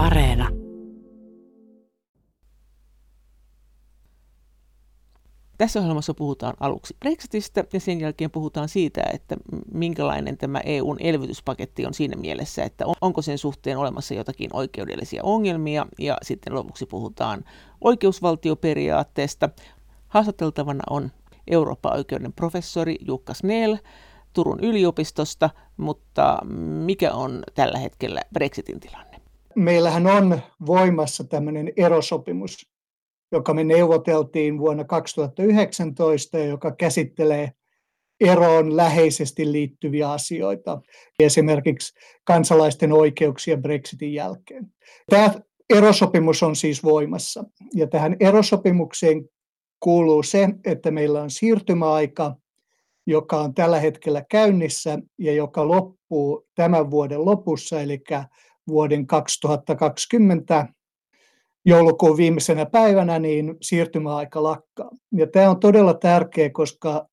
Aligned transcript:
Areena. 0.00 0.48
Tässä 5.58 5.80
ohjelmassa 5.80 6.14
puhutaan 6.14 6.54
aluksi 6.60 6.96
Brexitistä 7.00 7.64
ja 7.72 7.80
sen 7.80 8.00
jälkeen 8.00 8.30
puhutaan 8.30 8.68
siitä, 8.68 9.02
että 9.12 9.36
minkälainen 9.74 10.38
tämä 10.38 10.60
EUn 10.60 10.96
elvytyspaketti 11.00 11.86
on 11.86 11.94
siinä 11.94 12.16
mielessä, 12.16 12.64
että 12.64 12.84
onko 13.00 13.22
sen 13.22 13.38
suhteen 13.38 13.78
olemassa 13.78 14.14
jotakin 14.14 14.50
oikeudellisia 14.52 15.22
ongelmia 15.24 15.86
ja 15.98 16.16
sitten 16.22 16.54
lopuksi 16.54 16.86
puhutaan 16.86 17.44
oikeusvaltioperiaatteesta. 17.80 19.48
Haastateltavana 20.08 20.84
on 20.90 21.10
Euroopan 21.50 21.96
oikeuden 21.96 22.32
professori 22.32 22.96
Jukka 23.06 23.34
Snell 23.34 23.76
Turun 24.32 24.60
yliopistosta, 24.60 25.50
mutta 25.76 26.38
mikä 26.84 27.12
on 27.12 27.42
tällä 27.54 27.78
hetkellä 27.78 28.20
Brexitin 28.32 28.80
tilanne? 28.80 29.19
Meillähän 29.56 30.06
on 30.06 30.40
voimassa 30.66 31.24
tämmöinen 31.24 31.72
erosopimus, 31.76 32.70
joka 33.32 33.54
me 33.54 33.64
neuvoteltiin 33.64 34.58
vuonna 34.58 34.84
2019 34.84 36.38
ja 36.38 36.44
joka 36.44 36.70
käsittelee 36.70 37.52
eroon 38.20 38.76
läheisesti 38.76 39.52
liittyviä 39.52 40.10
asioita, 40.10 40.80
esimerkiksi 41.20 41.94
kansalaisten 42.24 42.92
oikeuksia 42.92 43.56
Brexitin 43.56 44.14
jälkeen. 44.14 44.66
Tämä 45.10 45.34
erosopimus 45.70 46.42
on 46.42 46.56
siis 46.56 46.84
voimassa 46.84 47.44
ja 47.74 47.86
tähän 47.86 48.16
erosopimukseen 48.20 49.28
kuuluu 49.80 50.22
se, 50.22 50.48
että 50.64 50.90
meillä 50.90 51.22
on 51.22 51.30
siirtymäaika, 51.30 52.36
joka 53.06 53.40
on 53.40 53.54
tällä 53.54 53.80
hetkellä 53.80 54.24
käynnissä 54.30 54.98
ja 55.18 55.32
joka 55.32 55.68
loppuu 55.68 56.46
tämän 56.54 56.90
vuoden 56.90 57.24
lopussa, 57.24 57.80
eli 57.80 58.02
vuoden 58.70 59.06
2020 59.06 60.66
joulukuun 61.64 62.16
viimeisenä 62.16 62.66
päivänä, 62.66 63.18
niin 63.18 63.56
siirtymäaika 63.62 64.42
lakkaa. 64.42 64.90
Ja 65.12 65.26
tämä 65.26 65.50
on 65.50 65.60
todella 65.60 65.94
tärkeä, 65.94 66.50
koska 66.50 67.06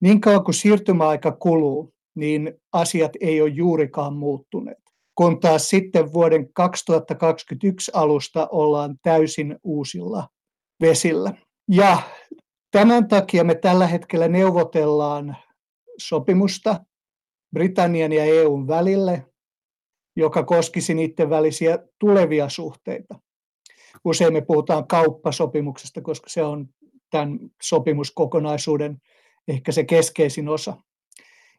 niin 0.00 0.20
kauan 0.20 0.44
kuin 0.44 0.54
siirtymäaika 0.54 1.32
kuluu, 1.32 1.94
niin 2.14 2.54
asiat 2.72 3.12
ei 3.20 3.42
ole 3.42 3.50
juurikaan 3.50 4.14
muuttuneet. 4.14 4.78
Kun 5.14 5.40
taas 5.40 5.70
sitten 5.70 6.12
vuoden 6.12 6.52
2021 6.52 7.90
alusta 7.94 8.48
ollaan 8.52 8.96
täysin 9.02 9.56
uusilla 9.62 10.28
vesillä. 10.80 11.32
Ja 11.70 11.98
tämän 12.70 13.08
takia 13.08 13.44
me 13.44 13.54
tällä 13.54 13.86
hetkellä 13.86 14.28
neuvotellaan 14.28 15.36
sopimusta 15.98 16.84
Britannian 17.54 18.12
ja 18.12 18.24
EUn 18.24 18.68
välille, 18.68 19.26
joka 20.16 20.42
koskisi 20.42 20.94
niiden 20.94 21.30
välisiä 21.30 21.78
tulevia 21.98 22.48
suhteita. 22.48 23.20
Usein 24.04 24.32
me 24.32 24.40
puhutaan 24.40 24.86
kauppasopimuksesta, 24.86 26.00
koska 26.00 26.30
se 26.30 26.42
on 26.42 26.68
tämän 27.10 27.38
sopimuskokonaisuuden 27.62 28.96
ehkä 29.48 29.72
se 29.72 29.84
keskeisin 29.84 30.48
osa. 30.48 30.76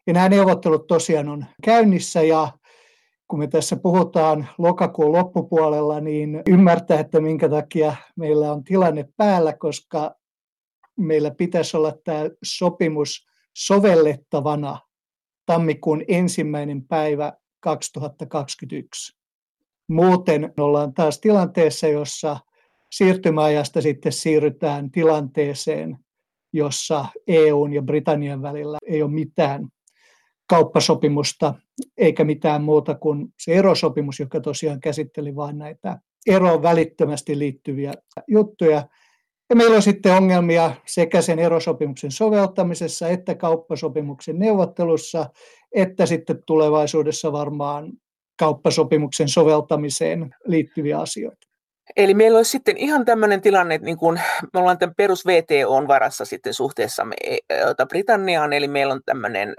Ja 0.06 0.12
nämä 0.12 0.28
neuvottelut 0.28 0.86
tosiaan 0.86 1.28
on 1.28 1.44
käynnissä 1.62 2.22
ja 2.22 2.52
kun 3.28 3.38
me 3.38 3.46
tässä 3.46 3.76
puhutaan 3.76 4.48
lokakuun 4.58 5.12
loppupuolella, 5.12 6.00
niin 6.00 6.42
ymmärtää, 6.48 7.00
että 7.00 7.20
minkä 7.20 7.48
takia 7.48 7.96
meillä 8.16 8.52
on 8.52 8.64
tilanne 8.64 9.08
päällä, 9.16 9.52
koska 9.52 10.14
meillä 10.96 11.30
pitäisi 11.30 11.76
olla 11.76 11.92
tämä 12.04 12.20
sopimus 12.44 13.26
sovellettavana 13.56 14.80
tammikuun 15.46 16.04
ensimmäinen 16.08 16.82
päivä 16.82 17.32
2021. 17.66 19.16
Muuten 19.88 20.52
ollaan 20.56 20.94
taas 20.94 21.20
tilanteessa, 21.20 21.88
jossa 21.88 22.36
siirtymäajasta 22.92 23.80
sitten 23.80 24.12
siirrytään 24.12 24.90
tilanteeseen, 24.90 25.98
jossa 26.52 27.06
EUn 27.26 27.72
ja 27.72 27.82
Britannian 27.82 28.42
välillä 28.42 28.78
ei 28.86 29.02
ole 29.02 29.10
mitään 29.10 29.68
kauppasopimusta 30.48 31.54
eikä 31.96 32.24
mitään 32.24 32.62
muuta 32.62 32.94
kuin 32.94 33.34
se 33.38 33.54
erosopimus, 33.54 34.20
joka 34.20 34.40
tosiaan 34.40 34.80
käsitteli 34.80 35.36
vain 35.36 35.58
näitä 35.58 35.98
eroon 36.26 36.62
välittömästi 36.62 37.38
liittyviä 37.38 37.92
juttuja. 38.28 38.88
Ja 39.50 39.56
meillä 39.56 39.76
on 39.76 39.82
sitten 39.82 40.14
ongelmia 40.14 40.74
sekä 40.86 41.22
sen 41.22 41.38
erosopimuksen 41.38 42.10
soveltamisessa 42.10 43.08
että 43.08 43.34
kauppasopimuksen 43.34 44.38
neuvottelussa, 44.38 45.30
että 45.76 46.06
sitten 46.06 46.42
tulevaisuudessa 46.46 47.32
varmaan 47.32 47.92
kauppasopimuksen 48.38 49.28
soveltamiseen 49.28 50.34
liittyviä 50.46 50.98
asioita. 50.98 51.46
Eli 51.96 52.14
meillä 52.14 52.36
olisi 52.36 52.50
sitten 52.50 52.76
ihan 52.76 53.04
tämmöinen 53.04 53.40
tilanne, 53.40 53.74
että 53.74 53.84
niin 53.84 53.96
kun 53.96 54.18
me 54.52 54.60
ollaan 54.60 54.78
tämän 54.78 54.94
perus 54.96 55.26
VTOn 55.26 55.88
varassa 55.88 56.24
sitten 56.24 56.54
suhteessa 56.54 57.06
e, 57.24 57.36
Britanniaan, 57.88 58.52
eli 58.52 58.68
meillä 58.68 58.94
on 58.94 59.00
tämmöinen, 59.06 59.54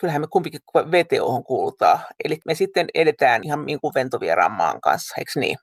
kyllähän 0.00 0.20
me 0.20 0.26
kumpikin 0.30 0.60
VTOhon 0.74 1.44
kuulutaan, 1.44 1.98
eli 2.24 2.38
me 2.46 2.54
sitten 2.54 2.86
edetään 2.94 3.44
ihan 3.44 3.66
niin 3.66 3.80
kuin 3.80 3.94
ventovieraan 3.94 4.52
maan 4.52 4.80
kanssa, 4.80 5.14
eikö 5.18 5.30
niin? 5.40 5.56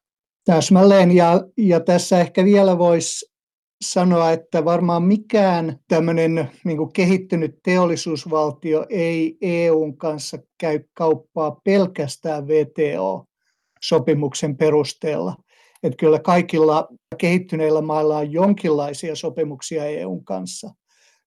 Täsmälleen, 0.46 1.12
ja, 1.12 1.42
ja 1.58 1.80
tässä 1.80 2.20
ehkä 2.20 2.46
vielä 2.46 2.78
voisi 2.78 3.35
sanoa, 3.82 4.32
että 4.32 4.66
varmaan 4.66 5.04
mikään 5.04 5.80
tämmöinen 5.88 6.52
niin 6.64 6.94
kehittynyt 6.94 7.60
teollisuusvaltio 7.64 8.86
ei 8.90 9.38
EUn 9.42 9.98
kanssa 9.98 10.38
käy 10.58 10.80
kauppaa 10.94 11.62
pelkästään 11.64 12.48
VTO-sopimuksen 12.48 14.58
perusteella. 14.58 15.36
Että 15.84 15.98
kyllä 15.98 16.20
kaikilla 16.20 16.88
kehittyneillä 17.18 17.82
mailla 17.82 18.18
on 18.18 18.32
jonkinlaisia 18.32 19.16
sopimuksia 19.16 19.86
EUn 19.86 20.26
kanssa, 20.26 20.70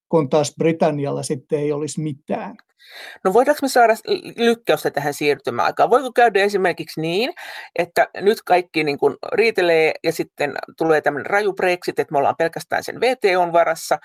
kun 0.09 0.29
taas 0.29 0.55
Britannialla 0.59 1.23
sitten 1.23 1.59
ei 1.59 1.73
olisi 1.73 2.01
mitään. 2.01 2.57
No 3.25 3.33
voidaanko 3.33 3.59
me 3.63 3.69
saada 3.69 3.95
lykkäystä 4.37 4.91
tähän 4.91 5.15
siirtymäaikaan? 5.15 5.91
Voiko 5.91 6.13
käydä 6.13 6.41
esimerkiksi 6.41 7.01
niin, 7.01 7.33
että 7.79 8.09
nyt 8.17 8.43
kaikki 8.43 8.85
niin 8.85 8.99
kuin 8.99 9.17
riitelee 9.33 9.93
ja 10.05 10.13
sitten 10.13 10.55
tulee 10.79 11.01
tämmöinen 11.01 11.31
raju 11.31 11.53
Brexit, 11.53 11.99
että 11.99 12.13
me 12.13 12.19
ollaan 12.19 12.37
pelkästään 12.39 12.85
sen 12.85 13.01
VTOn 13.01 13.53
varassa 13.53 13.99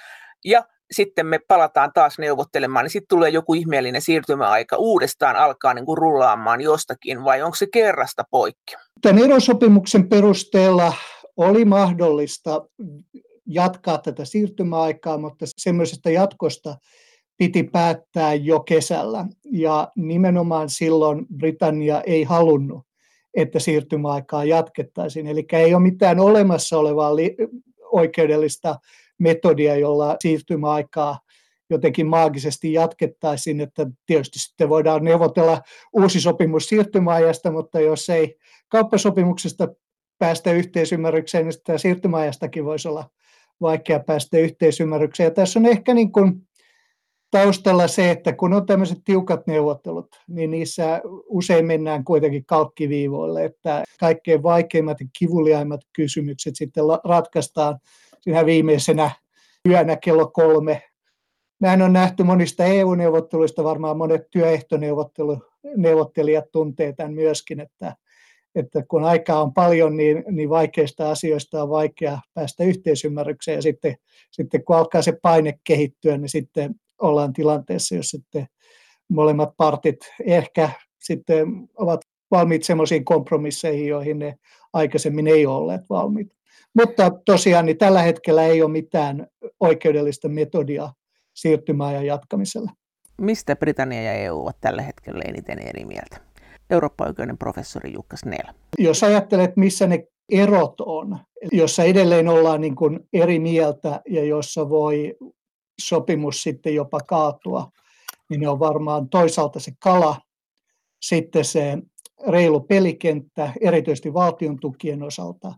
ja 0.46 0.64
sitten 0.92 1.28
me 1.28 1.40
palataan 1.48 1.92
taas 1.94 2.20
neuvottelemaan, 2.20 2.84
niin 2.84 2.92
sitten 2.92 3.18
tulee 3.18 3.30
joku 3.30 3.54
ihmeellinen 3.54 4.02
siirtymäaika 4.02 4.78
uudestaan 4.78 5.36
alkaa 5.36 5.74
niin 5.74 5.86
kuin 5.86 5.98
rullaamaan 5.98 6.62
jostakin, 6.62 7.24
vai 7.24 7.42
onko 7.42 7.56
se 7.56 7.68
kerrasta 7.74 8.24
poikki? 8.32 8.76
Tämän 9.02 9.24
erosopimuksen 9.24 10.10
perusteella 10.10 10.94
oli 11.38 11.66
mahdollista 11.66 12.62
jatkaa 13.46 13.98
tätä 13.98 14.26
siirtymäaikaa, 14.26 15.18
mutta 15.18 15.46
semmoisesta 15.58 16.10
jatkosta 16.10 16.76
piti 17.38 17.64
päättää 17.64 18.34
jo 18.34 18.60
kesällä. 18.60 19.26
Ja 19.52 19.92
nimenomaan 19.96 20.70
silloin 20.70 21.26
Britannia 21.38 22.02
ei 22.02 22.24
halunnut, 22.24 22.86
että 23.34 23.60
siirtymäaikaa 23.60 24.46
jatkettaisiin. 24.46 25.28
Eli 25.28 25.46
ei 25.54 25.74
ole 25.74 25.84
mitään 25.84 26.20
olemassa 26.20 26.80
olevaa 26.80 27.16
li- 27.16 27.36
oikeudellista 27.92 28.76
metodia, 29.20 29.76
jolla 29.76 30.16
siirtymäaikaa 30.20 31.20
jotenkin 31.70 32.08
maagisesti 32.08 32.74
jatkettaisiin, 32.74 33.62
että 33.62 33.88
tietysti 34.06 34.40
sitten 34.40 34.70
voidaan 34.70 35.04
neuvotella 35.04 35.62
uusi 35.94 36.22
sopimus 36.22 36.66
siirtymäajasta, 36.66 37.52
mutta 37.52 37.80
jos 37.80 38.10
ei 38.10 38.36
kauppasopimuksesta 38.70 39.68
päästä 40.20 40.52
yhteisymmärrykseen, 40.52 41.46
niin 41.46 41.54
sitä 41.54 41.78
siirtymäajastakin 41.78 42.66
voisi 42.66 42.88
olla 42.88 43.10
vaikea 43.62 44.00
päästä 44.00 44.38
yhteisymmärrykseen. 44.38 45.28
Ja 45.28 45.32
tässä 45.32 45.60
on 45.60 45.66
ehkä 45.66 45.94
niin 45.94 46.12
kuin 46.12 46.48
taustalla 47.34 47.88
se, 47.88 48.12
että 48.12 48.34
kun 48.34 48.54
on 48.54 48.66
tämmöiset 48.66 48.98
tiukat 49.06 49.48
neuvottelut, 49.48 50.16
niin 50.28 50.52
niissä 50.52 51.02
usein 51.28 51.66
mennään 51.66 52.04
kuitenkin 52.04 52.46
kalkkiviivoille, 52.46 53.46
että 53.46 53.84
kaikkein 54.00 54.44
vaikeimmat 54.44 55.00
ja 55.00 55.06
kivuliaimmat 55.20 55.82
kysymykset 55.94 56.56
sitten 56.56 56.84
ratkaistaan 57.04 57.80
siinä 58.22 58.46
viimeisenä 58.46 59.12
yönä 59.70 59.96
kello 59.96 60.28
kolme. 60.28 60.82
Näin 61.62 61.82
on 61.82 61.94
nähty 61.94 62.24
monista 62.24 62.66
EU-neuvotteluista, 62.66 63.64
varmaan 63.64 63.98
monet 63.98 64.22
työehtoneuvottelijat 64.32 66.46
tuntee 66.52 66.94
tämän 66.94 67.14
myöskin, 67.14 67.60
että, 67.60 67.96
että 68.56 68.84
kun 68.88 69.04
aikaa 69.04 69.42
on 69.42 69.54
paljon, 69.54 69.98
niin, 69.98 70.24
niin 70.32 70.50
vaikeista 70.50 71.12
asioista 71.12 71.64
on 71.64 71.70
vaikea 71.70 72.20
päästä 72.34 72.64
yhteisymmärrykseen 72.64 73.56
ja 73.56 73.62
sitten, 73.62 73.96
sitten 74.32 74.64
kun 74.64 74.76
alkaa 74.76 75.02
se 75.02 75.14
paine 75.22 75.60
kehittyä, 75.64 76.18
niin 76.18 76.30
sitten 76.30 76.76
ollaan 77.02 77.34
tilanteessa, 77.34 77.96
jos 77.96 78.10
sitten 78.10 78.48
molemmat 79.10 79.50
partit 79.58 79.98
ehkä 80.26 80.70
sitten 81.00 81.48
ovat 81.78 82.02
valmiit 82.32 82.64
sellaisiin 82.64 83.06
kompromisseihin, 83.06 83.88
joihin 83.88 84.20
ne 84.20 84.36
aikaisemmin 84.74 85.28
ei 85.28 85.46
olleet 85.46 85.82
valmiit. 85.90 86.28
Mutta 86.76 87.12
tosiaan 87.26 87.66
niin 87.66 87.78
tällä 87.78 88.02
hetkellä 88.02 88.44
ei 88.44 88.62
ole 88.62 88.72
mitään 88.72 89.28
oikeudellista 89.60 90.30
metodia 90.30 90.90
siirtymäajan 91.34 92.06
jatkamiselle. 92.06 92.72
Mistä 93.22 93.56
Britannia 93.56 94.02
ja 94.02 94.14
EU 94.14 94.42
ovat 94.42 94.58
tällä 94.62 94.82
hetkellä 94.82 95.22
eniten 95.28 95.60
eri 95.60 95.86
mieltä? 95.86 96.18
Eurooppa-oikeuden 96.70 97.38
professori 97.38 97.94
Jukka 97.94 98.18
Snell. 98.18 98.54
Jos 98.78 99.04
ajattelet, 99.04 99.58
missä 99.58 99.88
ne 99.88 100.08
erot 100.32 100.82
on, 100.82 101.18
jossa 101.52 101.84
edelleen 101.84 102.28
ollaan 102.28 102.62
niin 102.62 102.76
kuin 102.76 103.00
eri 103.14 103.40
mieltä 103.40 104.02
ja 104.10 104.24
jossa 104.24 104.70
voi 104.70 105.16
sopimus 105.82 106.44
sitten 106.44 106.76
jopa 106.76 107.00
kaatua, 107.00 107.72
niin 108.30 108.42
ne 108.42 108.50
on 108.50 108.60
varmaan 108.60 109.10
toisaalta 109.10 109.60
se 109.60 109.72
kala, 109.80 110.16
sitten 111.02 111.46
se 111.46 111.78
reilu 112.28 112.60
pelikenttä, 112.60 113.54
erityisesti 113.62 114.14
valtion 114.14 114.60
tukien 114.60 115.04
osalta. 115.04 115.54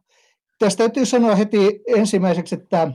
Tästä 0.60 0.78
täytyy 0.78 1.06
sanoa 1.06 1.36
heti 1.36 1.82
ensimmäiseksi, 1.88 2.56
että 2.56 2.92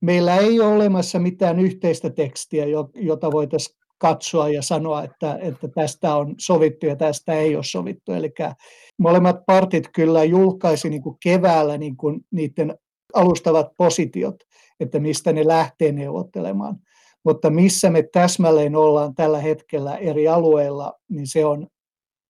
meillä 0.00 0.36
ei 0.36 0.60
ole 0.60 0.74
olemassa 0.74 1.18
mitään 1.18 1.60
yhteistä 1.60 2.10
tekstiä, 2.10 2.64
jota 2.94 3.32
voitaisiin 3.32 3.76
katsoa 3.98 4.48
ja 4.48 4.62
sanoa, 4.62 5.04
että, 5.04 5.38
että 5.42 5.68
tästä 5.68 6.14
on 6.14 6.34
sovittu 6.38 6.86
ja 6.86 6.96
tästä 6.96 7.32
ei 7.32 7.56
ole 7.56 7.64
sovittu. 7.64 8.12
Eli 8.12 8.32
molemmat 8.98 9.36
partit 9.46 9.88
kyllä 9.94 10.24
julkaisi 10.24 10.90
niin 10.90 11.02
kuin 11.02 11.16
keväällä 11.22 11.78
niin 11.78 11.96
kuin 11.96 12.20
niiden 12.30 12.78
alustavat 13.14 13.76
positiot, 13.76 14.36
että 14.80 15.00
mistä 15.00 15.32
ne 15.32 15.46
lähtee 15.46 15.92
neuvottelemaan. 15.92 16.76
Mutta 17.24 17.50
missä 17.50 17.90
me 17.90 18.02
täsmälleen 18.02 18.76
ollaan 18.76 19.14
tällä 19.14 19.38
hetkellä 19.38 19.96
eri 19.96 20.28
alueilla, 20.28 20.92
niin 21.08 21.26
se 21.26 21.44
on 21.44 21.66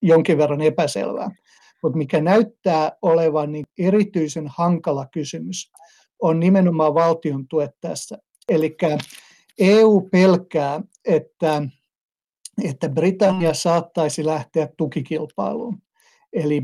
jonkin 0.02 0.38
verran 0.38 0.60
epäselvää. 0.60 1.30
Mutta 1.82 1.98
mikä 1.98 2.20
näyttää 2.20 2.92
olevan 3.02 3.52
niin 3.52 3.64
erityisen 3.78 4.48
hankala 4.48 5.06
kysymys, 5.12 5.72
on 6.22 6.40
nimenomaan 6.40 6.94
valtion 6.94 7.48
tuet 7.48 7.70
tässä. 7.80 8.18
Eli 8.48 8.76
EU 9.58 10.00
pelkää, 10.12 10.80
että, 11.04 11.62
että 12.64 12.88
Britannia 12.88 13.54
saattaisi 13.54 14.26
lähteä 14.26 14.68
tukikilpailuun. 14.76 15.78
Eli 16.32 16.62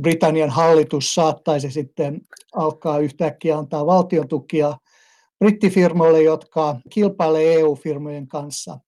Britannian 0.00 0.50
hallitus 0.50 1.14
saattaisi 1.14 1.70
sitten 1.70 2.20
alkaa 2.54 2.98
yhtäkkiä 2.98 3.58
antaa 3.58 3.86
valtion 3.86 4.28
tukia 4.28 4.76
brittifirmoille, 5.38 6.22
jotka 6.22 6.76
kilpailevat 6.90 7.46
EU-firmojen 7.46 8.28
kanssa. 8.28 8.78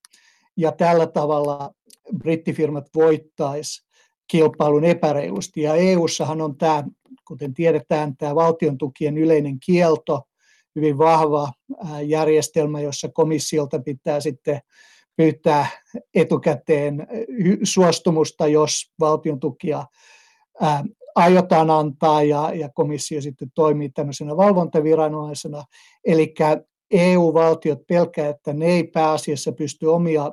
Ja 0.57 0.73
tällä 0.73 1.07
tavalla 1.07 1.71
brittifirmat 2.19 2.87
voittaisi 2.95 3.87
kilpailun 4.31 4.85
epäreilusti. 4.85 5.63
Ja 5.63 5.75
EU-ssahan 5.75 6.41
on 6.41 6.57
tämä, 6.57 6.85
kuten 7.29 7.55
tiedetään, 7.55 8.17
tämä 8.17 8.35
valtion 8.35 8.79
tukien 8.79 9.19
yleinen 9.19 9.61
kielto, 9.61 10.23
hyvin 10.77 10.99
vahva 10.99 11.53
järjestelmä, 12.07 12.81
jossa 12.81 13.09
komissiolta 13.09 13.79
pitää 13.79 14.21
sitten 14.21 14.61
pyytää 15.17 15.67
etukäteen 16.15 17.07
suostumusta, 17.63 18.47
jos 18.47 18.93
valtion 19.01 19.41
tukia 19.41 19.85
aiotaan 21.15 21.71
antaa 21.71 22.23
ja, 22.23 22.51
ja 22.55 22.69
komissio 22.75 23.21
sitten 23.21 23.49
toimii 23.55 23.89
tämmöisenä 23.89 24.37
valvontaviranomaisena. 24.37 25.63
Eli 26.05 26.35
EU-valtiot 26.91 27.87
pelkää, 27.89 28.29
että 28.29 28.53
ne 28.53 28.67
ei 28.67 28.85
pääasiassa 28.85 29.53
pysty 29.53 29.87
omia 29.87 30.33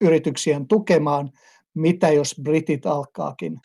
yrityksiään 0.00 0.66
tukemaan, 0.66 1.30
mitä 1.74 2.08
jos 2.10 2.34
britit 2.42 2.86
alkaakin 2.86 3.60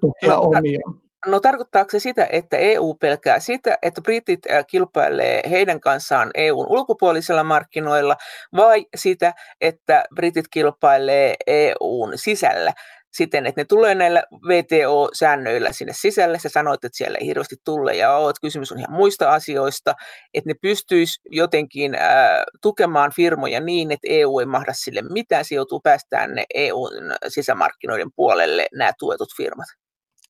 tukea 0.00 0.30
no, 0.30 0.40
omia. 0.42 0.80
No 1.26 1.40
tarkoittaako 1.40 1.90
se 1.90 1.98
sitä, 1.98 2.28
että 2.32 2.56
EU 2.56 2.94
pelkää 2.94 3.40
sitä, 3.40 3.78
että 3.82 4.02
britit 4.02 4.40
kilpailee 4.66 5.42
heidän 5.50 5.80
kanssaan 5.80 6.30
EUn 6.34 6.66
ulkopuolisilla 6.68 7.44
markkinoilla, 7.44 8.16
vai 8.56 8.86
sitä, 8.96 9.34
että 9.60 10.04
britit 10.14 10.48
kilpailee 10.50 11.34
EUn 11.46 12.12
sisällä? 12.14 12.72
Siten, 13.16 13.46
että 13.46 13.60
ne 13.60 13.64
tulee 13.64 13.94
näillä 13.94 14.22
VTO-säännöillä 14.48 15.72
sinne 15.72 15.92
sisälle. 15.96 16.38
Sä 16.38 16.48
sanoit, 16.48 16.84
että 16.84 16.96
siellä 16.96 17.18
ei 17.20 17.26
hirveästi 17.26 17.56
tulle 17.64 17.96
ja 17.96 18.16
ole, 18.16 18.30
että 18.30 18.40
kysymys 18.40 18.72
on 18.72 18.78
ihan 18.78 18.92
muista 18.92 19.32
asioista, 19.32 19.94
että 20.34 20.50
ne 20.50 20.54
pystyisi 20.62 21.20
jotenkin 21.30 21.94
ää, 21.94 22.44
tukemaan 22.62 23.12
firmoja 23.16 23.60
niin, 23.60 23.92
että 23.92 24.06
EU 24.10 24.38
ei 24.38 24.46
mahda 24.46 24.72
sille 24.72 25.02
mitään, 25.02 25.44
se 25.44 25.54
joutuu 25.54 25.80
päästään 25.80 26.34
ne 26.34 26.44
EUn 26.54 26.92
sisämarkkinoiden 27.28 28.10
puolelle 28.16 28.66
nämä 28.72 28.92
tuetut 28.98 29.28
firmat. 29.36 29.66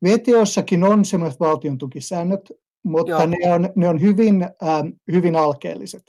VTOssakin 0.04 0.84
on 0.84 1.04
sellaiset 1.04 1.40
valtion 1.40 1.78
tukisäännöt, 1.78 2.52
mutta 2.82 3.26
ne 3.26 3.52
on, 3.52 3.68
ne 3.76 3.88
on 3.88 4.00
hyvin, 4.00 4.42
äh, 4.42 4.82
hyvin 5.12 5.36
alkeelliset. 5.36 6.02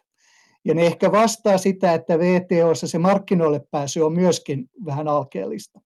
Ja 0.65 0.73
ne 0.73 0.85
ehkä 0.85 1.11
vastaa 1.11 1.57
sitä, 1.57 1.93
että 1.93 2.19
VTOssa 2.19 2.87
se 2.87 2.97
markkinoille 2.97 3.61
pääsy 3.71 4.01
on 4.01 4.13
myöskin 4.13 4.69
vähän 4.85 5.07
alkeellista. 5.07 5.79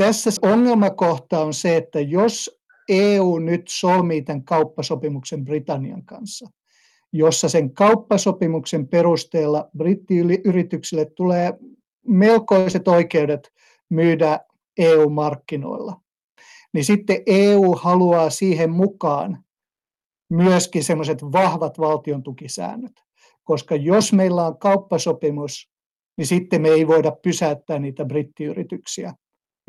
Tässä 0.00 0.30
ongelmakohta 0.42 1.40
on 1.40 1.54
se, 1.54 1.76
että 1.76 2.00
jos 2.00 2.60
EU 2.88 3.38
nyt 3.38 3.62
solmii 3.68 4.22
tämän 4.22 4.44
kauppasopimuksen 4.44 5.44
Britannian 5.44 6.04
kanssa, 6.04 6.50
jossa 7.12 7.48
sen 7.48 7.74
kauppasopimuksen 7.74 8.88
perusteella 8.88 9.70
brittiyrityksille 9.76 11.04
tulee 11.04 11.52
melkoiset 12.06 12.88
oikeudet 12.88 13.52
myydä 13.88 14.40
EU-markkinoilla, 14.78 16.00
niin 16.72 16.84
sitten 16.84 17.22
EU 17.26 17.72
haluaa 17.72 18.30
siihen 18.30 18.70
mukaan 18.70 19.44
myöskin 20.30 20.84
semmoiset 20.84 21.22
vahvat 21.22 21.78
valtion 21.78 22.22
tukisäännöt. 22.22 22.92
Koska 23.44 23.76
jos 23.76 24.12
meillä 24.12 24.46
on 24.46 24.58
kauppasopimus, 24.58 25.70
niin 26.16 26.26
sitten 26.26 26.62
me 26.62 26.68
ei 26.68 26.86
voida 26.86 27.12
pysäyttää 27.22 27.78
niitä 27.78 28.04
brittiyrityksiä 28.04 29.14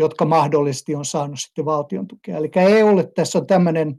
jotka 0.01 0.25
mahdollisesti 0.25 0.95
on 0.95 1.05
saanut 1.05 1.39
sitten 1.39 1.65
valtion 1.65 2.07
tukea. 2.07 2.37
Eli 2.37 2.51
EUlle 2.55 3.11
tässä 3.15 3.39
on 3.39 3.47
tämmöinen 3.47 3.95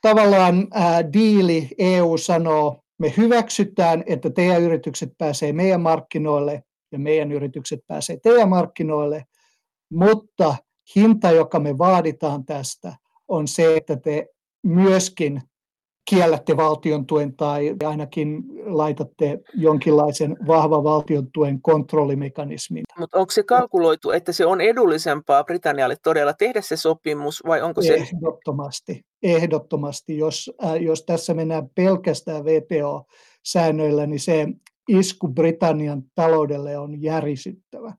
tavallaan 0.00 0.68
ää, 0.72 1.12
diili. 1.12 1.68
EU 1.78 2.16
sanoo, 2.16 2.80
me 2.98 3.14
hyväksytään, 3.16 4.04
että 4.06 4.30
teidän 4.30 4.62
yritykset 4.62 5.12
pääsee 5.18 5.52
meidän 5.52 5.80
markkinoille 5.80 6.62
ja 6.92 6.98
meidän 6.98 7.32
yritykset 7.32 7.80
pääsee 7.86 8.16
teidän 8.22 8.48
markkinoille, 8.48 9.24
mutta 9.92 10.56
hinta, 10.96 11.30
joka 11.30 11.60
me 11.60 11.78
vaaditaan 11.78 12.44
tästä, 12.44 12.96
on 13.28 13.48
se, 13.48 13.76
että 13.76 13.96
te 13.96 14.26
myöskin 14.62 15.42
kiellätte 16.10 16.56
valtion 16.56 17.06
tuen 17.06 17.36
tai 17.36 17.76
ainakin 17.84 18.42
laitatte 18.64 19.38
jonkinlaisen 19.54 20.36
vahvan 20.46 20.84
valtion 20.84 21.28
tuen 21.32 21.62
kontrollimekanismin. 21.62 22.82
Mutta 22.98 23.18
onko 23.18 23.30
se 23.30 23.42
kalkuloitu, 23.42 24.10
että 24.10 24.32
se 24.32 24.46
on 24.46 24.60
edullisempaa 24.60 25.44
Britannialle 25.44 25.96
todella 26.02 26.32
tehdä 26.32 26.60
se 26.60 26.76
sopimus 26.76 27.42
vai 27.46 27.62
onko 27.62 27.82
se... 27.82 27.94
Ehdottomasti. 27.94 29.04
Ehdottomasti. 29.22 30.18
Jos, 30.18 30.50
äh, 30.64 30.76
jos 30.82 31.02
tässä 31.02 31.34
mennään 31.34 31.70
pelkästään 31.74 32.44
VTO-säännöillä, 32.44 34.06
niin 34.06 34.20
se 34.20 34.46
isku 34.88 35.28
Britannian 35.28 36.02
taloudelle 36.14 36.78
on 36.78 37.02
järisyttävä. 37.02 37.94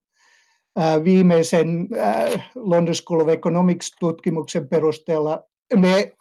Äh, 0.79 1.03
viimeisen 1.03 1.87
äh, 1.97 2.51
London 2.55 2.95
School 2.95 3.19
of 3.19 3.29
Economics-tutkimuksen 3.29 4.67
perusteella 4.67 5.43
me 5.75 6.13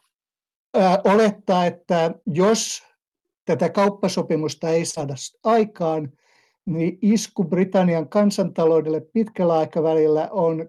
olettaa, 1.05 1.67
että 1.67 2.15
jos 2.27 2.83
tätä 3.45 3.69
kauppasopimusta 3.69 4.69
ei 4.69 4.85
saada 4.85 5.15
aikaan, 5.45 6.13
niin 6.67 6.99
isku 7.03 7.45
Britannian 7.45 8.09
kansantaloudelle 8.09 9.01
pitkällä 9.01 9.59
aikavälillä 9.59 10.29
on 10.31 10.61
2-3 10.61 10.65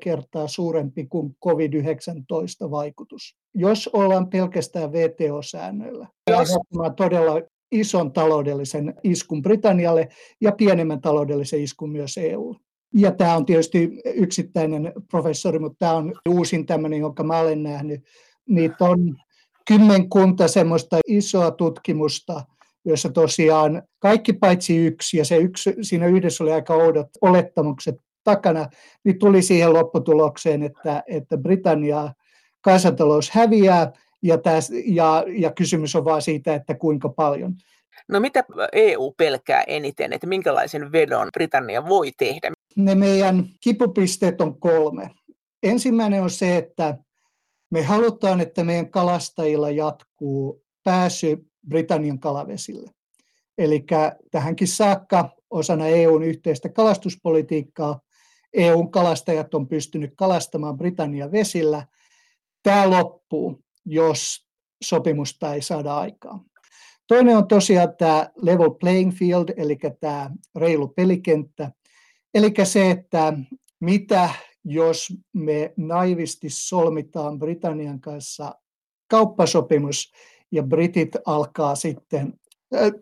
kertaa 0.00 0.48
suurempi 0.48 1.06
kuin 1.06 1.36
COVID-19-vaikutus. 1.44 3.36
Jos 3.54 3.90
ollaan 3.92 4.30
pelkästään 4.30 4.92
VTO-säännöillä, 4.92 6.06
on 6.78 6.94
todella 6.96 7.40
ison 7.72 8.12
taloudellisen 8.12 8.94
iskun 9.02 9.42
Britannialle 9.42 10.08
ja 10.40 10.52
pienemmän 10.52 11.00
taloudellisen 11.00 11.60
iskun 11.60 11.90
myös 11.92 12.18
EUlle. 12.18 12.58
Ja 12.94 13.12
tämä 13.12 13.36
on 13.36 13.46
tietysti 13.46 14.00
yksittäinen 14.14 14.92
professori, 15.10 15.58
mutta 15.58 15.76
tämä 15.78 15.94
on 15.94 16.14
uusin 16.28 16.66
tämmöinen, 16.66 17.00
jonka 17.00 17.22
mä 17.22 17.38
olen 17.38 17.62
nähnyt 17.62 18.04
niitä 18.48 18.84
on 18.84 19.16
kymmenkunta 19.68 20.48
semmoista 20.48 20.98
isoa 21.06 21.50
tutkimusta, 21.50 22.44
jossa 22.84 23.08
tosiaan 23.08 23.82
kaikki 23.98 24.32
paitsi 24.32 24.76
yksi, 24.76 25.16
ja 25.16 25.24
se 25.24 25.36
yksi, 25.36 25.74
siinä 25.82 26.06
yhdessä 26.06 26.44
oli 26.44 26.52
aika 26.52 26.74
oudot 26.74 27.08
olettamukset 27.20 27.94
takana, 28.24 28.66
niin 29.04 29.18
tuli 29.18 29.42
siihen 29.42 29.72
lopputulokseen, 29.72 30.62
että, 30.62 31.02
että 31.06 31.38
Britannia 31.38 32.12
kansantalous 32.60 33.30
häviää, 33.30 33.92
ja, 34.22 34.38
täs, 34.38 34.70
ja, 34.86 35.24
ja 35.28 35.52
kysymys 35.52 35.96
on 35.96 36.04
vaan 36.04 36.22
siitä, 36.22 36.54
että 36.54 36.74
kuinka 36.74 37.08
paljon. 37.08 37.54
No 38.08 38.20
mitä 38.20 38.44
EU 38.72 39.14
pelkää 39.16 39.62
eniten, 39.66 40.12
että 40.12 40.26
minkälaisen 40.26 40.92
vedon 40.92 41.28
Britannia 41.32 41.88
voi 41.88 42.10
tehdä? 42.18 42.52
Ne 42.76 42.94
meidän 42.94 43.44
kipupisteet 43.60 44.40
on 44.40 44.60
kolme. 44.60 45.10
Ensimmäinen 45.62 46.22
on 46.22 46.30
se, 46.30 46.56
että 46.56 46.98
me 47.72 47.82
halutaan, 47.82 48.40
että 48.40 48.64
meidän 48.64 48.90
kalastajilla 48.90 49.70
jatkuu 49.70 50.64
pääsy 50.84 51.46
Britannian 51.68 52.18
kalavesille. 52.18 52.90
Eli 53.58 53.84
tähänkin 54.30 54.68
saakka 54.68 55.36
osana 55.50 55.86
EUn 55.86 56.22
yhteistä 56.22 56.68
kalastuspolitiikkaa 56.68 58.00
EUn 58.52 58.90
kalastajat 58.90 59.54
on 59.54 59.68
pystynyt 59.68 60.12
kalastamaan 60.16 60.76
Britannian 60.76 61.32
vesillä. 61.32 61.86
Tämä 62.62 62.90
loppuu, 62.90 63.64
jos 63.84 64.46
sopimusta 64.84 65.54
ei 65.54 65.62
saada 65.62 65.96
aikaan. 65.96 66.40
Toinen 67.06 67.36
on 67.36 67.48
tosiaan 67.48 67.96
tämä 67.98 68.30
level 68.36 68.70
playing 68.70 69.12
field, 69.12 69.48
eli 69.56 69.78
tämä 70.00 70.30
reilu 70.56 70.88
pelikenttä. 70.88 71.72
Eli 72.34 72.54
se, 72.64 72.90
että 72.90 73.32
mitä 73.80 74.30
jos 74.64 75.12
me 75.32 75.72
naivisti 75.76 76.50
solmitaan 76.50 77.38
Britannian 77.38 78.00
kanssa 78.00 78.54
kauppasopimus 79.10 80.12
ja 80.52 80.62
britit 80.62 81.16
alkaa 81.26 81.74
sitten 81.74 82.34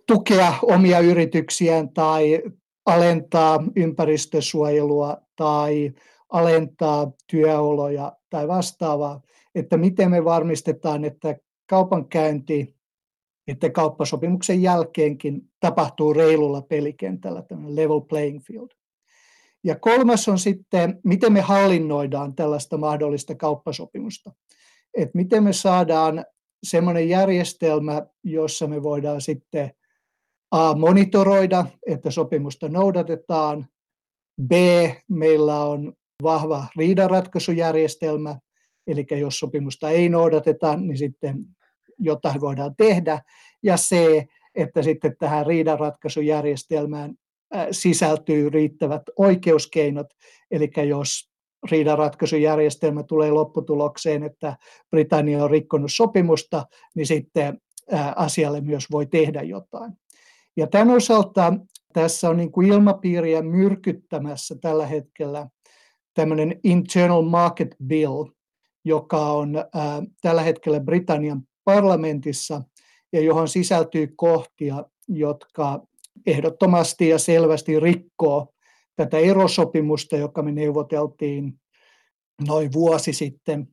tukea 0.07 0.55
omia 0.63 1.01
yrityksiään 1.01 1.89
tai 1.89 2.43
alentaa 2.87 3.65
ympäristösuojelua 3.77 5.17
tai 5.37 5.93
alentaa 6.29 7.13
työoloja 7.27 8.13
tai 8.31 8.49
vastaavaa, 8.49 9.21
että 9.55 9.77
miten 9.77 10.11
me 10.11 10.25
varmistetaan, 10.25 11.05
että 11.05 11.37
kaupankäynti, 11.67 12.77
että 13.49 13.71
kauppasopimuksen 13.71 14.63
jälkeenkin 14.63 15.51
tapahtuu 15.61 16.13
reilulla 16.13 16.63
pelikentällä, 16.63 17.43
tämmöinen 17.43 17.77
level 17.77 18.01
playing 18.01 18.41
field. 18.43 18.69
Ja 19.65 19.77
kolmas 19.77 20.29
on 20.29 20.39
sitten, 20.39 21.01
miten 21.05 21.33
me 21.33 21.41
hallinnoidaan 21.41 22.35
tällaista 22.35 22.77
mahdollista 22.79 23.35
kauppasopimusta. 23.35 24.33
Että 24.95 25.19
miten 25.19 25.43
me 25.43 25.53
saadaan 25.53 26.25
semmoinen 26.63 27.09
järjestelmä, 27.09 28.07
jossa 28.25 28.67
me 28.67 28.83
voidaan 28.83 29.21
sitten 29.21 29.71
A, 30.51 30.75
monitoroida, 30.75 31.67
että 31.87 32.11
sopimusta 32.11 32.69
noudatetaan, 32.69 33.67
B, 34.49 34.53
meillä 35.09 35.65
on 35.65 35.93
vahva 36.23 36.67
riidanratkaisujärjestelmä, 36.77 38.39
eli 38.87 39.07
jos 39.11 39.39
sopimusta 39.39 39.91
ei 39.91 40.09
noudateta, 40.09 40.77
niin 40.77 40.99
sitten 40.99 41.45
jotain 41.99 42.41
voidaan 42.41 42.77
tehdä, 42.77 43.23
ja 43.63 43.77
C, 43.77 43.95
että 44.55 44.83
sitten 44.83 45.17
tähän 45.19 45.47
riidanratkaisujärjestelmään 45.47 47.15
sisältyy 47.71 48.51
riittävät 48.51 49.03
oikeuskeinot, 49.17 50.07
eli 50.51 50.71
jos 50.89 51.31
riidanratkaisujärjestelmä 51.71 53.03
tulee 53.03 53.31
lopputulokseen, 53.31 54.23
että 54.23 54.57
Britannia 54.91 55.45
on 55.45 55.51
rikkonut 55.51 55.93
sopimusta, 55.93 56.67
niin 56.95 57.07
sitten 57.07 57.61
asialle 58.17 58.61
myös 58.61 58.85
voi 58.91 59.07
tehdä 59.07 59.43
jotain. 59.43 59.93
Ja 60.57 60.67
tämän 60.67 60.91
osalta 60.91 61.53
tässä 61.93 62.31
on 62.31 62.37
niin 62.37 62.53
kuin 62.53 62.69
ilmapiiriä 62.69 63.43
myrkyttämässä 63.43 64.55
tällä 64.61 64.87
hetkellä 64.87 65.49
tämmöinen 66.15 66.61
Internal 66.65 67.23
Market 67.23 67.77
Bill, 67.87 68.25
joka 68.85 69.33
on 69.33 69.55
tällä 70.21 70.43
hetkellä 70.43 70.81
Britannian 70.81 71.43
parlamentissa 71.65 72.63
ja 73.13 73.21
johon 73.21 73.49
sisältyy 73.49 74.13
kohtia, 74.17 74.85
jotka 75.09 75.83
ehdottomasti 76.27 77.09
ja 77.09 77.19
selvästi 77.19 77.81
rikkoo 77.81 78.47
tätä 78.97 79.19
erosopimusta, 79.19 80.17
joka 80.17 80.43
me 80.43 80.53
neuvoteltiin 80.53 81.61
noin 82.49 82.73
vuosi 82.73 83.13
sitten. 83.13 83.69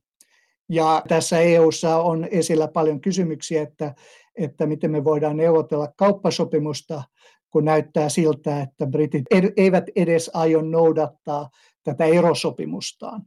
Ja 0.68 1.02
tässä 1.08 1.40
EU:ssa 1.40 1.96
on 1.96 2.24
esillä 2.30 2.68
paljon 2.68 3.00
kysymyksiä, 3.00 3.62
että, 3.62 3.94
että 4.36 4.66
miten 4.66 4.90
me 4.90 5.04
voidaan 5.04 5.36
neuvotella 5.36 5.88
kauppasopimusta, 5.96 7.02
kun 7.50 7.64
näyttää 7.64 8.08
siltä, 8.08 8.62
että 8.62 8.86
britit 8.86 9.24
eivät 9.56 9.84
edes 9.96 10.30
aio 10.34 10.62
noudattaa 10.62 11.50
tätä 11.84 12.04
erosopimustaan. 12.04 13.22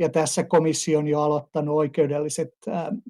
Ja 0.00 0.08
tässä 0.08 0.44
komissio 0.44 0.98
on 0.98 1.06
jo 1.06 1.20
aloittanut 1.20 1.76
oikeudelliset 1.76 2.54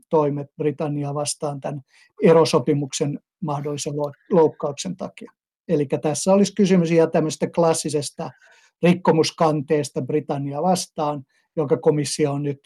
toimet 0.09 0.47
Britannia 0.56 1.14
vastaan 1.14 1.61
tämän 1.61 1.80
erosopimuksen 2.23 3.20
mahdollisen 3.40 3.94
loukkauksen 4.32 4.97
takia. 4.97 5.32
Eli 5.68 5.87
tässä 5.87 6.32
olisi 6.32 6.54
kysymys 6.54 6.90
ihan 6.90 7.11
tämmöistä 7.11 7.47
klassisesta 7.50 8.30
rikkomuskanteesta 8.82 10.02
Britannia 10.02 10.62
vastaan, 10.62 11.25
jonka 11.56 11.76
komissio 11.76 12.32
on 12.32 12.42
nyt 12.42 12.61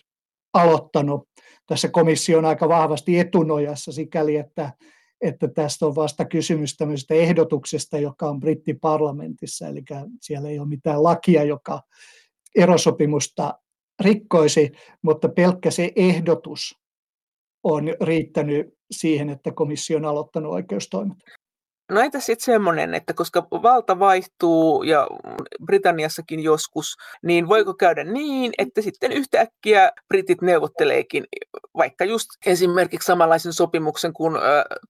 aloittanut. 0.54 1.28
Tässä 1.66 1.88
komissio 1.88 2.38
on 2.38 2.44
aika 2.44 2.68
vahvasti 2.68 3.18
etunojassa 3.18 3.92
sikäli, 3.92 4.36
että, 4.36 4.72
että 5.20 5.48
tästä 5.48 5.86
on 5.86 5.94
vasta 5.94 6.24
kysymys 6.24 6.76
tämmöisestä 6.76 7.14
ehdotuksesta, 7.14 7.98
joka 7.98 8.28
on 8.28 8.40
brittiparlamentissa, 8.40 9.68
eli 9.68 9.82
siellä 10.20 10.48
ei 10.48 10.58
ole 10.58 10.68
mitään 10.68 11.02
lakia, 11.02 11.44
joka 11.44 11.82
erosopimusta 12.56 13.54
rikkoisi, 14.00 14.72
mutta 15.02 15.28
pelkkä 15.28 15.70
se 15.70 15.92
ehdotus 15.96 16.78
on 17.62 17.84
riittänyt 18.00 18.66
siihen, 18.90 19.28
että 19.28 19.52
komissio 19.52 19.96
on 19.96 20.04
aloittanut 20.04 20.52
oikeustoimet. 20.52 21.18
No 21.90 22.00
entä 22.00 22.20
sitten 22.20 22.44
semmoinen, 22.44 22.94
että 22.94 23.12
koska 23.12 23.46
valta 23.50 23.98
vaihtuu 23.98 24.82
ja 24.82 25.06
Britanniassakin 25.64 26.40
joskus, 26.40 26.96
niin 27.22 27.48
voiko 27.48 27.74
käydä 27.74 28.04
niin, 28.04 28.52
että 28.58 28.82
sitten 28.82 29.12
yhtäkkiä 29.12 29.90
britit 30.08 30.42
neuvotteleekin 30.42 31.24
vaikka 31.76 32.04
just 32.04 32.28
esimerkiksi 32.46 33.06
samanlaisen 33.06 33.52
sopimuksen 33.52 34.12
kuin 34.12 34.34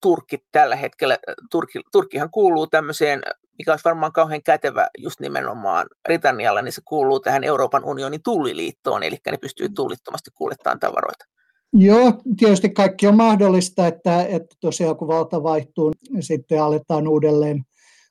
Turkki 0.03 0.39
tällä 0.53 0.77
hetkellä. 0.77 1.19
Turkki, 1.51 1.81
Turkkihan 1.93 2.31
kuuluu 2.31 2.67
tämmöiseen 2.67 3.23
mikä 3.59 3.73
olisi 3.73 3.85
varmaan 3.85 4.13
kauhean 4.13 4.43
kätevä 4.43 4.89
just 4.99 5.21
nimenomaan 5.21 5.87
Britannialla, 6.03 6.63
niin 6.63 6.73
se 6.73 6.83
kuuluu 6.85 7.21
tähän 7.21 7.45
Euroopan 7.45 7.85
unionin 7.85 8.23
tulliliittoon, 8.23 9.03
eli 9.03 9.17
ne 9.31 9.37
pystyy 9.37 9.69
tullittomasti 9.69 10.31
kuljettamaan 10.35 10.81
tavaroita. 10.81 11.34
Joo, 11.77 12.13
tietysti 12.37 12.71
kaikki 12.71 13.07
on 13.07 13.17
mahdollista, 13.17 13.87
että, 13.87 14.27
että 14.27 14.57
tosiaan 14.61 14.97
kun 14.97 15.09
valta 15.09 15.43
vaihtuu, 15.43 15.93
niin 16.11 16.23
sitten 16.23 16.63
aletaan 16.63 17.09
uudelleen 17.09 17.65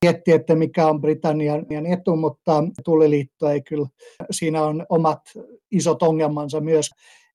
miettiä, 0.05 0.35
että 0.35 0.55
mikä 0.55 0.87
on 0.87 1.01
Britannian 1.01 1.85
etu, 1.93 2.15
mutta 2.15 2.63
tulliliitto 2.85 3.49
ei 3.49 3.61
kyllä, 3.61 3.87
siinä 4.31 4.63
on 4.63 4.85
omat 4.89 5.19
isot 5.71 6.03
ongelmansa 6.03 6.61
myös, 6.61 6.89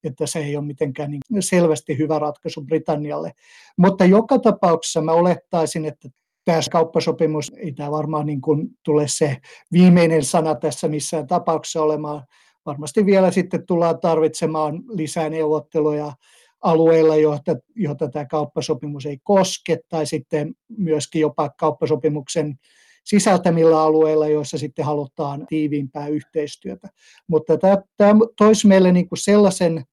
että 0.05 0.27
se 0.27 0.39
ei 0.39 0.57
ole 0.57 0.65
mitenkään 0.65 1.11
niin 1.11 1.43
selvästi 1.43 1.99
hyvä 1.99 2.19
ratkaisu 2.19 2.63
Britannialle. 2.63 3.33
Mutta 3.79 4.05
joka 4.05 4.39
tapauksessa 4.39 5.01
mä 5.01 5.13
olettaisin, 5.13 5.85
että 5.85 6.09
tämä 6.45 6.61
kauppasopimus 6.73 7.53
ei 7.57 7.73
tämä 7.73 7.91
varmaan 7.91 8.27
niin 8.27 8.41
kuin 8.41 8.69
tule 8.83 9.09
se 9.09 9.37
viimeinen 9.73 10.25
sana 10.25 10.55
tässä 10.55 10.89
missään 10.89 11.27
tapauksessa 11.27 11.83
olemaan, 11.83 12.23
varmasti 12.69 13.07
vielä 13.07 13.31
sitten 13.31 13.67
tullaan 13.67 14.01
tarvitsemaan 14.01 14.83
lisää 14.89 15.31
neuvotteluja 15.31 16.13
alueilla, 16.61 17.17
joita, 17.17 17.57
joita 17.75 18.09
tämä 18.09 18.27
kauppasopimus 18.27 19.07
ei 19.07 19.19
koske, 19.23 19.79
tai 19.89 20.07
sitten 20.07 20.55
myöskin 20.79 21.21
jopa 21.21 21.49
kauppasopimuksen 21.49 22.59
sisältämillä 23.05 23.83
alueilla, 23.83 24.29
joissa 24.29 24.59
sitten 24.59 24.85
halutaan 24.85 25.47
tiiviimpää 25.47 26.09
yhteistyötä. 26.09 26.89
Mutta 27.27 27.59
tämä, 27.59 27.79
tämä 27.97 28.21
toisi 28.37 28.67
meille 28.67 28.93
niin 28.93 29.09
kuin 29.09 29.19
sellaisen 29.19 29.85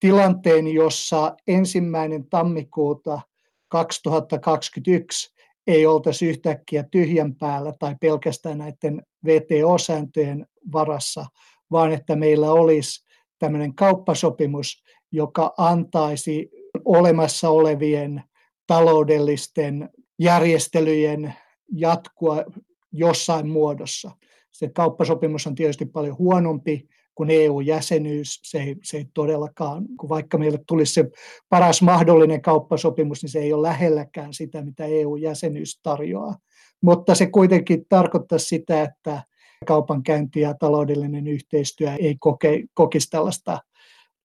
tilanteen, 0.00 0.68
jossa 0.68 1.36
ensimmäinen 1.46 2.26
tammikuuta 2.30 3.20
2021 3.68 5.34
ei 5.66 5.86
oltaisi 5.86 6.26
yhtäkkiä 6.26 6.84
tyhjän 6.90 7.34
päällä 7.34 7.72
tai 7.78 7.94
pelkästään 8.00 8.58
näiden 8.58 9.02
VTO-sääntöjen 9.24 10.46
varassa, 10.72 11.26
vaan 11.70 11.92
että 11.92 12.16
meillä 12.16 12.52
olisi 12.52 13.06
tämmöinen 13.38 13.74
kauppasopimus, 13.74 14.82
joka 15.12 15.54
antaisi 15.56 16.50
olemassa 16.84 17.50
olevien 17.50 18.22
taloudellisten 18.66 19.88
järjestelyjen 20.18 21.34
jatkua 21.72 22.44
jossain 22.92 23.48
muodossa. 23.48 24.10
Se 24.50 24.68
kauppasopimus 24.68 25.46
on 25.46 25.54
tietysti 25.54 25.86
paljon 25.86 26.18
huonompi 26.18 26.88
kuin 27.14 27.30
EU-jäsenyys. 27.30 28.40
Se 28.42 28.58
ei, 28.58 28.76
se 28.82 28.96
ei 28.96 29.06
todellakaan, 29.14 29.84
kun 30.00 30.08
vaikka 30.08 30.38
meille 30.38 30.58
tulisi 30.66 30.92
se 30.92 31.04
paras 31.48 31.82
mahdollinen 31.82 32.42
kauppasopimus, 32.42 33.22
niin 33.22 33.30
se 33.30 33.38
ei 33.38 33.52
ole 33.52 33.68
lähelläkään 33.68 34.34
sitä, 34.34 34.62
mitä 34.62 34.84
EU-jäsenyys 34.84 35.80
tarjoaa. 35.82 36.36
Mutta 36.82 37.14
se 37.14 37.26
kuitenkin 37.26 37.86
tarkoittaa 37.88 38.38
sitä, 38.38 38.82
että 38.82 39.22
kaupankäynti 39.66 40.40
ja 40.40 40.54
taloudellinen 40.54 41.26
yhteistyö 41.26 41.92
ei 41.92 42.16
koke, 42.20 42.62
kokisi 42.74 43.10
tällaista 43.10 43.58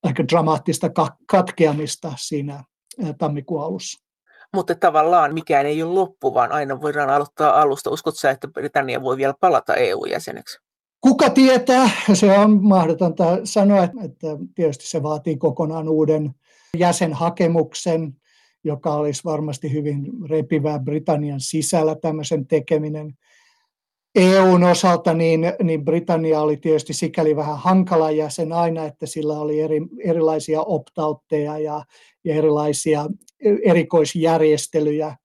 aika 0.02 0.28
dramaattista 0.28 0.90
katkeamista 1.26 2.12
siinä 2.16 2.64
tammikuun 3.18 3.62
alussa. 3.62 4.04
Mutta 4.54 4.74
tavallaan 4.74 5.34
mikään 5.34 5.66
ei 5.66 5.82
ole 5.82 5.92
loppu, 5.92 6.34
vaan 6.34 6.52
aina 6.52 6.80
voidaan 6.80 7.10
aloittaa 7.10 7.60
alusta. 7.60 7.90
Uskotko 7.90 8.18
sä, 8.18 8.30
että 8.30 8.48
Britannia 8.48 9.02
voi 9.02 9.16
vielä 9.16 9.34
palata 9.40 9.74
EU-jäseneksi? 9.74 10.58
Kuka 11.00 11.30
tietää? 11.30 11.90
Se 12.12 12.38
on 12.38 12.62
mahdotonta 12.64 13.24
sanoa, 13.44 13.82
että 13.84 14.26
tietysti 14.54 14.86
se 14.86 15.02
vaatii 15.02 15.36
kokonaan 15.36 15.88
uuden 15.88 16.30
jäsenhakemuksen, 16.76 18.16
joka 18.64 18.94
olisi 18.94 19.24
varmasti 19.24 19.72
hyvin 19.72 20.06
repivää 20.30 20.78
Britannian 20.78 21.40
sisällä 21.40 21.94
tämmöisen 21.94 22.46
tekeminen. 22.46 23.14
EUn 24.14 24.64
osalta 24.64 25.14
niin, 25.14 25.40
niin 25.62 25.84
Britannia 25.84 26.40
oli 26.40 26.56
tietysti 26.56 26.92
sikäli 26.92 27.36
vähän 27.36 27.58
hankala 27.58 28.10
jäsen 28.10 28.52
aina, 28.52 28.84
että 28.84 29.06
sillä 29.06 29.40
oli 29.40 29.60
eri, 29.60 29.80
erilaisia 30.04 30.62
optautteja 30.62 31.58
ja, 31.58 31.84
ja 32.24 32.34
erilaisia 32.34 33.06
erikoisjärjestelyjä, 33.64 35.16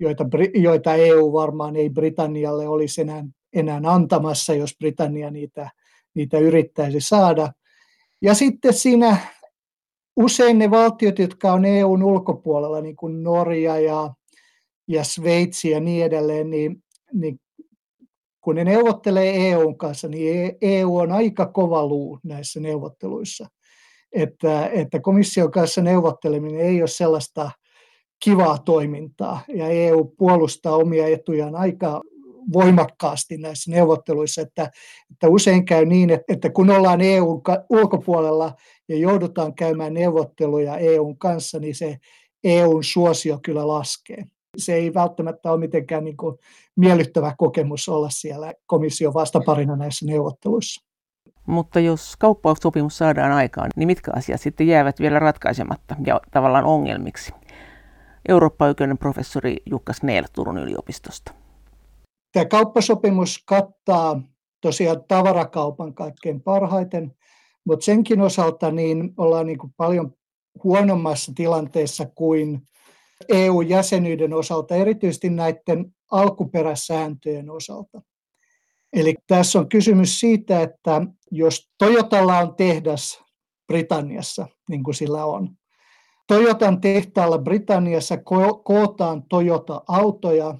joita, 0.00 0.24
joita 0.54 0.94
EU 0.94 1.32
varmaan 1.32 1.76
ei 1.76 1.90
Britannialle 1.90 2.68
olisi 2.68 3.00
enää, 3.00 3.24
enää 3.52 3.80
antamassa, 3.84 4.54
jos 4.54 4.76
Britannia 4.78 5.30
niitä, 5.30 5.70
niitä 6.14 6.38
yrittäisi 6.38 7.00
saada. 7.00 7.52
Ja 8.22 8.34
sitten 8.34 8.74
siinä 8.74 9.16
usein 10.16 10.58
ne 10.58 10.70
valtiot, 10.70 11.18
jotka 11.18 11.52
on 11.52 11.64
EUn 11.64 12.02
ulkopuolella, 12.02 12.80
niin 12.80 12.96
kuin 12.96 13.22
Norja 13.22 13.80
ja, 13.80 14.14
ja 14.88 15.04
Sveitsi 15.04 15.70
ja 15.70 15.80
niin 15.80 16.04
edelleen, 16.04 16.50
niin, 16.50 16.82
niin 17.12 17.40
kun 18.44 18.54
ne 18.54 18.64
neuvottelee 18.64 19.50
EUn 19.50 19.78
kanssa, 19.78 20.08
niin 20.08 20.56
EU 20.62 20.96
on 20.96 21.12
aika 21.12 21.46
kova 21.46 21.86
luu 21.86 22.18
näissä 22.24 22.60
neuvotteluissa. 22.60 23.46
Että, 24.12 24.66
että 24.66 25.00
komission 25.00 25.50
kanssa 25.50 25.82
neuvotteleminen 25.82 26.60
ei 26.60 26.82
ole 26.82 26.88
sellaista 26.88 27.50
kivaa 28.24 28.58
toimintaa, 28.58 29.40
ja 29.54 29.68
EU 29.68 30.04
puolustaa 30.04 30.76
omia 30.76 31.06
etujaan 31.06 31.56
aika 31.56 32.00
voimakkaasti 32.52 33.36
näissä 33.36 33.70
neuvotteluissa, 33.70 34.42
että, 34.42 34.70
että 35.10 35.28
usein 35.28 35.64
käy 35.64 35.84
niin, 35.84 36.10
että 36.28 36.50
kun 36.50 36.70
ollaan 36.70 37.00
EUn 37.00 37.42
ulkopuolella 37.70 38.52
ja 38.88 38.96
joudutaan 38.96 39.54
käymään 39.54 39.94
neuvotteluja 39.94 40.76
EUn 40.76 41.18
kanssa, 41.18 41.58
niin 41.58 41.74
se 41.74 41.96
EUn 42.44 42.84
suosio 42.84 43.38
kyllä 43.42 43.68
laskee. 43.68 44.24
Se 44.56 44.74
ei 44.74 44.94
välttämättä 44.94 45.52
ole 45.52 45.60
mitenkään 45.60 46.04
niin 46.04 46.16
kuin 46.16 46.36
miellyttävä 46.76 47.34
kokemus 47.38 47.88
olla 47.88 48.08
siellä 48.10 48.52
komission 48.66 49.14
vastaparina 49.14 49.76
näissä 49.76 50.06
neuvotteluissa. 50.06 50.84
Mutta 51.46 51.80
jos 51.80 52.16
kauppaussopimus 52.18 52.98
saadaan 52.98 53.32
aikaan, 53.32 53.70
niin 53.76 53.86
mitkä 53.86 54.12
asiat 54.16 54.40
sitten 54.40 54.66
jäävät 54.66 55.00
vielä 55.00 55.18
ratkaisematta 55.18 55.96
ja 56.06 56.20
tavallaan 56.30 56.64
ongelmiksi? 56.64 57.32
Eurooppa-oikeuden 58.28 58.98
professori 58.98 59.56
Jukka 59.66 59.92
Snell 59.92 60.26
Turun 60.32 60.58
yliopistosta. 60.58 61.32
Tämä 62.32 62.44
kauppasopimus 62.44 63.42
kattaa 63.46 64.20
tosiaan 64.60 65.04
tavarakaupan 65.08 65.94
kaikkein 65.94 66.42
parhaiten, 66.42 67.12
mutta 67.66 67.84
senkin 67.84 68.20
osalta 68.20 68.70
niin 68.70 69.14
ollaan 69.16 69.46
niin 69.46 69.58
kuin 69.58 69.74
paljon 69.76 70.14
huonommassa 70.64 71.32
tilanteessa 71.34 72.06
kuin 72.14 72.68
EU-jäsenyyden 73.28 74.34
osalta, 74.34 74.74
erityisesti 74.74 75.30
näiden 75.30 75.94
alkuperäsääntöjen 76.10 77.50
osalta. 77.50 78.02
Eli 78.92 79.14
tässä 79.26 79.58
on 79.58 79.68
kysymys 79.68 80.20
siitä, 80.20 80.62
että 80.62 81.02
jos 81.30 81.70
Toyotalla 81.78 82.38
on 82.38 82.54
tehdas 82.54 83.24
Britanniassa, 83.66 84.46
niin 84.68 84.82
kuin 84.82 84.94
sillä 84.94 85.24
on, 85.24 85.56
Toyotan 86.26 86.80
tehtaalla 86.80 87.38
Britanniassa 87.38 88.14
ko- 88.14 88.62
kootaan 88.64 89.22
Toyota-autoja, 89.28 90.58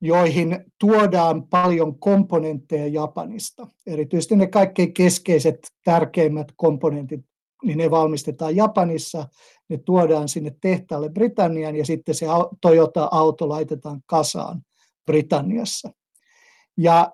joihin 0.00 0.64
tuodaan 0.78 1.48
paljon 1.48 1.98
komponentteja 1.98 2.86
Japanista. 2.86 3.66
Erityisesti 3.86 4.36
ne 4.36 4.46
kaikkein 4.46 4.94
keskeiset, 4.94 5.72
tärkeimmät 5.84 6.52
komponentit, 6.56 7.20
niin 7.64 7.78
ne 7.78 7.90
valmistetaan 7.90 8.56
Japanissa, 8.56 9.28
ne 9.68 9.78
tuodaan 9.78 10.28
sinne 10.28 10.56
tehtaalle 10.60 11.08
Britanniaan 11.08 11.76
ja 11.76 11.84
sitten 11.84 12.14
se 12.14 12.26
Toyota-auto 12.60 13.48
laitetaan 13.48 14.02
kasaan 14.06 14.62
Britanniassa. 15.06 15.90
Ja 16.76 17.12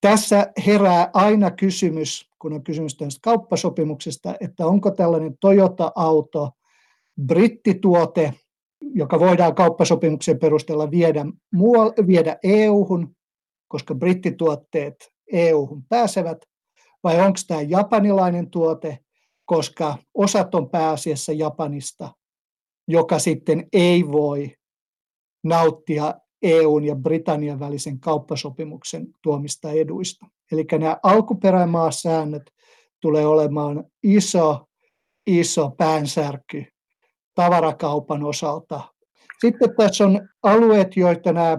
tässä 0.00 0.52
herää 0.66 1.10
aina 1.14 1.50
kysymys, 1.50 2.30
kun 2.38 2.52
on 2.52 2.64
kysymys 2.64 2.96
tästä 2.96 3.20
kauppasopimuksesta, 3.22 4.34
että 4.40 4.66
onko 4.66 4.90
tällainen 4.90 5.38
Toyota-auto 5.40 6.50
brittituote, 7.26 8.34
joka 8.94 9.20
voidaan 9.20 9.54
kauppasopimuksen 9.54 10.38
perusteella 10.38 10.90
viedä, 10.90 11.26
muual, 11.52 11.92
viedä 12.06 12.38
EU-hun, 12.42 13.16
koska 13.68 13.94
brittituotteet 13.94 15.12
EU-hun 15.32 15.82
pääsevät, 15.88 16.38
vai 17.04 17.20
onko 17.20 17.38
tämä 17.46 17.60
japanilainen 17.62 18.50
tuote, 18.50 18.98
koska 19.52 19.98
osat 20.14 20.54
on 20.54 20.70
pääasiassa 20.70 21.32
Japanista, 21.32 22.10
joka 22.88 23.18
sitten 23.18 23.68
ei 23.72 24.08
voi 24.08 24.54
nauttia 25.44 26.14
EUn 26.42 26.84
ja 26.84 26.96
Britannian 26.96 27.60
välisen 27.60 28.00
kauppasopimuksen 28.00 29.06
tuomista 29.22 29.70
eduista. 29.70 30.26
Eli 30.52 30.64
nämä 30.72 30.96
alkuperämaasäännöt 31.02 32.42
tulee 33.00 33.26
olemaan 33.26 33.84
iso, 34.02 34.66
iso 35.26 35.70
päänsärky 35.70 36.64
tavarakaupan 37.34 38.24
osalta. 38.24 38.80
Sitten 39.40 39.76
tässä 39.76 40.04
on 40.04 40.28
alueet, 40.42 40.96
joita 40.96 41.32
nämä 41.32 41.58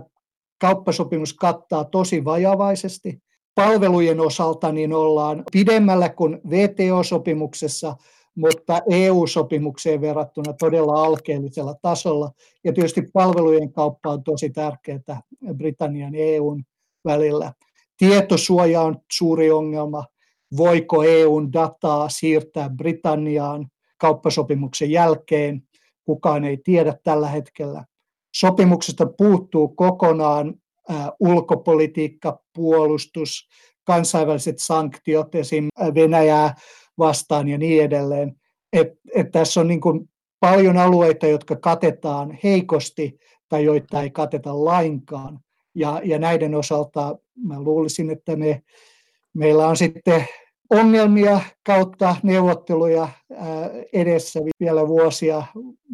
kauppasopimus 0.62 1.34
kattaa 1.34 1.84
tosi 1.86 2.26
vajavaisesti. 2.26 3.20
Palvelujen 3.56 4.20
osalta 4.20 4.72
niin 4.72 4.94
ollaan 4.94 5.44
pidemmällä 5.52 6.10
kuin 6.10 6.42
VTO-sopimuksessa, 6.50 7.96
mutta 8.36 8.82
EU-sopimukseen 8.90 10.02
verrattuna 10.02 10.54
todella 10.54 11.04
alkeellisella 11.04 11.76
tasolla. 11.82 12.32
Ja 12.64 12.74
tietysti 12.74 13.02
palvelujen 13.14 13.72
kauppa 13.72 14.10
on 14.10 14.24
tosi 14.24 14.50
tärkeää 14.50 15.22
Britannian 15.58 16.16
ja 16.16 16.26
EUn 16.26 16.64
välillä. 17.06 17.54
Tietosuoja 17.98 18.82
on 18.82 18.98
suuri 19.12 19.52
ongelma. 19.52 20.06
Voiko 20.58 21.04
EUn 21.04 21.54
dataa 21.54 22.10
siirtää 22.10 22.70
Britanniaan 22.70 23.68
kauppasopimuksen 23.98 24.92
jälkeen? 24.92 25.64
Kukaan 26.06 26.44
ei 26.44 26.58
tiedä 26.58 26.98
tällä 27.04 27.28
hetkellä. 27.28 27.86
Sopimuksesta 28.36 29.06
puuttuu 29.18 29.68
kokonaan 29.68 30.54
ulkopolitiikka, 31.20 32.40
puolustus, 32.56 33.48
kansainväliset 33.84 34.60
sanktiot, 34.60 35.36
esim. 35.36 35.68
Venäjää 35.96 36.56
vastaan 36.98 37.48
ja 37.48 37.58
niin 37.58 37.84
edelleen. 37.84 38.36
Et, 38.74 38.88
et 39.16 39.32
tässä 39.32 39.62
on 39.62 39.68
niin 39.68 39.82
kuin 39.82 40.10
paljon 40.40 40.78
alueita, 40.78 41.28
jotka 41.28 41.56
katetaan 41.56 42.38
heikosti 42.44 43.20
tai 43.50 43.64
joita 43.64 44.02
ei 44.02 44.10
kateta 44.10 44.66
lainkaan. 44.66 45.40
Ja, 45.76 46.02
ja 46.04 46.20
näiden 46.20 46.56
osalta 46.56 47.18
mä 47.44 47.62
luulisin, 47.62 48.10
että 48.10 48.36
me, 48.36 48.62
meillä 49.34 49.68
on 49.68 49.78
sitten 49.78 50.26
ongelmia 50.74 51.42
kautta 51.66 52.16
neuvotteluja 52.24 53.10
edessä 53.94 54.40
vielä 54.60 54.88
vuosia, 54.88 55.44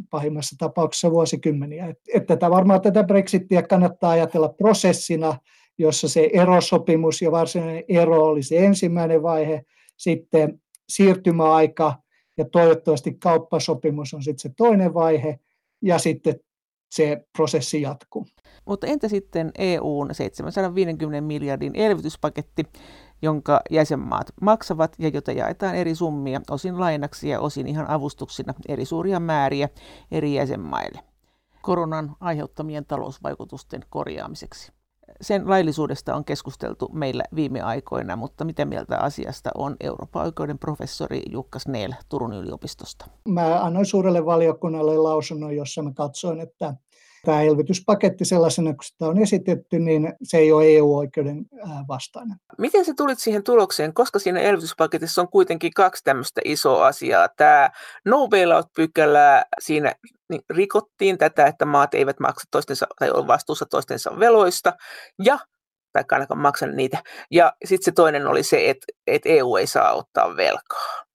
pahimmassa 0.10 0.56
tapauksessa 0.60 1.12
vuosikymmeniä. 1.12 1.94
Että 2.14 2.36
tätä 2.36 2.50
varmaan 2.50 2.82
tätä 2.82 3.04
Brexitia 3.04 3.64
kannattaa 3.64 4.12
ajatella 4.12 4.50
prosessina, 4.50 5.38
jossa 5.78 6.10
se 6.10 6.30
erosopimus 6.34 7.22
ja 7.22 7.32
varsinainen 7.32 7.84
ero 7.88 8.26
oli 8.26 8.44
se 8.44 8.66
ensimmäinen 8.66 9.24
vaihe, 9.24 9.66
sitten 9.98 10.62
siirtymäaika 10.90 11.94
ja 12.38 12.46
toivottavasti 12.46 13.14
kauppasopimus 13.14 14.14
on 14.14 14.24
sitten 14.24 14.40
se 14.40 14.50
toinen 14.58 14.94
vaihe 14.94 15.40
ja 15.82 15.98
sitten 15.98 16.36
se 16.92 17.26
prosessi 17.38 17.82
jatkuu. 17.82 18.26
Mutta 18.66 18.88
entä 18.88 19.08
sitten 19.08 19.52
EUn 19.58 20.10
750 20.12 21.22
miljardin 21.22 21.76
elvytyspaketti, 21.76 22.64
jonka 23.22 23.62
jäsenmaat 23.70 24.28
maksavat 24.42 24.96
ja 25.00 25.10
jota 25.10 25.32
jaetaan 25.32 25.76
eri 25.76 25.96
summia, 25.96 26.42
osin 26.50 26.80
lainaksi 26.80 27.30
ja 27.30 27.40
osin 27.40 27.68
ihan 27.68 27.90
avustuksina 27.90 28.54
eri 28.68 28.86
suuria 28.86 29.20
määriä 29.20 29.70
eri 30.12 30.34
jäsenmaille 30.34 31.04
koronan 31.62 32.16
aiheuttamien 32.20 32.86
talousvaikutusten 32.86 33.82
korjaamiseksi. 33.90 34.72
Sen 35.22 35.50
laillisuudesta 35.50 36.16
on 36.16 36.26
keskusteltu 36.26 36.90
meillä 36.94 37.24
viime 37.36 37.62
aikoina, 37.62 38.16
mutta 38.16 38.46
mitä 38.46 38.66
mieltä 38.66 38.98
asiasta 38.98 39.50
on 39.56 39.76
Euroopan 39.80 40.26
oikeuden 40.26 40.60
professori 40.60 41.22
Jukka 41.32 41.60
Snell 41.60 41.94
Turun 42.10 42.34
yliopistosta? 42.34 43.06
Mä 43.28 43.64
annoin 43.64 43.86
suurelle 43.86 44.26
valiokunnalle 44.26 44.98
lausunnon, 44.98 45.56
jossa 45.56 45.82
mä 45.82 45.92
katsoin, 45.94 46.40
että 46.40 46.74
tämä 47.26 47.42
elvytyspaketti 47.42 48.26
sellaisena, 48.26 48.74
kun 48.74 48.84
sitä 48.84 49.06
on 49.06 49.18
esitetty, 49.18 49.80
niin 49.80 50.14
se 50.24 50.38
ei 50.38 50.52
ole 50.52 50.66
EU-oikeuden 50.66 51.46
vastainen. 51.88 52.38
Miten 52.58 52.86
se 52.86 52.94
tulit 52.98 53.20
siihen 53.20 53.44
tulokseen, 53.44 53.94
koska 53.94 54.20
siinä 54.20 54.40
elvytyspaketissa 54.40 55.22
on 55.22 55.30
kuitenkin 55.30 55.74
kaksi 55.74 56.04
tämmöistä 56.04 56.42
isoa 56.46 56.88
asiaa. 56.88 57.28
Tämä 57.38 57.70
no 58.06 58.28
bailout-pykälä, 58.28 59.46
siinä 59.60 59.96
niin 60.30 60.42
rikottiin 60.50 61.18
tätä, 61.18 61.48
että 61.48 61.66
maat 61.66 61.94
eivät 61.94 62.20
maksa 62.20 62.48
toistensa, 62.52 62.88
tai 63.00 63.12
ole 63.12 63.28
vastuussa 63.28 63.66
toistensa 63.66 64.20
veloista, 64.20 64.74
ja 65.24 65.40
tai 65.94 66.04
ainakaan 66.12 66.42
maksa 66.42 66.68
niitä. 66.68 67.04
Ja 67.32 67.54
sitten 67.66 67.86
se 67.86 67.92
toinen 67.92 68.28
oli 68.28 68.44
se, 68.44 68.70
että, 68.70 68.86
että 69.08 69.30
EU 69.30 69.56
ei 69.56 69.68
saa 69.68 69.94
ottaa 69.94 70.36
velkaa. 70.36 71.09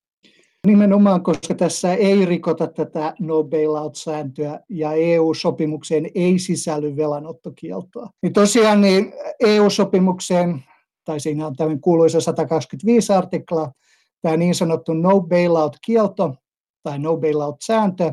Nimenomaan, 0.67 1.23
koska 1.23 1.55
tässä 1.55 1.95
ei 1.95 2.25
rikota 2.25 2.67
tätä 2.67 3.15
no 3.21 3.45
bailout-sääntöä 3.45 4.61
ja 4.69 4.93
EU-sopimukseen 4.93 6.11
ei 6.15 6.39
sisälly 6.39 6.97
velanottokieltoa. 6.97 8.09
Niin 8.23 8.33
tosiaan 8.33 8.81
niin 8.81 9.13
EU-sopimukseen, 9.41 10.65
tai 11.05 11.21
siinä 11.21 11.47
on 11.47 11.57
tämmöinen 11.57 11.81
kuuluisa 11.81 12.21
125 12.21 13.13
artikla, 13.13 13.73
tämä 14.23 14.37
niin 14.37 14.55
sanottu 14.55 14.95
no 14.95 15.21
bailout-kielto 15.21 16.35
tai 16.83 16.99
no 16.99 17.17
bailout-sääntö, 17.17 18.13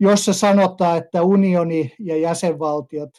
jossa 0.00 0.32
sanotaan, 0.32 0.98
että 0.98 1.22
unioni 1.22 1.94
ja 1.98 2.16
jäsenvaltiot 2.16 3.10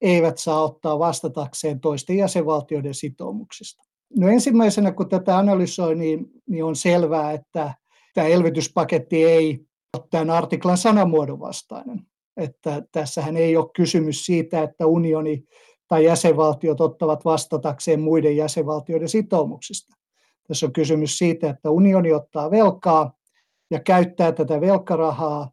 eivät 0.00 0.38
saa 0.38 0.64
ottaa 0.64 0.98
vastatakseen 0.98 1.80
toisten 1.80 2.16
jäsenvaltioiden 2.16 2.94
sitoumuksista. 2.94 3.82
No 4.16 4.28
ensimmäisenä, 4.28 4.92
kun 4.92 5.08
tätä 5.08 5.38
analysoi, 5.38 5.94
niin, 5.94 6.26
niin 6.48 6.64
on 6.64 6.76
selvää, 6.76 7.32
että 7.32 7.74
tämä 8.14 8.26
elvytyspaketti 8.26 9.24
ei 9.24 9.66
ole 9.96 10.06
tämän 10.10 10.30
artiklan 10.30 10.78
sanamuodon 10.78 11.40
vastainen. 11.40 12.00
Että 12.36 12.82
tässähän 12.92 13.36
ei 13.36 13.56
ole 13.56 13.70
kysymys 13.76 14.26
siitä, 14.26 14.62
että 14.62 14.86
unioni 14.86 15.44
tai 15.88 16.04
jäsenvaltiot 16.04 16.80
ottavat 16.80 17.24
vastatakseen 17.24 18.00
muiden 18.00 18.36
jäsenvaltioiden 18.36 19.08
sitoumuksista. 19.08 19.94
Tässä 20.48 20.66
on 20.66 20.72
kysymys 20.72 21.18
siitä, 21.18 21.50
että 21.50 21.70
unioni 21.70 22.12
ottaa 22.12 22.50
velkaa 22.50 23.12
ja 23.70 23.80
käyttää 23.80 24.32
tätä 24.32 24.60
velkarahaa 24.60 25.50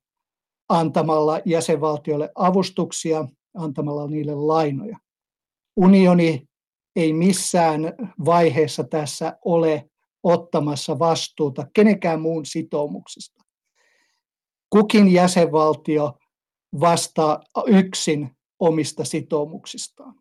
antamalla 0.69 1.39
jäsenvaltioille 1.45 2.31
avustuksia, 2.35 3.25
antamalla 3.57 4.07
niille 4.07 4.35
lainoja. 4.35 4.97
Unioni 5.75 6.47
ei 6.95 7.13
missään 7.13 7.93
vaiheessa 8.25 8.83
tässä 8.83 9.37
ole 9.45 9.90
ottamassa 10.23 10.99
vastuuta 10.99 11.67
kenenkään 11.73 12.21
muun 12.21 12.45
sitoumuksista. 12.45 13.43
Kukin 14.69 15.13
jäsenvaltio 15.13 16.13
vastaa 16.79 17.39
yksin 17.67 18.29
omista 18.59 19.05
sitoumuksistaan. 19.05 20.15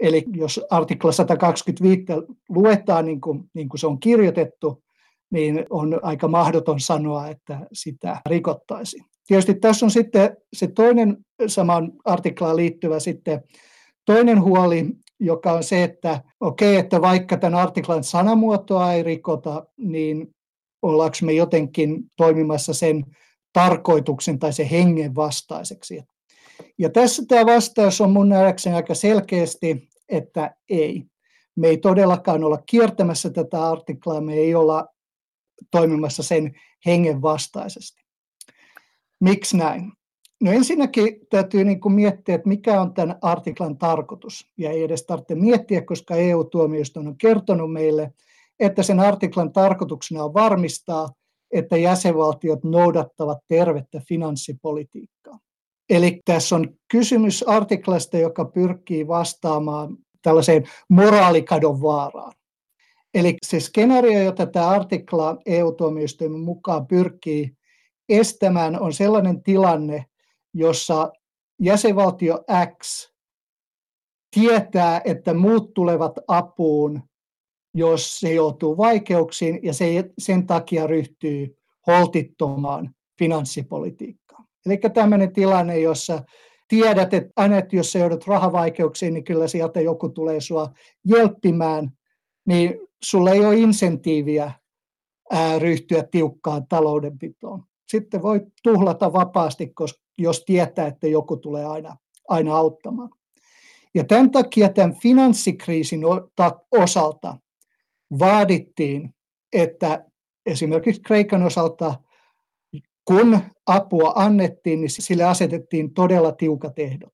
Eli 0.00 0.24
jos 0.32 0.60
artikla 0.70 1.12
125 1.12 2.04
luetaan 2.48 3.06
niin 3.06 3.20
kuin, 3.20 3.50
niin 3.54 3.68
kuin 3.68 3.80
se 3.80 3.86
on 3.86 4.00
kirjoitettu, 4.00 4.82
niin 5.30 5.66
on 5.70 6.00
aika 6.02 6.28
mahdoton 6.28 6.80
sanoa, 6.80 7.28
että 7.28 7.66
sitä 7.72 8.20
rikottaisiin. 8.26 9.04
Tietysti 9.26 9.54
tässä 9.54 9.86
on 9.86 9.90
sitten 9.90 10.36
se 10.52 10.66
toinen 10.66 11.16
samaan 11.46 11.92
artiklaan 12.04 12.56
liittyvä 12.56 13.00
sitten 13.00 13.42
toinen 14.04 14.42
huoli, 14.42 14.86
joka 15.24 15.52
on 15.52 15.64
se, 15.64 15.82
että 15.82 16.22
okei, 16.40 16.70
okay, 16.70 16.80
että 16.80 17.00
vaikka 17.00 17.36
tämän 17.36 17.60
artiklan 17.60 18.04
sanamuotoa 18.04 18.92
ei 18.92 19.02
rikota, 19.02 19.66
niin 19.76 20.34
ollaanko 20.82 21.16
me 21.22 21.32
jotenkin 21.32 22.04
toimimassa 22.16 22.74
sen 22.74 23.04
tarkoituksen 23.52 24.38
tai 24.38 24.52
sen 24.52 24.66
hengen 24.66 25.14
vastaiseksi. 25.14 26.02
Ja 26.78 26.90
tässä 26.90 27.22
tämä 27.28 27.46
vastaus 27.46 28.00
on 28.00 28.10
mun 28.10 28.28
nähdäkseni 28.28 28.76
aika 28.76 28.94
selkeästi, 28.94 29.88
että 30.08 30.54
ei. 30.68 31.04
Me 31.56 31.68
ei 31.68 31.76
todellakaan 31.76 32.44
olla 32.44 32.62
kiertämässä 32.66 33.30
tätä 33.30 33.70
artiklaa, 33.70 34.20
me 34.20 34.34
ei 34.34 34.54
olla 34.54 34.86
toimimassa 35.70 36.22
sen 36.22 36.54
hengen 36.86 37.22
vastaisesti. 37.22 38.02
Miksi 39.20 39.56
näin? 39.56 39.92
No 40.42 40.52
ensinnäkin 40.52 41.20
täytyy 41.30 41.64
niin 41.64 41.80
kuin 41.80 41.92
miettiä, 41.94 42.34
että 42.34 42.48
mikä 42.48 42.80
on 42.80 42.94
tämän 42.94 43.18
artiklan 43.22 43.78
tarkoitus. 43.78 44.52
Ja 44.58 44.70
ei 44.70 44.82
edes 44.82 45.06
tarvitse 45.06 45.34
miettiä, 45.34 45.82
koska 45.82 46.14
EU-tuomioistuin 46.14 47.08
on 47.08 47.18
kertonut 47.18 47.72
meille, 47.72 48.12
että 48.60 48.82
sen 48.82 49.00
artiklan 49.00 49.52
tarkoituksena 49.52 50.24
on 50.24 50.34
varmistaa, 50.34 51.10
että 51.52 51.76
jäsenvaltiot 51.76 52.64
noudattavat 52.64 53.38
tervettä 53.48 54.00
finanssipolitiikkaa. 54.08 55.38
Eli 55.90 56.20
tässä 56.24 56.56
on 56.56 56.74
kysymys 56.88 57.42
artiklasta, 57.42 58.18
joka 58.18 58.44
pyrkii 58.44 59.08
vastaamaan 59.08 59.96
tällaiseen 60.22 60.64
moraalikadon 60.88 61.82
vaaraan. 61.82 62.32
Eli 63.14 63.36
se 63.46 63.60
skenaario, 63.60 64.22
jota 64.22 64.46
tämä 64.46 64.68
artikla 64.68 65.36
EU-tuomioistuimen 65.46 66.40
mukaan 66.40 66.86
pyrkii 66.86 67.52
estämään, 68.08 68.80
on 68.80 68.92
sellainen 68.92 69.42
tilanne, 69.42 70.06
jossa 70.54 71.12
jäsenvaltio 71.60 72.44
X 72.82 73.12
tietää, 74.34 75.00
että 75.04 75.34
muut 75.34 75.74
tulevat 75.74 76.12
apuun, 76.28 77.02
jos 77.74 78.20
se 78.20 78.32
joutuu 78.32 78.76
vaikeuksiin 78.76 79.60
ja 79.62 79.74
se 79.74 80.10
sen 80.18 80.46
takia 80.46 80.86
ryhtyy 80.86 81.58
holtittomaan 81.86 82.94
finanssipolitiikkaan. 83.18 84.44
Eli 84.66 84.78
tämmöinen 84.94 85.32
tilanne, 85.32 85.80
jossa 85.80 86.22
tiedät, 86.68 87.14
että 87.14 87.32
aina 87.36 87.56
jos 87.72 87.92
sä 87.92 87.98
joudut 87.98 88.26
rahavaikeuksiin, 88.26 89.14
niin 89.14 89.24
kyllä 89.24 89.48
sieltä 89.48 89.80
joku 89.80 90.08
tulee 90.08 90.40
sua 90.40 90.72
jelppimään, 91.04 91.90
niin 92.46 92.74
sulla 93.04 93.30
ei 93.30 93.44
ole 93.44 93.56
insentiiviä 93.56 94.52
ryhtyä 95.58 96.02
tiukkaan 96.10 96.66
taloudenpitoon. 96.66 97.64
Sitten 97.88 98.22
voi 98.22 98.40
tuhlata 98.62 99.12
vapaasti, 99.12 99.72
jos 100.18 100.44
tietää, 100.44 100.86
että 100.86 101.06
joku 101.06 101.36
tulee 101.36 101.64
aina, 101.64 101.96
aina 102.28 102.56
auttamaan. 102.56 103.10
Ja 103.94 104.04
tämän 104.04 104.30
takia 104.30 104.68
tämän 104.68 104.94
finanssikriisin 105.02 106.00
osalta 106.70 107.38
vaadittiin, 108.18 109.14
että 109.52 110.04
esimerkiksi 110.46 111.02
Kreikan 111.02 111.42
osalta, 111.42 111.94
kun 113.04 113.40
apua 113.66 114.12
annettiin, 114.14 114.80
niin 114.80 114.90
sille 114.90 115.24
asetettiin 115.24 115.94
todella 115.94 116.32
tiukat 116.32 116.78
ehdot. 116.78 117.12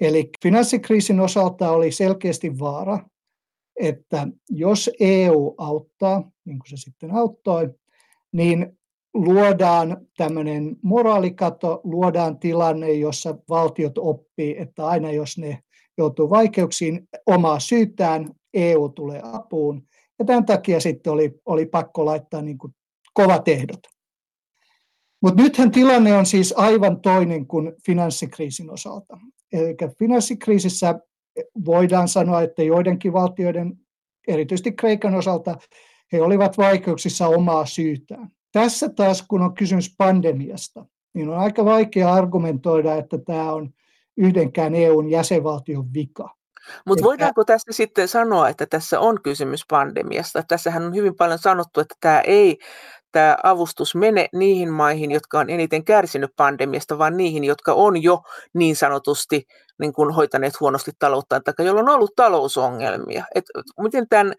Eli 0.00 0.30
finanssikriisin 0.42 1.20
osalta 1.20 1.70
oli 1.70 1.92
selkeästi 1.92 2.58
vaara, 2.58 2.98
että 3.76 4.28
jos 4.50 4.90
EU 5.00 5.54
auttaa, 5.58 6.30
niin 6.44 6.58
kuin 6.58 6.68
se 6.68 6.76
sitten 6.76 7.14
auttoi, 7.14 7.74
niin 8.32 8.77
luodaan 9.24 10.06
tämmöinen 10.16 10.76
moraalikato, 10.82 11.80
luodaan 11.84 12.38
tilanne, 12.38 12.92
jossa 12.92 13.34
valtiot 13.48 13.98
oppii, 13.98 14.58
että 14.58 14.86
aina 14.86 15.10
jos 15.10 15.38
ne 15.38 15.62
joutuu 15.98 16.30
vaikeuksiin 16.30 17.08
omaa 17.26 17.60
syytään, 17.60 18.30
EU 18.54 18.88
tulee 18.88 19.20
apuun. 19.32 19.82
Ja 20.18 20.24
tämän 20.24 20.46
takia 20.46 20.80
sitten 20.80 21.12
oli, 21.12 21.40
oli 21.46 21.66
pakko 21.66 22.04
laittaa 22.04 22.42
niin 22.42 22.58
kuin 22.58 22.74
kovat 23.14 23.48
ehdot. 23.48 23.80
Mutta 25.22 25.42
nythän 25.42 25.70
tilanne 25.70 26.16
on 26.16 26.26
siis 26.26 26.54
aivan 26.56 27.00
toinen 27.00 27.46
kuin 27.46 27.72
finanssikriisin 27.86 28.70
osalta. 28.70 29.18
Eli 29.52 29.76
finanssikriisissä 29.98 31.00
voidaan 31.64 32.08
sanoa, 32.08 32.42
että 32.42 32.62
joidenkin 32.62 33.12
valtioiden, 33.12 33.78
erityisesti 34.28 34.72
Kreikan 34.72 35.14
osalta, 35.14 35.56
he 36.12 36.22
olivat 36.22 36.58
vaikeuksissa 36.58 37.28
omaa 37.28 37.66
syytään. 37.66 38.30
Tässä 38.52 38.88
taas, 38.88 39.24
kun 39.28 39.42
on 39.42 39.54
kysymys 39.54 39.94
pandemiasta, 39.98 40.84
niin 41.14 41.28
on 41.28 41.38
aika 41.38 41.64
vaikea 41.64 42.12
argumentoida, 42.12 42.94
että 42.94 43.18
tämä 43.18 43.52
on 43.52 43.70
yhdenkään 44.16 44.74
EUn 44.74 45.10
jäsenvaltion 45.10 45.94
vika. 45.94 46.34
Mutta 46.86 47.04
voidaanko 47.04 47.44
tässä 47.44 47.72
sitten 47.72 48.08
sanoa, 48.08 48.48
että 48.48 48.66
tässä 48.66 49.00
on 49.00 49.22
kysymys 49.22 49.64
pandemiasta? 49.70 50.42
Tässähän 50.42 50.82
on 50.82 50.94
hyvin 50.94 51.16
paljon 51.16 51.38
sanottu, 51.38 51.80
että 51.80 51.94
tämä 52.00 52.20
ei 52.20 52.58
tämä 53.12 53.36
avustus 53.42 53.94
mene 53.94 54.28
niihin 54.32 54.72
maihin, 54.72 55.10
jotka 55.10 55.38
on 55.38 55.50
eniten 55.50 55.84
kärsinyt 55.84 56.30
pandemiasta, 56.36 56.98
vaan 56.98 57.16
niihin, 57.16 57.44
jotka 57.44 57.72
on 57.72 58.02
jo 58.02 58.22
niin 58.54 58.76
sanotusti 58.76 59.46
niin 59.78 59.92
kuin 59.92 60.14
hoitaneet 60.14 60.60
huonosti 60.60 60.90
taloutta, 60.98 61.40
tai 61.40 61.66
joilla 61.66 61.80
on 61.80 61.88
ollut 61.88 62.16
talousongelmia. 62.16 63.24
Et 63.34 63.44
miten 63.82 64.08
tämän 64.08 64.34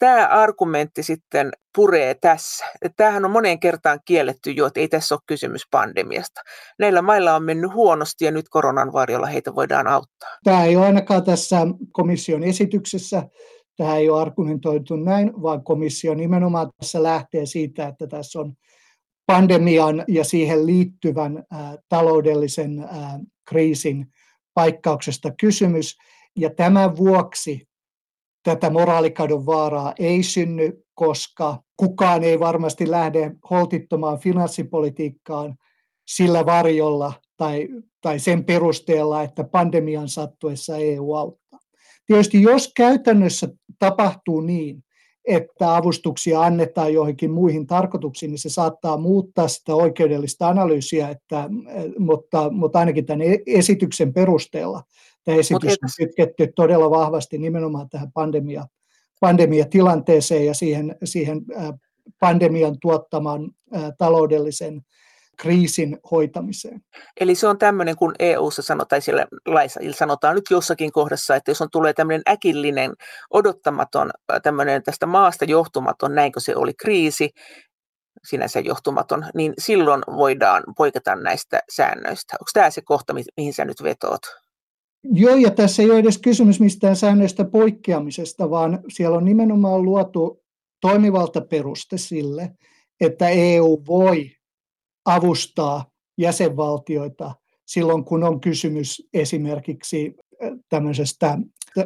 tämä 0.00 0.26
argumentti 0.26 1.02
sitten 1.02 1.50
puree 1.76 2.14
tässä. 2.14 2.66
Tämähän 2.96 3.24
on 3.24 3.30
moneen 3.30 3.60
kertaan 3.60 4.00
kielletty 4.04 4.50
jo, 4.50 4.66
että 4.66 4.80
ei 4.80 4.88
tässä 4.88 5.14
ole 5.14 5.20
kysymys 5.26 5.62
pandemiasta. 5.70 6.40
Näillä 6.78 7.02
mailla 7.02 7.34
on 7.34 7.42
mennyt 7.42 7.74
huonosti 7.74 8.24
ja 8.24 8.30
nyt 8.30 8.48
koronan 8.48 8.92
varjolla 8.92 9.26
heitä 9.26 9.54
voidaan 9.54 9.86
auttaa. 9.86 10.28
Tämä 10.44 10.64
ei 10.64 10.76
ole 10.76 10.86
ainakaan 10.86 11.24
tässä 11.24 11.56
komission 11.92 12.42
esityksessä. 12.42 13.22
Tämä 13.76 13.96
ei 13.96 14.10
ole 14.10 14.20
argumentoitu 14.20 14.96
näin, 14.96 15.42
vaan 15.42 15.64
komissio 15.64 16.14
nimenomaan 16.14 16.70
tässä 16.78 17.02
lähtee 17.02 17.46
siitä, 17.46 17.88
että 17.88 18.06
tässä 18.06 18.40
on 18.40 18.52
pandemian 19.26 20.04
ja 20.08 20.24
siihen 20.24 20.66
liittyvän 20.66 21.44
taloudellisen 21.88 22.88
kriisin 23.48 24.06
paikkauksesta 24.54 25.30
kysymys. 25.40 25.96
Ja 26.36 26.50
tämän 26.50 26.96
vuoksi 26.96 27.69
tätä 28.42 28.70
moraalikadon 28.70 29.46
vaaraa 29.46 29.94
ei 29.98 30.22
synny, 30.22 30.84
koska 30.94 31.58
kukaan 31.76 32.24
ei 32.24 32.40
varmasti 32.40 32.90
lähde 32.90 33.32
holtittomaan 33.50 34.18
finanssipolitiikkaan 34.18 35.54
sillä 36.08 36.46
varjolla 36.46 37.12
tai, 37.36 37.68
tai 38.00 38.18
sen 38.18 38.44
perusteella, 38.44 39.22
että 39.22 39.44
pandemian 39.44 40.08
sattuessa 40.08 40.76
EU 40.76 41.14
auttaa. 41.14 41.60
Tietysti 42.06 42.42
jos 42.42 42.72
käytännössä 42.76 43.48
tapahtuu 43.78 44.40
niin, 44.40 44.84
että 45.24 45.76
avustuksia 45.76 46.40
annetaan 46.40 46.94
joihinkin 46.94 47.30
muihin 47.30 47.66
tarkoituksiin, 47.66 48.30
niin 48.30 48.38
se 48.38 48.48
saattaa 48.48 48.96
muuttaa 48.96 49.48
sitä 49.48 49.74
oikeudellista 49.74 50.48
analyysiä, 50.48 51.08
että, 51.08 51.48
mutta, 51.98 52.50
mutta 52.50 52.78
ainakin 52.78 53.06
tämän 53.06 53.22
e-, 53.22 53.42
esityksen 53.46 54.12
perusteella 54.12 54.82
tämä 55.24 55.38
esitys 55.38 55.78
on 55.82 55.88
kytketty 55.98 56.52
todella 56.56 56.90
vahvasti 56.90 57.38
nimenomaan 57.38 57.88
tähän 57.88 58.12
pandemia, 58.12 58.66
pandemiatilanteeseen 59.20 60.46
ja 60.46 60.54
siihen, 60.54 60.96
siihen 61.04 61.40
pandemian 62.20 62.76
tuottaman 62.80 63.50
taloudellisen 63.98 64.82
kriisin 65.38 65.98
hoitamiseen. 66.10 66.80
Eli 67.20 67.34
se 67.34 67.46
on 67.46 67.58
tämmöinen, 67.58 67.96
kun 67.96 68.14
EU-ssa 68.18 68.62
sanotaan, 68.62 69.02
siellä 69.02 69.26
laissa 69.46 69.80
sanotaan 69.94 70.34
nyt 70.34 70.44
jossakin 70.50 70.92
kohdassa, 70.92 71.36
että 71.36 71.50
jos 71.50 71.62
on 71.62 71.68
tulee 71.72 71.92
tämmöinen 71.92 72.22
äkillinen, 72.28 72.92
odottamaton, 73.30 74.10
tämmöinen 74.42 74.82
tästä 74.82 75.06
maasta 75.06 75.44
johtumaton, 75.44 76.14
näinkö 76.14 76.40
se 76.40 76.56
oli 76.56 76.74
kriisi, 76.74 77.30
sinänsä 78.24 78.60
johtumaton, 78.60 79.26
niin 79.34 79.52
silloin 79.58 80.02
voidaan 80.16 80.62
poiketa 80.76 81.16
näistä 81.16 81.60
säännöistä. 81.72 82.36
Onko 82.40 82.50
tämä 82.52 82.70
se 82.70 82.82
kohta, 82.84 83.14
mihin 83.36 83.54
sä 83.54 83.64
nyt 83.64 83.82
vetoot? 83.82 84.20
Joo, 85.04 85.36
ja 85.36 85.50
tässä 85.50 85.82
ei 85.82 85.90
ole 85.90 85.98
edes 85.98 86.18
kysymys 86.18 86.60
mistään 86.60 86.96
säännöistä 86.96 87.44
poikkeamisesta, 87.44 88.50
vaan 88.50 88.80
siellä 88.88 89.16
on 89.16 89.24
nimenomaan 89.24 89.82
luotu 89.82 90.42
toimivalta 90.80 91.40
peruste 91.40 91.98
sille, 91.98 92.50
että 93.00 93.28
EU 93.28 93.82
voi 93.86 94.30
avustaa 95.04 95.84
jäsenvaltioita 96.18 97.34
silloin, 97.66 98.04
kun 98.04 98.24
on 98.24 98.40
kysymys 98.40 99.08
esimerkiksi 99.14 100.16
tämmöisestä 100.68 101.38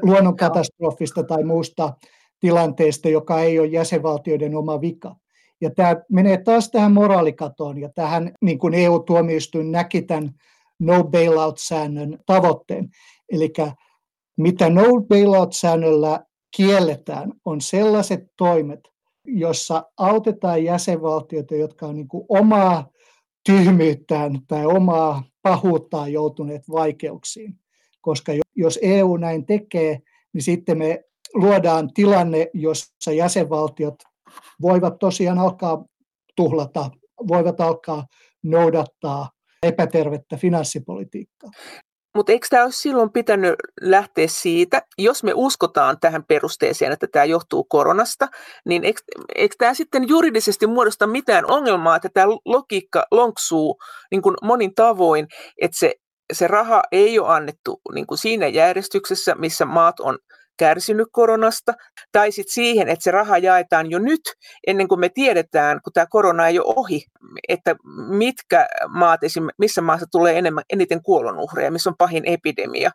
luonnonkatastrofista 0.03 1.23
tai 1.23 1.45
muusta 1.45 1.95
tilanteesta, 2.41 3.09
joka 3.09 3.41
ei 3.41 3.59
ole 3.59 3.67
jäsenvaltioiden 3.67 4.57
oma 4.57 4.81
vika. 4.81 5.17
Ja 5.61 5.71
tämä 5.71 5.97
menee 6.13 6.43
taas 6.43 6.71
tähän 6.71 6.93
moraalikatoon 6.93 7.79
ja 7.79 7.89
tähän, 7.95 8.33
niin 8.43 8.59
kuin 8.59 8.75
EU-tuomioistuin 8.75 9.73
näki 9.73 10.03
tämän 10.03 10.31
no 10.81 11.05
bailout-säännön 11.05 12.19
tavoitteen. 12.27 12.89
Eli 13.33 13.53
mitä 14.37 14.71
no 14.71 14.83
bailout-säännöllä 15.09 16.21
kielletään, 16.57 17.33
on 17.45 17.61
sellaiset 17.61 18.21
toimet, 18.37 18.81
jossa 19.25 19.85
autetaan 19.97 20.65
jäsenvaltioita, 20.65 21.55
jotka 21.55 21.87
on 21.87 21.95
niin 21.95 22.09
kuin 22.09 22.27
omaa 22.29 22.89
tyhmyyttään 23.47 24.41
tai 24.49 24.67
omaa 24.67 25.23
pahuuttaan 25.43 26.13
joutuneet 26.13 26.63
vaikeuksiin. 26.71 27.59
Koska 28.01 28.33
jos 28.57 28.79
EU 28.83 29.17
näin 29.17 29.47
tekee, 29.47 29.99
niin 30.33 30.43
sitten 30.43 30.79
me 30.79 31.05
luodaan 31.35 31.93
tilanne, 31.95 32.51
jossa 32.55 33.13
jäsenvaltiot 33.13 33.95
voivat 34.63 34.99
tosiaan 34.99 35.39
alkaa 35.39 35.85
tuhlata, 36.37 36.91
voivat 37.29 37.61
alkaa 37.61 38.07
noudattaa 38.43 39.31
epätervettä 39.65 40.37
finanssipolitiikkaa. 40.37 41.51
Mutta 42.17 42.33
eikö 42.33 42.47
tämä 42.51 42.65
olisi 42.65 42.79
silloin 42.79 43.13
pitänyt 43.13 43.55
lähteä 43.81 44.27
siitä, 44.29 44.83
jos 44.99 45.23
me 45.23 45.33
uskotaan 45.35 45.97
tähän 46.01 46.25
perusteeseen, 46.25 46.93
että 46.93 47.07
tämä 47.13 47.25
johtuu 47.25 47.65
koronasta, 47.65 48.29
niin 48.69 48.85
eikö, 48.85 49.01
eikö 49.35 49.55
tämä 49.59 49.75
sitten 49.75 50.09
juridisesti 50.09 50.67
muodosta 50.67 51.07
mitään 51.07 51.51
ongelmaa, 51.51 51.97
että 51.97 52.09
tämä 52.15 52.27
logiikka 52.45 53.07
lonksuu 53.11 53.79
niin 54.11 54.23
kuin 54.23 54.37
monin 54.43 54.75
tavoin, 54.75 55.27
että 55.61 55.79
se, 55.79 55.95
se 56.33 56.47
raha 56.47 56.83
ei 56.93 57.19
ole 57.19 57.29
annettu 57.29 57.81
niin 57.95 58.07
kuin 58.07 58.19
siinä 58.19 58.47
järjestyksessä, 58.47 59.35
missä 59.35 59.65
maat 59.65 60.01
on 60.01 60.19
kärsinyt 60.57 61.09
koronasta, 61.13 61.73
tai 62.13 62.33
sitten 62.33 62.55
siihen, 62.55 62.89
että 62.89 63.03
se 63.03 63.11
raha 63.11 63.39
jaetaan 63.39 63.91
jo 63.91 63.99
nyt, 63.99 64.21
ennen 64.67 64.89
kuin 64.89 65.01
me 65.01 65.09
tiedetään, 65.09 65.81
kun 65.85 65.93
tämä 65.93 66.07
korona 66.11 66.49
ei 66.49 66.59
ole 66.59 66.75
ohi, 66.77 67.05
että 67.49 67.77
mitkä 68.09 68.67
maat, 68.89 69.21
missä 69.59 69.81
maassa 69.81 70.07
tulee 70.13 70.39
enemmän, 70.39 70.65
eniten 70.73 71.03
kuolonuhreja, 71.03 71.71
missä 71.71 71.91
on 71.91 71.97
pahin 71.99 72.23
epidemia, 72.27 72.91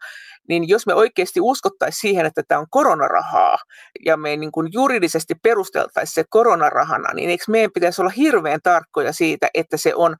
niin 0.47 0.69
jos 0.69 0.87
me 0.87 0.93
oikeasti 0.93 1.39
uskottaisiin 1.41 2.01
siihen, 2.01 2.25
että 2.25 2.43
tämä 2.47 2.59
on 2.59 2.67
koronarahaa, 2.69 3.57
ja 4.05 4.17
me 4.17 4.37
niin 4.37 4.51
kuin 4.51 4.69
juridisesti 4.73 5.35
perusteltaisiin 5.43 6.13
se 6.13 6.23
koronarahana, 6.29 7.13
niin 7.13 7.29
eikö 7.29 7.43
meidän 7.47 7.71
pitäisi 7.73 8.01
olla 8.01 8.11
hirveän 8.17 8.59
tarkkoja 8.63 9.13
siitä, 9.13 9.47
että 9.53 9.77
se 9.77 9.95
on 9.95 10.15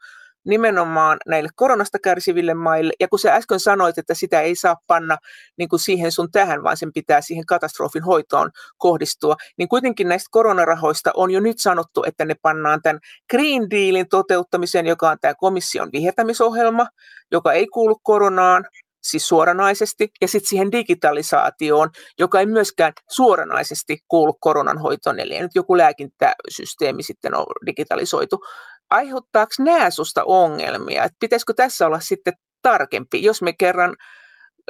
nimenomaan 0.45 1.17
näille 1.27 1.49
koronasta 1.55 1.99
kärsiville 1.99 2.53
maille. 2.53 2.93
Ja 2.99 3.07
kun 3.07 3.19
sä 3.19 3.35
äsken 3.35 3.59
sanoit, 3.59 3.97
että 3.97 4.13
sitä 4.13 4.41
ei 4.41 4.55
saa 4.55 4.75
panna 4.87 5.17
niin 5.57 5.69
kuin 5.69 5.79
siihen 5.79 6.11
sun 6.11 6.31
tähän, 6.31 6.63
vaan 6.63 6.77
sen 6.77 6.93
pitää 6.93 7.21
siihen 7.21 7.45
katastrofin 7.45 8.03
hoitoon 8.03 8.49
kohdistua, 8.77 9.35
niin 9.57 9.69
kuitenkin 9.69 10.07
näistä 10.07 10.27
koronarahoista 10.31 11.11
on 11.15 11.31
jo 11.31 11.39
nyt 11.39 11.59
sanottu, 11.59 12.03
että 12.07 12.25
ne 12.25 12.35
pannaan 12.41 12.81
tämän 12.81 12.99
Green 13.29 13.69
Dealin 13.69 14.09
toteuttamiseen, 14.09 14.85
joka 14.85 15.09
on 15.09 15.17
tämä 15.21 15.33
komission 15.33 15.89
vihertämisohjelma, 15.93 16.87
joka 17.31 17.53
ei 17.53 17.67
kuulu 17.67 17.99
koronaan, 18.03 18.65
siis 19.01 19.27
suoranaisesti, 19.27 20.09
ja 20.21 20.27
sitten 20.27 20.49
siihen 20.49 20.71
digitalisaatioon, 20.71 21.89
joka 22.19 22.39
ei 22.39 22.45
myöskään 22.45 22.93
suoranaisesti 23.09 23.97
kuulu 24.07 24.33
koronan 24.33 24.77
hoitoon, 24.77 25.19
eli 25.19 25.39
nyt 25.39 25.51
joku 25.55 25.77
lääkintäsysteemi 25.77 27.03
sitten 27.03 27.35
on 27.35 27.45
digitalisoitu, 27.65 28.39
aiheuttaako 28.89 29.51
nämä 29.59 29.89
susta 29.89 30.23
ongelmia? 30.23 31.03
Et 31.03 31.11
pitäisikö 31.19 31.53
tässä 31.53 31.85
olla 31.85 31.99
sitten 31.99 32.33
tarkempi, 32.61 33.23
jos 33.23 33.41
me 33.41 33.53
kerran 33.53 33.95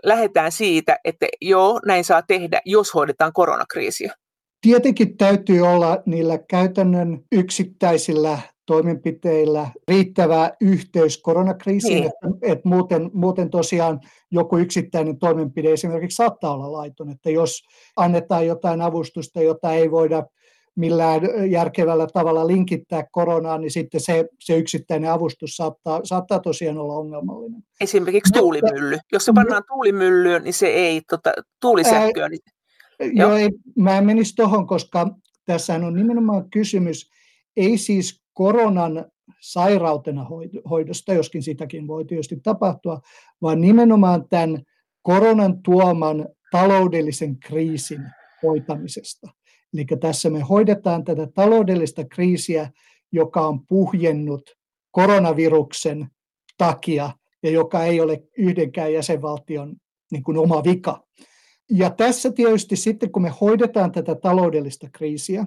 lähdetään 0.04 0.52
siitä, 0.52 0.98
että 1.06 1.26
joo, 1.42 1.80
näin 1.86 2.04
saa 2.04 2.22
tehdä, 2.22 2.62
jos 2.66 2.94
hoidetaan 2.94 3.34
koronakriisiä? 3.34 4.14
Tietenkin 4.62 5.18
täytyy 5.18 5.62
olla 5.62 6.04
niillä 6.06 6.40
käytännön 6.50 7.20
yksittäisillä 7.32 8.40
toimenpiteillä 8.66 9.68
riittävä 9.88 10.52
yhteys 10.62 11.22
koronakriisiin, 11.22 11.94
niin. 11.94 12.06
että, 12.06 12.38
että 12.52 12.70
muuten, 12.70 13.10
muuten 13.14 13.50
tosiaan 13.50 14.00
joku 14.32 14.58
yksittäinen 14.58 15.20
toimenpide 15.20 15.74
esimerkiksi 15.74 16.16
saattaa 16.16 16.54
olla 16.54 16.72
laiton, 16.72 17.10
että 17.10 17.30
jos 17.30 17.62
annetaan 17.96 18.48
jotain 18.48 18.82
avustusta, 18.82 19.42
jota 19.42 19.74
ei 19.74 19.92
voida 19.92 20.24
millään 20.80 21.52
järkevällä 21.52 22.08
tavalla 22.14 22.48
linkittää 22.48 23.04
koronaan, 23.12 23.62
niin 23.62 23.72
sitten 23.72 24.02
se, 24.02 24.26
se 24.40 24.58
yksittäinen 24.58 25.12
avustus 25.12 25.56
saattaa, 25.56 26.02
saattaa 26.04 26.40
tosiaan 26.40 26.78
olla 26.78 26.94
ongelmallinen. 26.94 27.64
Esimerkiksi 27.82 28.34
tuulimylly. 28.34 28.98
Jos 29.12 29.26
se 29.26 29.34
pannaan 29.36 29.64
tuulimyllyyn, 29.68 30.44
niin 30.44 30.54
se 30.54 30.68
ei, 30.68 31.02
tota, 31.10 31.34
tuulisähköä. 31.62 32.30
Niin... 32.30 32.40
Joo, 33.14 33.36
ei, 33.36 33.50
mä 33.76 33.98
en 33.98 34.06
menisi 34.06 34.36
tuohon, 34.36 34.68
koska 34.68 35.08
tässä 35.46 35.76
on 35.76 35.96
nimenomaan 35.96 36.50
kysymys, 36.50 37.10
ei 37.58 37.78
siis 37.78 38.22
koronan 38.34 39.06
sairautena 39.40 40.26
hoidosta, 40.70 41.14
joskin 41.14 41.44
sitäkin 41.44 41.88
voi 41.88 42.06
tietysti 42.06 42.40
tapahtua, 42.44 43.02
vaan 43.42 43.62
nimenomaan 43.62 44.30
tämän 44.30 44.62
koronan 45.02 45.62
tuoman 45.64 46.28
taloudellisen 46.52 47.40
kriisin 47.40 48.02
hoitamisesta. 48.44 49.39
Eli 49.74 49.86
tässä 50.00 50.30
me 50.30 50.40
hoidetaan 50.40 51.04
tätä 51.04 51.28
taloudellista 51.28 52.06
kriisiä, 52.06 52.72
joka 53.12 53.48
on 53.48 53.66
puhjennut 53.68 54.42
koronaviruksen 54.92 56.08
takia 56.58 57.12
ja 57.44 57.52
joka 57.52 57.84
ei 57.84 58.02
ole 58.02 58.24
yhdenkään 58.38 58.94
jäsenvaltion 58.94 59.76
niin 60.12 60.24
kuin 60.24 60.38
oma 60.38 60.64
vika. 60.64 61.04
Ja 61.70 61.90
tässä 61.90 62.32
tietysti 62.32 62.76
sitten, 62.76 63.12
kun 63.12 63.22
me 63.22 63.34
hoidetaan 63.42 63.92
tätä 63.92 64.16
taloudellista 64.16 64.90
kriisiä, 64.90 65.46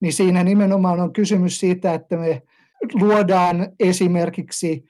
niin 0.00 0.12
siinä 0.12 0.44
nimenomaan 0.44 1.00
on 1.00 1.12
kysymys 1.12 1.60
siitä, 1.60 1.94
että 1.94 2.16
me 2.16 2.42
luodaan 2.94 3.72
esimerkiksi 3.80 4.84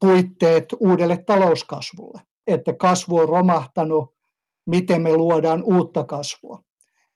puitteet 0.00 0.64
uudelle 0.80 1.16
talouskasvulle, 1.16 2.20
että 2.46 2.72
kasvu 2.72 3.16
on 3.16 3.28
romahtanut, 3.28 4.14
miten 4.66 5.02
me 5.02 5.16
luodaan 5.16 5.62
uutta 5.62 6.04
kasvua. 6.04 6.62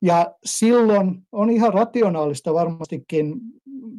Ja 0.02 0.34
silloin 0.44 1.26
on 1.32 1.50
ihan 1.50 1.74
rationaalista 1.74 2.54
varmastikin, 2.54 3.34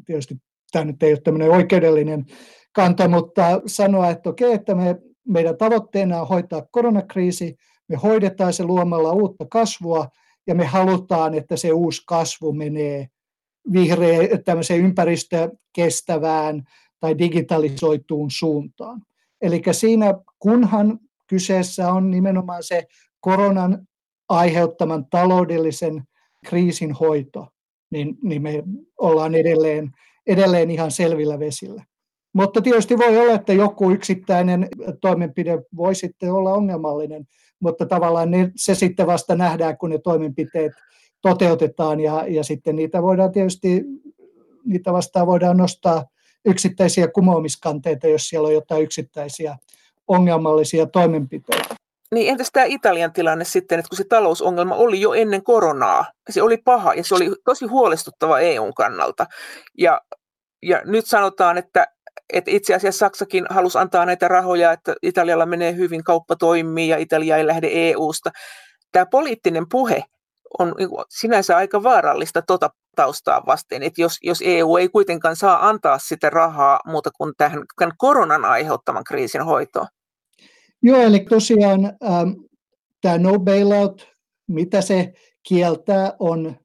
tietysti 0.06 0.36
tämä 0.72 0.86
nyt 0.86 1.04
ei 1.04 1.12
ole 1.12 1.22
tämmöinen 1.22 1.52
oikeudellinen 1.52 2.26
kanta, 2.74 3.08
mutta 3.08 3.62
sanoa, 3.66 4.10
että 4.10 4.30
okei, 4.30 4.54
että 4.54 4.76
me, 4.76 4.96
meidän 5.28 5.58
tavoitteena 5.58 6.22
on 6.22 6.28
hoitaa 6.28 6.66
koronakriisi, 6.72 7.56
me 7.88 7.96
hoidetaan 7.96 8.54
se 8.54 8.64
luomalla 8.64 9.12
uutta 9.12 9.46
kasvua, 9.50 10.08
ja 10.48 10.56
me 10.56 10.66
halutaan, 10.66 11.34
että 11.34 11.58
se 11.58 11.72
uusi 11.72 12.02
kasvu 12.08 12.54
menee 12.54 13.08
vihreä, 13.74 14.38
tämmöiseen 14.46 14.80
ympäristökestävään 14.80 16.64
tai 17.00 17.18
digitalisoituun 17.18 18.32
suuntaan. 18.32 19.02
Eli 19.42 19.62
siinä, 19.72 20.14
kunhan 20.40 21.00
kyseessä 21.28 21.92
on 21.94 22.12
nimenomaan 22.12 22.64
se 22.64 22.84
koronan 23.20 23.88
aiheuttaman 24.30 25.06
taloudellisen 25.10 26.04
kriisin 26.46 26.92
hoito, 26.92 27.48
niin, 27.92 28.18
niin 28.24 28.42
me 28.42 28.64
ollaan 28.98 29.36
edelleen, 29.36 29.92
edelleen 30.28 30.72
ihan 30.72 30.92
selvillä 30.92 31.40
vesillä. 31.40 31.84
Mutta 32.34 32.62
tietysti 32.62 32.98
voi 32.98 33.18
olla, 33.18 33.34
että 33.34 33.54
joku 33.54 33.92
yksittäinen 33.92 34.68
toimenpide 35.02 35.60
voi 35.76 35.96
sitten 35.96 36.34
olla 36.34 36.54
ongelmallinen, 36.54 37.28
mutta 37.60 37.86
tavallaan 37.86 38.32
ne, 38.32 38.52
se 38.56 38.76
sitten 38.76 39.08
vasta 39.08 39.36
nähdään, 39.36 39.78
kun 39.78 39.90
ne 39.90 39.98
toimenpiteet 39.98 40.72
toteutetaan 41.22 42.00
ja, 42.00 42.26
ja 42.28 42.44
sitten 42.44 42.76
niitä 42.76 43.02
voidaan 43.02 43.32
tietysti, 43.32 43.84
niitä 44.66 44.94
vastaan 44.94 45.28
voidaan 45.28 45.58
nostaa 45.58 46.06
yksittäisiä 46.46 47.08
kumoamiskanteita, 47.08 48.08
jos 48.08 48.28
siellä 48.30 48.48
on 48.48 48.54
jotain 48.54 48.84
yksittäisiä 48.84 49.58
ongelmallisia 50.08 50.86
toimenpiteitä. 50.86 51.76
Niin 52.14 52.30
entäs 52.30 52.50
tämä 52.54 52.66
Italian 52.66 53.14
tilanne 53.14 53.46
sitten, 53.46 53.80
että 53.80 53.90
kun 53.90 53.98
se 53.98 54.04
talousongelma 54.04 54.76
oli 54.76 55.02
jo 55.02 55.14
ennen 55.14 55.44
koronaa, 55.44 56.06
se 56.30 56.42
oli 56.42 56.58
paha 56.58 56.94
ja 56.94 57.04
se 57.04 57.16
oli 57.16 57.32
tosi 57.46 57.66
huolestuttava 57.66 58.40
EUn 58.40 58.74
kannalta. 58.74 59.26
Ja, 59.78 60.02
ja 60.62 60.82
nyt 60.86 61.06
sanotaan, 61.06 61.58
että, 61.58 61.88
että 62.34 62.52
itse 62.52 62.76
asiassa 62.76 63.00
Saksakin 63.00 63.46
halusi 63.50 63.78
antaa 63.78 64.06
näitä 64.06 64.28
rahoja, 64.28 64.72
että 64.72 64.96
Italialla 65.02 65.46
menee 65.46 65.76
hyvin, 65.76 66.04
kauppa 66.04 66.36
toimii 66.36 66.88
ja 66.88 66.98
Italia 66.98 67.38
ei 67.38 67.48
lähde 67.48 67.70
EUsta. 67.72 68.30
Tämä 68.92 69.06
poliittinen 69.06 69.66
puhe 69.72 70.04
on 70.60 70.76
niin 70.78 70.90
sinänsä 71.10 71.58
aika 71.58 71.84
vaarallista 71.84 72.42
tota 72.42 72.70
taustaa 72.96 73.46
vasten, 73.46 73.84
että 73.84 74.02
jos, 74.02 74.18
jos 74.24 74.44
EU 74.46 74.78
ei 74.78 74.90
kuitenkaan 74.90 75.36
saa 75.36 75.70
antaa 75.70 76.00
sitä 76.00 76.30
rahaa 76.30 76.80
muuta 76.86 77.12
kuin 77.18 77.34
tähän 77.38 77.64
koronan 77.98 78.46
aiheuttaman 78.46 79.04
kriisin 79.04 79.46
hoitoon. 79.46 79.88
Joo, 80.84 81.02
eli 81.02 81.20
tosiaan 81.20 81.86
ähm, 81.86 82.30
tämä 83.02 83.18
no 83.18 83.40
bailout, 83.40 84.08
mitä 84.48 84.82
se 84.82 85.14
kieltää, 85.48 86.14
on 86.20 86.56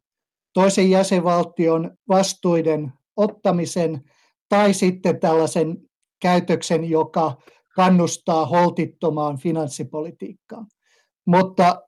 toisen 0.52 0.90
jäsenvaltion 0.90 1.96
vastuiden 2.08 2.92
ottamisen 3.16 4.00
tai 4.48 4.74
sitten 4.74 5.20
tällaisen 5.20 5.76
käytöksen, 6.22 6.90
joka 6.90 7.36
kannustaa 7.74 8.46
holtittomaan 8.46 9.38
finanssipolitiikkaan. 9.38 10.66
Mutta 11.24 11.82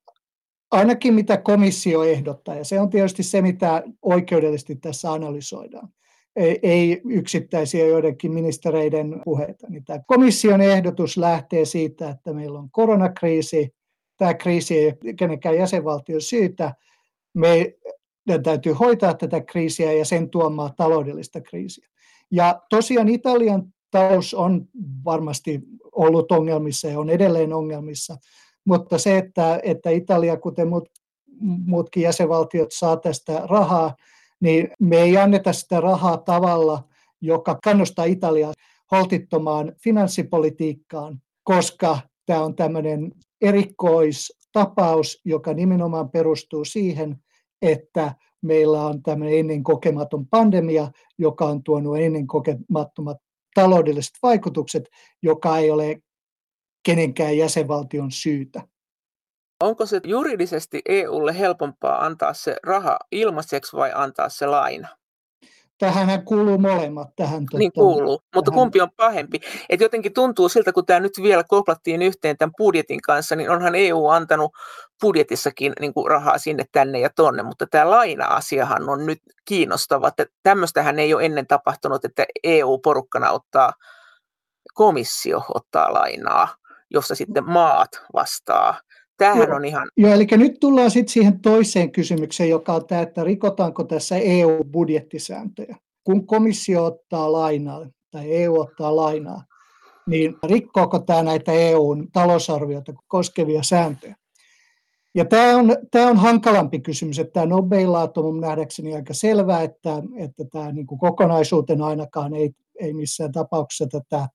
ainakin 0.70 1.14
mitä 1.14 1.36
komissio 1.36 2.02
ehdottaa, 2.02 2.54
ja 2.54 2.64
se 2.64 2.80
on 2.80 2.90
tietysti 2.90 3.22
se, 3.22 3.42
mitä 3.42 3.82
oikeudellisesti 4.02 4.76
tässä 4.76 5.12
analysoidaan, 5.12 5.88
ei 6.62 7.00
yksittäisiä 7.04 7.86
joidenkin 7.86 8.32
ministereiden 8.32 9.20
puheita. 9.24 9.66
Niin 9.68 9.84
tämä 9.84 10.00
komission 10.06 10.60
ehdotus 10.60 11.16
lähtee 11.16 11.64
siitä, 11.64 12.10
että 12.10 12.32
meillä 12.32 12.58
on 12.58 12.70
koronakriisi, 12.70 13.74
tämä 14.16 14.34
kriisi 14.34 14.78
ei 14.78 14.86
ole 14.86 15.14
kenenkään 15.14 15.56
jäsenvaltion 15.56 16.20
syytä, 16.20 16.74
meidän 17.34 18.42
täytyy 18.42 18.72
hoitaa 18.72 19.14
tätä 19.14 19.40
kriisiä 19.40 19.92
ja 19.92 20.04
sen 20.04 20.30
tuomaa 20.30 20.70
taloudellista 20.76 21.40
kriisiä. 21.40 21.88
Ja 22.30 22.62
tosiaan 22.70 23.08
Italian 23.08 23.72
talous 23.90 24.34
on 24.34 24.68
varmasti 25.04 25.60
ollut 25.92 26.32
ongelmissa 26.32 26.88
ja 26.88 27.00
on 27.00 27.10
edelleen 27.10 27.52
ongelmissa, 27.52 28.16
mutta 28.64 28.98
se, 28.98 29.18
että, 29.18 29.60
että 29.62 29.90
Italia, 29.90 30.36
kuten 30.36 30.68
muut, 30.68 30.88
muutkin 31.66 32.02
jäsenvaltiot, 32.02 32.68
saa 32.72 32.96
tästä 32.96 33.42
rahaa, 33.44 33.94
niin 34.40 34.70
me 34.80 34.96
ei 34.96 35.16
anneta 35.16 35.52
sitä 35.52 35.80
rahaa 35.80 36.16
tavalla, 36.16 36.88
joka 37.20 37.58
kannustaa 37.64 38.04
Italiaa 38.04 38.52
holtittomaan 38.90 39.72
finanssipolitiikkaan, 39.82 41.22
koska 41.42 41.98
tämä 42.26 42.42
on 42.42 42.56
tämmöinen 42.56 43.12
erikoistapaus, 43.40 45.20
joka 45.24 45.54
nimenomaan 45.54 46.10
perustuu 46.10 46.64
siihen, 46.64 47.16
että 47.62 48.14
meillä 48.42 48.86
on 48.86 49.02
tämmöinen 49.02 49.38
ennen 49.38 49.62
kokematon 49.62 50.26
pandemia, 50.26 50.90
joka 51.18 51.44
on 51.44 51.62
tuonut 51.62 51.98
ennen 51.98 52.26
kokemattomat 52.26 53.16
taloudelliset 53.54 54.12
vaikutukset, 54.22 54.88
joka 55.22 55.58
ei 55.58 55.70
ole 55.70 56.02
kenenkään 56.82 57.38
jäsenvaltion 57.38 58.10
syytä. 58.10 58.62
Onko 59.60 59.86
se 59.86 60.00
juridisesti 60.04 60.82
EUlle 60.88 61.38
helpompaa 61.38 62.04
antaa 62.04 62.34
se 62.34 62.56
raha 62.62 62.98
ilmaiseksi 63.12 63.76
vai 63.76 63.92
antaa 63.94 64.28
se 64.28 64.46
laina? 64.46 64.88
Tähän 65.78 66.24
kuuluu 66.24 66.58
molemmat. 66.58 67.08
Tähän, 67.16 67.46
niin 67.58 67.72
tuota, 67.74 67.94
kuuluu, 67.94 68.22
mutta 68.34 68.50
tähän... 68.50 68.58
kumpi 68.58 68.80
on 68.80 68.90
pahempi? 68.96 69.40
Et 69.68 69.80
jotenkin 69.80 70.12
tuntuu 70.12 70.48
siltä, 70.48 70.72
kun 70.72 70.86
tämä 70.86 71.00
nyt 71.00 71.12
vielä 71.22 71.44
koplattiin 71.48 72.02
yhteen 72.02 72.36
tämän 72.36 72.52
budjetin 72.58 73.02
kanssa, 73.02 73.36
niin 73.36 73.50
onhan 73.50 73.74
EU 73.74 74.08
antanut 74.08 74.52
budjetissakin 75.00 75.72
niin 75.80 75.94
kuin 75.94 76.10
rahaa 76.10 76.38
sinne, 76.38 76.64
tänne 76.72 77.00
ja 77.00 77.10
tonne, 77.16 77.42
mutta 77.42 77.66
tämä 77.70 77.90
laina-asiahan 77.90 78.88
on 78.88 79.06
nyt 79.06 79.18
kiinnostava. 79.44 80.08
Että 80.08 80.26
tämmöistähän 80.42 80.98
ei 80.98 81.14
ole 81.14 81.24
ennen 81.24 81.46
tapahtunut, 81.46 82.04
että 82.04 82.24
EU-porukkana 82.44 83.30
ottaa, 83.30 83.72
komissio 84.74 85.42
ottaa 85.54 85.92
lainaa, 85.92 86.48
jossa 86.90 87.14
sitten 87.14 87.44
maat 87.44 87.90
vastaa 88.12 88.80
Tämähän 89.20 89.52
on 89.52 89.64
ihan... 89.64 89.88
Joo, 89.96 90.12
eli 90.12 90.26
nyt 90.30 90.60
tullaan 90.60 90.90
sitten 90.90 91.12
siihen 91.12 91.40
toiseen 91.40 91.92
kysymykseen, 91.92 92.50
joka 92.50 92.72
on 92.72 92.86
tämä, 92.86 93.00
että 93.00 93.24
rikotaanko 93.24 93.84
tässä 93.84 94.16
EU-budjettisääntöjä. 94.16 95.76
Kun 96.04 96.26
komissio 96.26 96.84
ottaa 96.84 97.32
lainaa 97.32 97.86
tai 98.10 98.36
EU 98.36 98.60
ottaa 98.60 98.96
lainaa, 98.96 99.44
niin 100.06 100.36
rikkoako 100.46 100.98
tämä 100.98 101.22
näitä 101.22 101.52
EUn 101.52 102.08
talousarviota 102.12 102.92
koskevia 103.08 103.62
sääntöjä? 103.62 104.16
Ja 105.14 105.24
tämä 105.24 105.56
on, 105.56 105.76
tämä 105.90 106.08
on 106.08 106.16
hankalampi 106.16 106.80
kysymys, 106.80 107.18
että 107.18 107.32
tämä 107.32 107.46
nobeilaat 107.46 108.18
on 108.18 108.40
nähdäkseni 108.40 108.94
aika 108.94 109.14
selvää, 109.14 109.62
että, 109.62 110.02
että 110.16 110.44
tämä 110.52 110.72
niin 110.72 110.86
kuin 110.86 110.98
kokonaisuutena 110.98 111.86
ainakaan 111.86 112.34
ei, 112.34 112.50
ei 112.80 112.92
missään 112.92 113.32
tapauksessa 113.32 113.86
tätä 113.86 114.28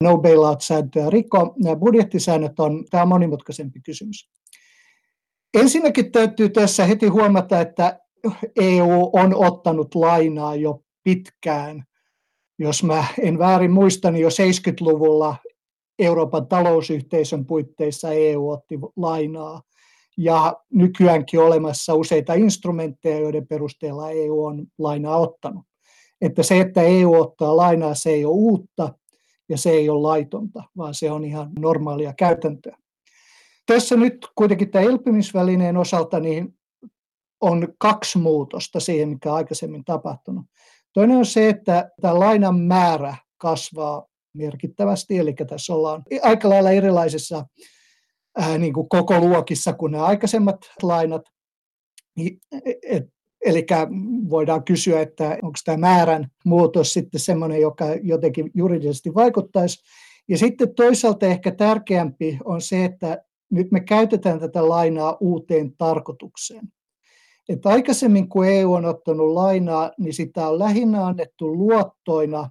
no 0.00 0.18
bailout-sääntöä 0.18 1.10
rikko. 1.10 1.54
Nämä 1.62 1.76
budjettisäännöt 1.76 2.60
on, 2.60 2.84
tämä 2.90 3.02
on 3.02 3.08
monimutkaisempi 3.08 3.80
kysymys. 3.80 4.30
Ensinnäkin 5.54 6.12
täytyy 6.12 6.48
tässä 6.48 6.84
heti 6.84 7.06
huomata, 7.06 7.60
että 7.60 8.00
EU 8.56 9.10
on 9.12 9.34
ottanut 9.34 9.94
lainaa 9.94 10.56
jo 10.56 10.82
pitkään. 11.02 11.84
Jos 12.58 12.82
mä 12.82 13.04
en 13.22 13.38
väärin 13.38 13.70
muista, 13.70 14.10
niin 14.10 14.22
jo 14.22 14.28
70-luvulla 14.28 15.36
Euroopan 15.98 16.46
talousyhteisön 16.46 17.46
puitteissa 17.46 18.12
EU 18.12 18.50
otti 18.50 18.78
lainaa. 18.96 19.62
Ja 20.16 20.56
nykyäänkin 20.72 21.40
olemassa 21.40 21.94
useita 21.94 22.34
instrumentteja, 22.34 23.18
joiden 23.18 23.46
perusteella 23.46 24.10
EU 24.10 24.44
on 24.44 24.66
lainaa 24.78 25.16
ottanut. 25.16 25.64
Että 26.20 26.42
se, 26.42 26.60
että 26.60 26.82
EU 26.82 27.14
ottaa 27.14 27.56
lainaa, 27.56 27.94
se 27.94 28.10
ei 28.10 28.24
ole 28.24 28.34
uutta, 28.34 28.94
ja 29.48 29.58
se 29.58 29.70
ei 29.70 29.88
ole 29.88 30.02
laitonta, 30.02 30.62
vaan 30.76 30.94
se 30.94 31.10
on 31.10 31.24
ihan 31.24 31.50
normaalia 31.58 32.12
käytäntöä. 32.12 32.76
Tässä 33.66 33.96
nyt 33.96 34.26
kuitenkin 34.34 34.70
tämä 34.70 34.84
elpymisvälineen 34.84 35.76
osalta 35.76 36.20
niin 36.20 36.58
on 37.40 37.68
kaksi 37.78 38.18
muutosta 38.18 38.80
siihen, 38.80 39.08
mikä 39.08 39.32
aikaisemmin 39.32 39.84
tapahtunut. 39.84 40.46
Toinen 40.92 41.16
on 41.16 41.26
se, 41.26 41.48
että 41.48 41.90
tämä 42.00 42.18
lainan 42.18 42.60
määrä 42.60 43.16
kasvaa 43.36 44.06
merkittävästi, 44.34 45.18
eli 45.18 45.34
tässä 45.48 45.74
ollaan 45.74 46.02
aika 46.22 46.48
lailla 46.48 46.70
erilaisissa 46.70 47.46
ää, 48.38 48.58
niin 48.58 48.72
kuin 48.72 48.88
koko 48.88 49.20
luokissa 49.20 49.72
kuin 49.72 49.92
nämä 49.92 50.04
aikaisemmat 50.04 50.56
lainat. 50.82 51.22
Et 52.82 53.04
Eli 53.44 53.66
voidaan 54.30 54.64
kysyä, 54.64 55.00
että 55.00 55.38
onko 55.42 55.58
tämä 55.64 55.76
määrän 55.76 56.28
muutos 56.44 56.92
sitten 56.92 57.20
semmoinen, 57.20 57.60
joka 57.60 57.84
jotenkin 58.02 58.50
juridisesti 58.54 59.14
vaikuttaisi. 59.14 59.84
Ja 60.28 60.38
sitten 60.38 60.74
toisaalta 60.74 61.26
ehkä 61.26 61.50
tärkeämpi 61.50 62.38
on 62.44 62.60
se, 62.60 62.84
että 62.84 63.22
nyt 63.50 63.72
me 63.72 63.80
käytetään 63.80 64.40
tätä 64.40 64.68
lainaa 64.68 65.16
uuteen 65.20 65.72
tarkoitukseen. 65.78 66.68
Että 67.48 67.68
aikaisemmin 67.68 68.28
kun 68.28 68.46
EU 68.46 68.72
on 68.72 68.84
ottanut 68.84 69.32
lainaa, 69.32 69.90
niin 69.98 70.14
sitä 70.14 70.48
on 70.48 70.58
lähinnä 70.58 71.06
annettu 71.06 71.56
luottoina 71.56 72.50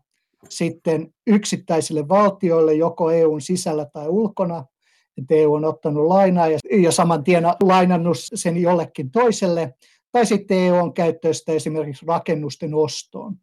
sitten 0.50 1.14
yksittäisille 1.28 2.08
valtioille, 2.08 2.74
joko 2.74 3.12
EUn 3.12 3.42
sisällä 3.42 3.86
tai 3.86 4.08
ulkona. 4.08 4.66
Että 5.18 5.36
EU 5.36 5.54
on 5.54 5.66
ottanut 5.66 6.08
lainaa 6.08 6.48
ja, 6.48 6.58
ja 6.82 6.92
saman 6.92 7.24
tien 7.24 7.44
lainannut 7.64 8.18
sen 8.34 8.58
jollekin 8.58 9.12
toiselle 9.12 9.74
tai 10.18 10.26
sitten 10.26 10.58
EU 10.58 10.76
on 10.76 10.94
käyttöistä 10.94 11.52
esimerkiksi 11.52 12.06
rakennusten 12.06 12.74
ostoon. 12.74 13.36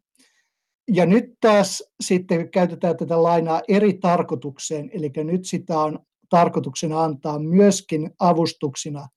Ja 0.91 1.05
nyt 1.05 1.25
taas 1.41 1.83
sitten 2.03 2.51
käytetään 2.51 2.97
tätä 2.97 3.23
lainaa 3.23 3.61
eri 3.67 3.93
tarkoitukseen, 3.93 4.89
eli 4.93 5.11
nyt 5.23 5.45
sitä 5.45 5.79
on 5.79 5.99
tarkoituksena 6.29 7.03
antaa 7.03 7.39
myöskin 7.39 8.11
avustuksina 8.19 9.07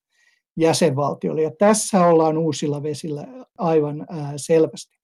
jäsenvaltioille. 0.57 1.41
Ja 1.41 1.51
tässä 1.59 2.05
ollaan 2.05 2.37
uusilla 2.37 2.83
vesillä 2.83 3.27
aivan 3.57 4.07
selvästi. 4.37 4.97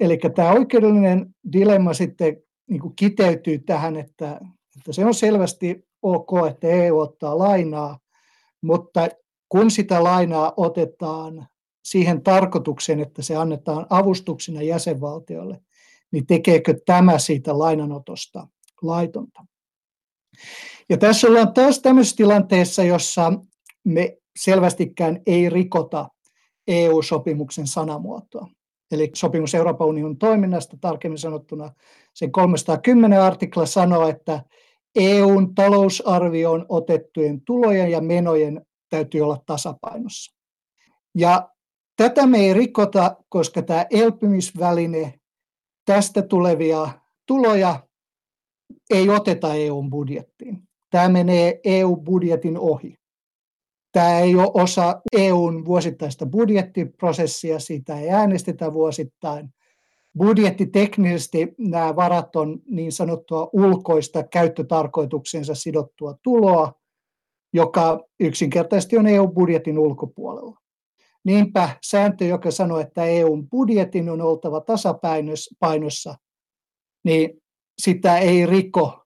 Eli 0.00 0.18
tämä 0.34 0.52
oikeudellinen 0.52 1.34
dilemma 1.52 1.94
sitten 1.94 2.36
niin 2.70 2.80
kuin 2.80 2.96
kiteytyy 2.96 3.58
tähän, 3.58 3.96
että, 3.96 4.40
että 4.78 4.92
se 4.92 5.04
on 5.04 5.14
selvästi 5.14 5.84
ok, 6.02 6.30
että 6.50 6.68
EU 6.68 6.98
ottaa 6.98 7.38
lainaa, 7.38 7.98
mutta 8.62 9.08
kun 9.48 9.70
sitä 9.70 10.04
lainaa 10.04 10.52
otetaan 10.56 11.46
siihen 11.82 12.22
tarkoitukseen, 12.22 13.00
että 13.00 13.22
se 13.22 13.36
annetaan 13.36 13.86
avustuksina 13.90 14.62
jäsenvaltioille, 14.62 15.60
niin 16.10 16.26
tekeekö 16.26 16.74
tämä 16.86 17.18
siitä 17.18 17.58
lainanotosta 17.58 18.48
laitonta? 18.82 19.46
Ja 20.88 20.98
tässä 20.98 21.28
ollaan 21.28 21.54
taas 21.54 21.78
tämmöisessä 21.78 22.16
tilanteessa, 22.16 22.84
jossa 22.84 23.32
me 23.84 24.16
selvästikään 24.36 25.20
ei 25.26 25.50
rikota 25.50 26.08
EU-sopimuksen 26.66 27.66
sanamuotoa. 27.66 28.48
Eli 28.92 29.10
sopimus 29.14 29.54
Euroopan 29.54 29.86
unionin 29.86 30.18
toiminnasta, 30.18 30.76
tarkemmin 30.80 31.18
sanottuna 31.18 31.72
sen 32.14 32.32
310 32.32 33.20
artikla 33.20 33.66
sanoo, 33.66 34.08
että 34.08 34.42
EUn 34.94 35.54
talousarvioon 35.54 36.66
otettujen 36.68 37.40
tulojen 37.40 37.90
ja 37.90 38.00
menojen 38.00 38.66
täytyy 38.88 39.20
olla 39.20 39.42
tasapainossa. 39.46 40.36
Ja 41.14 41.48
tätä 42.02 42.26
me 42.26 42.38
ei 42.38 42.54
rikota, 42.54 43.16
koska 43.28 43.62
tämä 43.62 43.86
elpymisväline, 43.90 45.14
tästä 45.84 46.22
tulevia 46.22 46.88
tuloja 47.26 47.86
ei 48.90 49.08
oteta 49.10 49.54
EUn 49.54 49.90
budjettiin. 49.90 50.62
Tämä 50.90 51.08
menee 51.08 51.60
EU-budjetin 51.64 52.58
ohi. 52.58 52.94
Tämä 53.92 54.18
ei 54.18 54.36
ole 54.36 54.50
osa 54.54 55.02
EUn 55.12 55.64
vuosittaista 55.64 56.26
budjettiprosessia, 56.26 57.58
siitä 57.58 57.98
ei 57.98 58.10
äänestetä 58.10 58.72
vuosittain. 58.72 59.54
Budjettiteknisesti 60.18 61.54
nämä 61.58 61.96
varat 61.96 62.36
on 62.36 62.60
niin 62.70 62.92
sanottua 62.92 63.50
ulkoista 63.52 64.22
käyttötarkoituksensa 64.22 65.54
sidottua 65.54 66.14
tuloa, 66.22 66.72
joka 67.52 68.00
yksinkertaisesti 68.20 68.98
on 68.98 69.06
EU-budjetin 69.06 69.78
ulkopuolella. 69.78 70.61
Niinpä 71.24 71.68
sääntö, 71.82 72.24
joka 72.24 72.50
sanoo, 72.50 72.78
että 72.78 73.04
EUn 73.04 73.48
budjetin 73.48 74.10
on 74.10 74.20
oltava 74.20 74.60
tasapainossa, 74.60 76.14
niin 77.04 77.42
sitä 77.78 78.18
ei 78.18 78.46
riko 78.46 79.02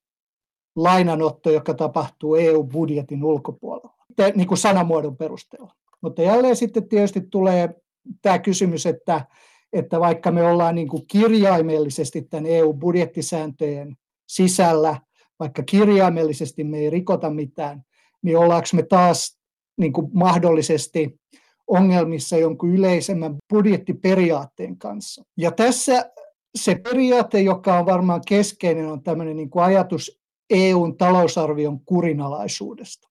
lainanotto, 0.77 1.51
joka 1.51 1.75
tapahtuu 1.75 2.35
EU-budjetin 2.35 3.25
ulkopuolella, 3.25 3.95
niin 4.35 4.49
kuin 4.49 4.59
sanamuodon 4.59 5.17
perusteella. 5.17 5.75
Mutta 6.01 6.23
jälleen 6.23 6.57
sitten 6.57 6.89
tietysti 6.89 7.21
tulee 7.31 7.75
tämä 8.23 8.39
kysymys, 8.39 8.87
että, 8.87 9.27
että 9.73 10.01
vaikka 10.01 10.31
me 10.31 10.43
ollaan 10.43 10.75
niin 10.75 10.89
kuin 10.89 11.07
kirjaimellisesti 11.07 12.23
tämän 12.23 12.47
EU-budjettisääntöjen 12.47 13.97
sisällä, 14.29 15.01
vaikka 15.39 15.62
kirjaimellisesti 15.62 16.64
me 16.64 16.79
ei 16.79 16.91
rikota 16.91 17.31
mitään, 17.31 17.83
niin 18.23 18.39
ollaanko 18.39 18.69
me 18.73 18.83
taas 18.83 19.39
niin 19.79 19.93
kuin 19.93 20.11
mahdollisesti 20.12 21.21
ongelmissa 21.67 22.37
jonkun 22.37 22.75
yleisemmän 22.75 23.37
budjettiperiaatteen 23.53 24.79
kanssa. 24.79 25.23
Ja 25.37 25.51
tässä 25.51 26.11
se 26.55 26.75
periaate, 26.75 27.41
joka 27.41 27.79
on 27.79 27.87
varmaan 27.87 28.21
keskeinen, 28.29 28.87
on 28.87 29.03
tämmöinen 29.03 29.37
niin 29.37 29.51
kuin 29.51 29.64
ajatus 29.64 30.21
EUn 30.51 30.97
talousarvion 30.97 31.81
kurinalaisuudesta. 31.81 33.09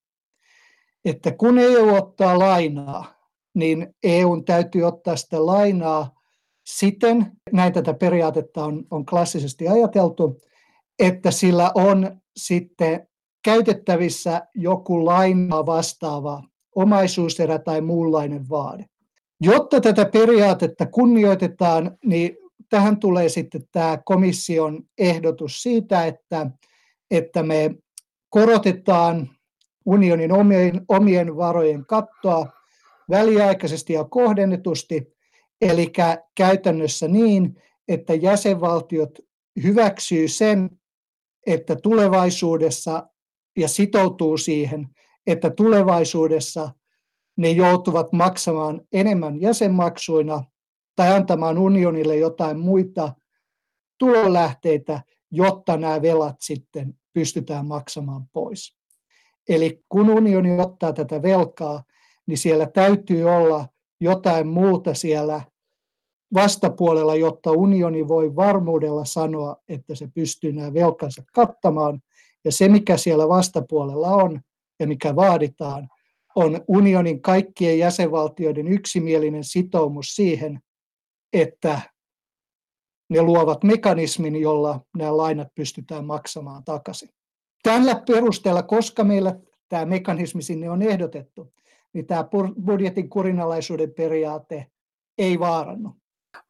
Että 1.05 1.31
kun 1.31 1.59
EU 1.59 1.95
ottaa 1.95 2.39
lainaa, 2.39 3.15
niin 3.53 3.95
EUn 4.03 4.45
täytyy 4.45 4.83
ottaa 4.83 5.15
sitä 5.15 5.45
lainaa 5.45 6.15
siten, 6.65 7.31
näin 7.51 7.73
tätä 7.73 7.93
periaatetta 7.93 8.65
on, 8.65 8.83
on 8.91 9.05
klassisesti 9.05 9.67
ajateltu, 9.67 10.41
että 10.99 11.31
sillä 11.31 11.71
on 11.75 12.21
sitten 12.37 13.07
käytettävissä 13.43 14.47
joku 14.55 15.05
lainaa 15.05 15.65
vastaava 15.65 16.43
omaisuuserä 16.75 17.59
tai 17.59 17.81
muunlainen 17.81 18.49
vaade. 18.49 18.85
Jotta 19.41 19.81
tätä 19.81 20.05
periaatetta 20.05 20.85
kunnioitetaan, 20.85 21.97
niin 22.05 22.37
tähän 22.69 22.99
tulee 22.99 23.29
sitten 23.29 23.61
tämä 23.71 23.99
komission 24.05 24.83
ehdotus 24.97 25.63
siitä, 25.63 26.05
että, 26.05 26.47
että 27.11 27.43
me 27.43 27.75
korotetaan 28.29 29.29
unionin 29.85 30.31
omien, 30.31 30.85
omien 30.87 31.37
varojen 31.37 31.85
kattoa 31.85 32.47
väliaikaisesti 33.09 33.93
ja 33.93 34.03
kohdennetusti, 34.03 35.15
eli 35.61 35.91
käytännössä 36.35 37.07
niin, 37.07 37.61
että 37.87 38.13
jäsenvaltiot 38.13 39.19
hyväksyy 39.63 40.27
sen, 40.27 40.69
että 41.47 41.75
tulevaisuudessa 41.75 43.07
ja 43.57 43.67
sitoutuu 43.67 44.37
siihen, 44.37 44.87
että 45.27 45.49
tulevaisuudessa 45.49 46.69
ne 47.37 47.51
joutuvat 47.51 48.11
maksamaan 48.11 48.81
enemmän 48.91 49.41
jäsenmaksuina 49.41 50.43
tai 50.95 51.13
antamaan 51.15 51.57
unionille 51.57 52.15
jotain 52.15 52.59
muita 52.59 53.13
tulonlähteitä, 53.97 55.01
jotta 55.31 55.77
nämä 55.77 56.01
velat 56.01 56.35
sitten 56.39 56.93
pystytään 57.13 57.65
maksamaan 57.65 58.27
pois. 58.33 58.75
Eli 59.49 59.83
kun 59.89 60.09
unioni 60.09 60.59
ottaa 60.59 60.93
tätä 60.93 61.21
velkaa, 61.21 61.83
niin 62.27 62.37
siellä 62.37 62.65
täytyy 62.65 63.23
olla 63.23 63.67
jotain 63.99 64.47
muuta 64.47 64.93
siellä 64.93 65.41
vastapuolella, 66.33 67.15
jotta 67.15 67.51
unioni 67.51 68.07
voi 68.07 68.35
varmuudella 68.35 69.05
sanoa, 69.05 69.57
että 69.69 69.95
se 69.95 70.07
pystyy 70.07 70.53
nämä 70.53 70.73
velkansa 70.73 71.23
kattamaan. 71.33 72.01
Ja 72.45 72.51
se, 72.51 72.67
mikä 72.69 72.97
siellä 72.97 73.27
vastapuolella 73.27 74.07
on 74.07 74.41
ja 74.79 74.87
mikä 74.87 75.15
vaaditaan, 75.15 75.87
on 76.35 76.61
unionin 76.67 77.21
kaikkien 77.21 77.79
jäsenvaltioiden 77.79 78.67
yksimielinen 78.67 79.43
sitoumus 79.43 80.15
siihen, 80.15 80.59
että 81.33 81.81
ne 83.09 83.21
luovat 83.21 83.63
mekanismin, 83.63 84.35
jolla 84.35 84.81
nämä 84.97 85.17
lainat 85.17 85.47
pystytään 85.55 86.05
maksamaan 86.05 86.63
takaisin. 86.63 87.09
Tällä 87.63 88.03
perusteella, 88.07 88.63
koska 88.63 89.03
meillä 89.03 89.39
tämä 89.69 89.85
mekanismi 89.85 90.41
sinne 90.41 90.69
on 90.69 90.81
ehdotettu, 90.81 91.53
niin 91.93 92.07
tämä 92.07 92.25
budjetin 92.65 93.09
kurinalaisuuden 93.09 93.93
periaate 93.93 94.67
ei 95.17 95.39
vaarannu. 95.39 95.95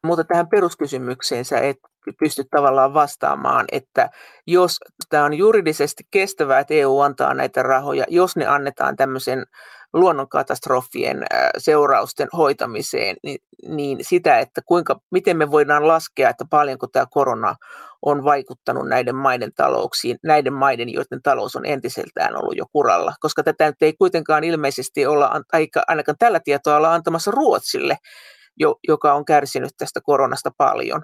Mutta 0.04 0.24
tähän 0.24 0.48
peruskysymykseen 0.48 1.44
sä 1.44 1.58
et 1.58 1.76
pysty 2.18 2.44
tavallaan 2.50 2.94
vastaamaan, 2.94 3.64
että 3.72 4.10
jos 4.46 4.76
tämä 5.08 5.24
on 5.24 5.34
juridisesti 5.34 6.04
kestävää, 6.10 6.58
että 6.58 6.74
EU 6.74 7.00
antaa 7.00 7.34
näitä 7.34 7.62
rahoja, 7.62 8.04
jos 8.08 8.36
ne 8.36 8.46
annetaan 8.46 8.96
tämmöisen 8.96 9.44
luonnonkatastrofien 9.92 11.24
seurausten 11.58 12.28
hoitamiseen, 12.36 13.16
niin, 13.22 13.38
niin 13.68 13.98
sitä, 14.00 14.38
että 14.38 14.60
kuinka, 14.66 15.00
miten 15.10 15.36
me 15.36 15.50
voidaan 15.50 15.88
laskea, 15.88 16.30
että 16.30 16.44
paljonko 16.50 16.86
tämä 16.86 17.06
korona 17.10 17.54
on 18.02 18.24
vaikuttanut 18.24 18.88
näiden 18.88 19.16
maiden 19.16 19.52
talouksiin, 19.54 20.18
näiden 20.22 20.52
maiden, 20.52 20.92
joiden 20.92 21.22
talous 21.22 21.56
on 21.56 21.66
entiseltään 21.66 22.36
ollut 22.36 22.56
jo 22.56 22.64
kuralla, 22.72 23.14
koska 23.20 23.42
tätä 23.42 23.66
nyt 23.66 23.82
ei 23.82 23.92
kuitenkaan 23.92 24.44
ilmeisesti 24.44 25.06
olla, 25.06 25.40
ainakaan 25.88 26.18
tällä 26.18 26.40
tietoa 26.40 26.76
olla 26.76 26.94
antamassa 26.94 27.30
Ruotsille, 27.30 27.96
jo, 28.56 28.76
joka 28.88 29.14
on 29.14 29.24
kärsinyt 29.24 29.70
tästä 29.78 30.00
koronasta 30.00 30.50
paljon 30.58 31.02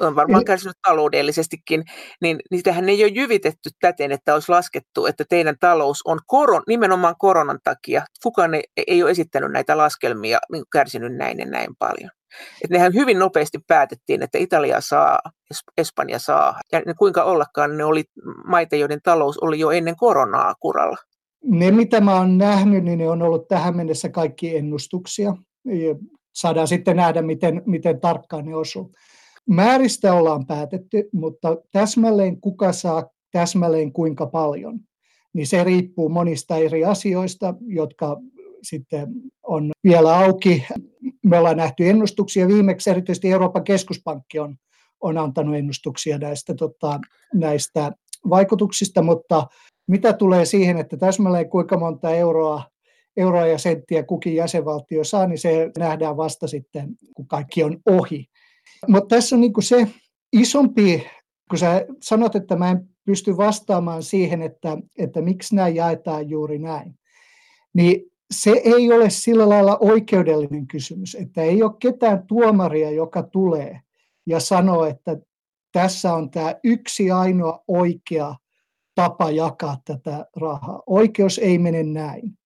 on 0.00 0.16
varmaan 0.16 0.44
kärsinyt 0.44 0.76
taloudellisestikin, 0.88 1.84
niin 2.20 2.38
niitähän 2.50 2.88
ei 2.88 3.04
ole 3.04 3.12
jyvitetty 3.14 3.70
täten, 3.80 4.12
että 4.12 4.34
olisi 4.34 4.52
laskettu, 4.52 5.06
että 5.06 5.24
teidän 5.28 5.56
talous 5.60 6.02
on 6.04 6.18
koron, 6.26 6.62
nimenomaan 6.68 7.14
koronan 7.18 7.58
takia. 7.64 8.04
Kukaan 8.22 8.54
ei, 8.54 8.62
ei 8.86 9.02
ole 9.02 9.10
esittänyt 9.10 9.52
näitä 9.52 9.76
laskelmia, 9.76 10.38
niin 10.52 10.64
kärsinyt 10.72 11.16
näin 11.16 11.38
ja 11.38 11.46
näin 11.46 11.70
paljon. 11.78 12.10
Että 12.64 12.74
nehän 12.74 12.94
hyvin 12.94 13.18
nopeasti 13.18 13.58
päätettiin, 13.66 14.22
että 14.22 14.38
Italia 14.38 14.80
saa, 14.80 15.18
Espanja 15.76 16.18
saa. 16.18 16.60
Ja 16.72 16.94
kuinka 16.98 17.24
ollakaan 17.24 17.76
ne 17.76 17.84
oli 17.84 18.04
maita, 18.46 18.76
joiden 18.76 19.00
talous 19.02 19.38
oli 19.38 19.58
jo 19.58 19.70
ennen 19.70 19.96
koronaa 19.96 20.54
kuralla. 20.60 20.96
Ne, 21.44 21.70
mitä 21.70 22.00
mä 22.00 22.14
oon 22.14 22.38
nähnyt, 22.38 22.84
niin 22.84 22.98
ne 22.98 23.08
on 23.08 23.22
ollut 23.22 23.48
tähän 23.48 23.76
mennessä 23.76 24.08
kaikki 24.08 24.56
ennustuksia. 24.56 25.34
Saadaan 26.32 26.68
sitten 26.68 26.96
nähdä, 26.96 27.22
miten, 27.22 27.62
miten 27.66 28.00
tarkkaan 28.00 28.44
ne 28.46 28.56
osuu. 28.56 28.92
Määristä 29.50 30.14
ollaan 30.14 30.46
päätetty, 30.46 31.08
mutta 31.12 31.56
täsmälleen 31.72 32.40
kuka 32.40 32.72
saa 32.72 33.04
täsmälleen 33.32 33.92
kuinka 33.92 34.26
paljon, 34.26 34.80
niin 35.32 35.46
se 35.46 35.64
riippuu 35.64 36.08
monista 36.08 36.56
eri 36.56 36.84
asioista, 36.84 37.54
jotka 37.66 38.16
sitten 38.62 39.08
on 39.42 39.70
vielä 39.84 40.18
auki. 40.18 40.66
Me 41.22 41.38
ollaan 41.38 41.56
nähty 41.56 41.88
ennustuksia 41.88 42.48
viimeksi, 42.48 42.90
erityisesti 42.90 43.30
Euroopan 43.30 43.64
keskuspankki 43.64 44.38
on, 44.38 44.56
on 45.00 45.18
antanut 45.18 45.56
ennustuksia 45.56 46.18
näistä, 46.18 46.54
tota, 46.54 47.00
näistä 47.34 47.92
vaikutuksista, 48.28 49.02
mutta 49.02 49.46
mitä 49.86 50.12
tulee 50.12 50.44
siihen, 50.44 50.78
että 50.78 50.96
täsmälleen 50.96 51.50
kuinka 51.50 51.78
monta 51.78 52.10
euroa, 52.10 52.62
euroa 53.16 53.46
ja 53.46 53.58
senttiä 53.58 54.02
kukin 54.02 54.34
jäsenvaltio 54.34 55.04
saa, 55.04 55.26
niin 55.26 55.38
se 55.38 55.70
nähdään 55.78 56.16
vasta 56.16 56.46
sitten, 56.46 56.88
kun 57.14 57.26
kaikki 57.26 57.64
on 57.64 57.78
ohi. 57.86 58.26
Mutta 58.88 59.16
tässä 59.16 59.36
on 59.36 59.40
niin 59.40 59.52
kuin 59.52 59.64
se 59.64 59.88
isompi, 60.32 61.06
kun 61.50 61.58
sä 61.58 61.86
sanot, 62.02 62.36
että 62.36 62.56
mä 62.56 62.70
en 62.70 62.88
pysty 63.04 63.36
vastaamaan 63.36 64.02
siihen, 64.02 64.42
että, 64.42 64.78
että 64.98 65.20
miksi 65.22 65.54
nämä 65.54 65.68
jaetaan 65.68 66.28
juuri 66.28 66.58
näin, 66.58 66.98
niin 67.74 68.12
se 68.30 68.50
ei 68.50 68.92
ole 68.92 69.10
sillä 69.10 69.48
lailla 69.48 69.78
oikeudellinen 69.80 70.66
kysymys, 70.66 71.14
että 71.14 71.42
ei 71.42 71.62
ole 71.62 71.72
ketään 71.78 72.26
tuomaria, 72.26 72.90
joka 72.90 73.22
tulee 73.22 73.80
ja 74.26 74.40
sanoo, 74.40 74.84
että 74.84 75.16
tässä 75.72 76.14
on 76.14 76.30
tämä 76.30 76.54
yksi 76.64 77.10
ainoa 77.10 77.64
oikea 77.68 78.34
tapa 78.94 79.30
jakaa 79.30 79.76
tätä 79.84 80.26
rahaa. 80.36 80.82
Oikeus 80.86 81.38
ei 81.38 81.58
mene 81.58 81.82
näin, 81.82 82.38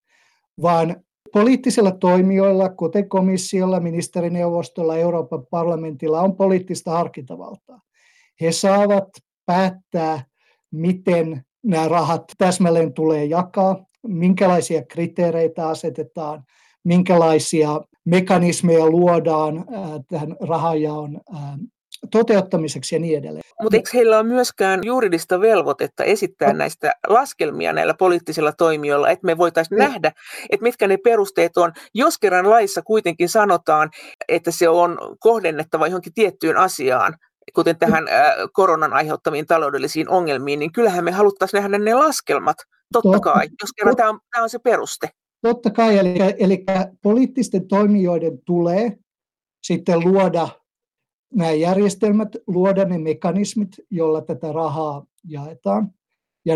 vaan 0.63 0.97
poliittisilla 1.33 1.91
toimijoilla, 1.91 2.69
kuten 2.69 3.09
komissiolla, 3.09 3.81
ministerineuvostolla, 3.81 4.97
Euroopan 4.97 5.47
parlamentilla, 5.51 6.21
on 6.21 6.37
poliittista 6.37 6.91
harkintavaltaa. 6.91 7.81
He 8.41 8.53
saavat 8.53 9.09
päättää, 9.47 10.25
miten 10.71 11.45
nämä 11.65 11.89
rahat 11.89 12.25
täsmälleen 12.39 12.93
tulee 12.93 13.25
jakaa, 13.25 13.85
minkälaisia 14.07 14.83
kriteereitä 14.83 15.69
asetetaan, 15.69 16.45
minkälaisia 16.85 17.81
mekanismeja 18.05 18.91
luodaan 18.91 19.65
tähän 20.09 20.37
rahajaon 20.41 21.21
toteuttamiseksi 22.11 22.95
ja 22.95 22.99
niin 22.99 23.19
edelleen. 23.19 23.43
Mutta 23.63 23.77
eikö 23.77 23.91
heillä 23.95 24.19
ole 24.19 24.27
myöskään 24.27 24.81
juridista 24.85 25.41
velvoitetta 25.41 26.05
esittää 26.05 26.53
no. 26.53 26.59
näistä 26.59 26.93
laskelmia 27.09 27.73
näillä 27.73 27.95
poliittisilla 27.95 28.53
toimijoilla, 28.53 29.11
että 29.11 29.27
me 29.27 29.39
voitaisiin 29.39 29.79
no. 29.79 29.85
nähdä, 29.85 30.13
että 30.51 30.63
mitkä 30.63 30.89
ne 30.89 30.97
perusteet 30.97 31.57
on, 31.57 31.73
jos 31.95 32.19
kerran 32.19 32.51
laissa 32.51 32.83
kuitenkin 32.83 33.29
sanotaan, 33.29 33.91
että 34.29 34.51
se 34.51 34.69
on 34.69 34.99
kohdennettava 35.21 35.87
johonkin 35.87 36.15
tiettyyn 36.15 36.57
asiaan, 36.57 37.15
kuten 37.55 37.79
tähän 37.79 38.05
koronan 38.53 38.93
aiheuttamiin 38.93 39.47
taloudellisiin 39.47 40.09
ongelmiin, 40.09 40.59
niin 40.59 40.73
kyllähän 40.73 41.05
me 41.05 41.11
haluttaisiin 41.11 41.63
nähdä 41.63 41.79
ne 41.79 41.95
laskelmat, 41.95 42.57
totta, 42.93 43.09
totta 43.09 43.21
kai, 43.21 43.49
jos 43.63 43.73
kerran 43.77 43.97
tämä 43.97 44.09
on, 44.09 44.19
tämä 44.31 44.43
on 44.43 44.51
se 44.51 44.59
peruste. 44.59 45.09
Totta 45.43 45.71
kai, 45.71 45.99
eli, 45.99 46.19
eli 46.39 46.65
poliittisten 47.03 47.69
toimijoiden 47.69 48.39
tulee 48.47 48.97
sitten 49.63 50.01
luoda 50.01 50.49
nämä 51.35 51.53
järjestelmät, 51.53 52.29
luoda 52.47 52.85
ne 52.85 52.99
mekanismit, 52.99 53.69
joilla 53.91 54.21
tätä 54.21 54.53
rahaa 54.53 55.07
jaetaan. 55.25 55.91
Ja 56.45 56.55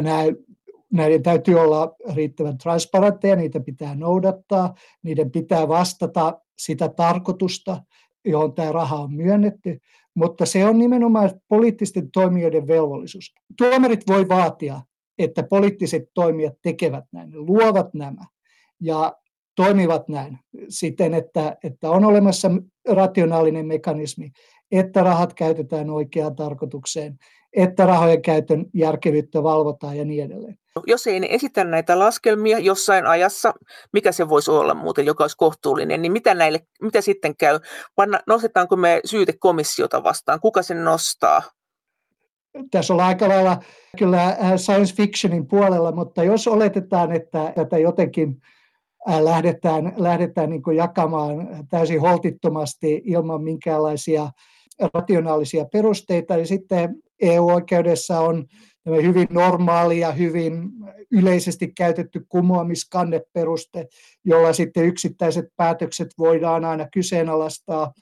näiden 0.92 1.22
täytyy 1.22 1.60
olla 1.60 1.94
riittävän 2.14 2.58
transparentteja, 2.58 3.36
niitä 3.36 3.60
pitää 3.60 3.94
noudattaa, 3.94 4.74
niiden 5.02 5.30
pitää 5.30 5.68
vastata 5.68 6.40
sitä 6.58 6.88
tarkoitusta, 6.88 7.82
johon 8.24 8.54
tämä 8.54 8.72
raha 8.72 8.96
on 8.96 9.12
myönnetty, 9.12 9.80
mutta 10.14 10.46
se 10.46 10.66
on 10.66 10.78
nimenomaan 10.78 11.30
poliittisten 11.48 12.10
toimijoiden 12.10 12.66
velvollisuus. 12.66 13.34
Tuomarit 13.58 14.08
voi 14.08 14.28
vaatia, 14.28 14.80
että 15.18 15.42
poliittiset 15.42 16.02
toimijat 16.14 16.54
tekevät 16.62 17.04
näin, 17.12 17.46
luovat 17.46 17.94
nämä 17.94 18.24
ja 18.80 19.16
toimivat 19.56 20.08
näin 20.08 20.38
siten, 20.68 21.14
että, 21.14 21.56
että 21.64 21.90
on 21.90 22.04
olemassa 22.04 22.50
rationaalinen 22.88 23.66
mekanismi, 23.66 24.30
että 24.72 25.02
rahat 25.02 25.34
käytetään 25.34 25.90
oikeaan 25.90 26.36
tarkoitukseen, 26.36 27.18
että 27.52 27.86
rahojen 27.86 28.22
käytön 28.22 28.66
järkevyyttä 28.74 29.42
valvotaan 29.42 29.96
ja 29.96 30.04
niin 30.04 30.24
edelleen. 30.24 30.58
Jos 30.86 31.06
ei 31.06 31.20
ne 31.20 31.26
esitä 31.30 31.64
näitä 31.64 31.98
laskelmia 31.98 32.58
jossain 32.58 33.06
ajassa, 33.06 33.54
mikä 33.92 34.12
se 34.12 34.28
voisi 34.28 34.50
olla 34.50 34.74
muuten, 34.74 35.06
joka 35.06 35.24
olisi 35.24 35.36
kohtuullinen, 35.36 36.02
niin 36.02 36.12
mitä, 36.12 36.34
näille, 36.34 36.60
mitä 36.82 37.00
sitten 37.00 37.36
käy? 37.36 37.60
Panna, 37.94 38.20
nostetaanko 38.26 38.76
me 38.76 39.00
syytekomissiota 39.04 40.02
vastaan? 40.02 40.40
Kuka 40.40 40.62
sen 40.62 40.84
nostaa? 40.84 41.42
Tässä 42.70 42.94
on 42.94 43.00
aika 43.00 43.28
lailla 43.28 43.58
kyllä 43.98 44.26
äh, 44.26 44.36
science 44.56 44.94
fictionin 44.94 45.46
puolella, 45.46 45.92
mutta 45.92 46.24
jos 46.24 46.48
oletetaan, 46.48 47.12
että 47.12 47.52
tätä 47.54 47.78
jotenkin 47.78 48.36
äh, 49.10 49.20
lähdetään, 49.20 49.92
lähdetään 49.96 50.50
niin 50.50 50.62
jakamaan 50.76 51.48
täysin 51.70 52.00
holtittomasti 52.00 53.02
ilman 53.04 53.42
minkäänlaisia 53.42 54.30
rationaalisia 54.94 55.64
perusteita, 55.64 56.36
niin 56.36 56.46
sitten 56.46 57.02
EU-oikeudessa 57.20 58.20
on 58.20 58.46
hyvin 58.86 59.28
normaali 59.30 59.98
ja 59.98 60.12
hyvin 60.12 60.70
yleisesti 61.10 61.72
käytetty 61.76 62.26
kumoamiskanneperuste, 62.28 63.86
jolla 64.24 64.52
sitten 64.52 64.84
yksittäiset 64.84 65.44
päätökset 65.56 66.08
voidaan 66.18 66.64
aina 66.64 66.88
kyseenalaistaa. 66.92 67.92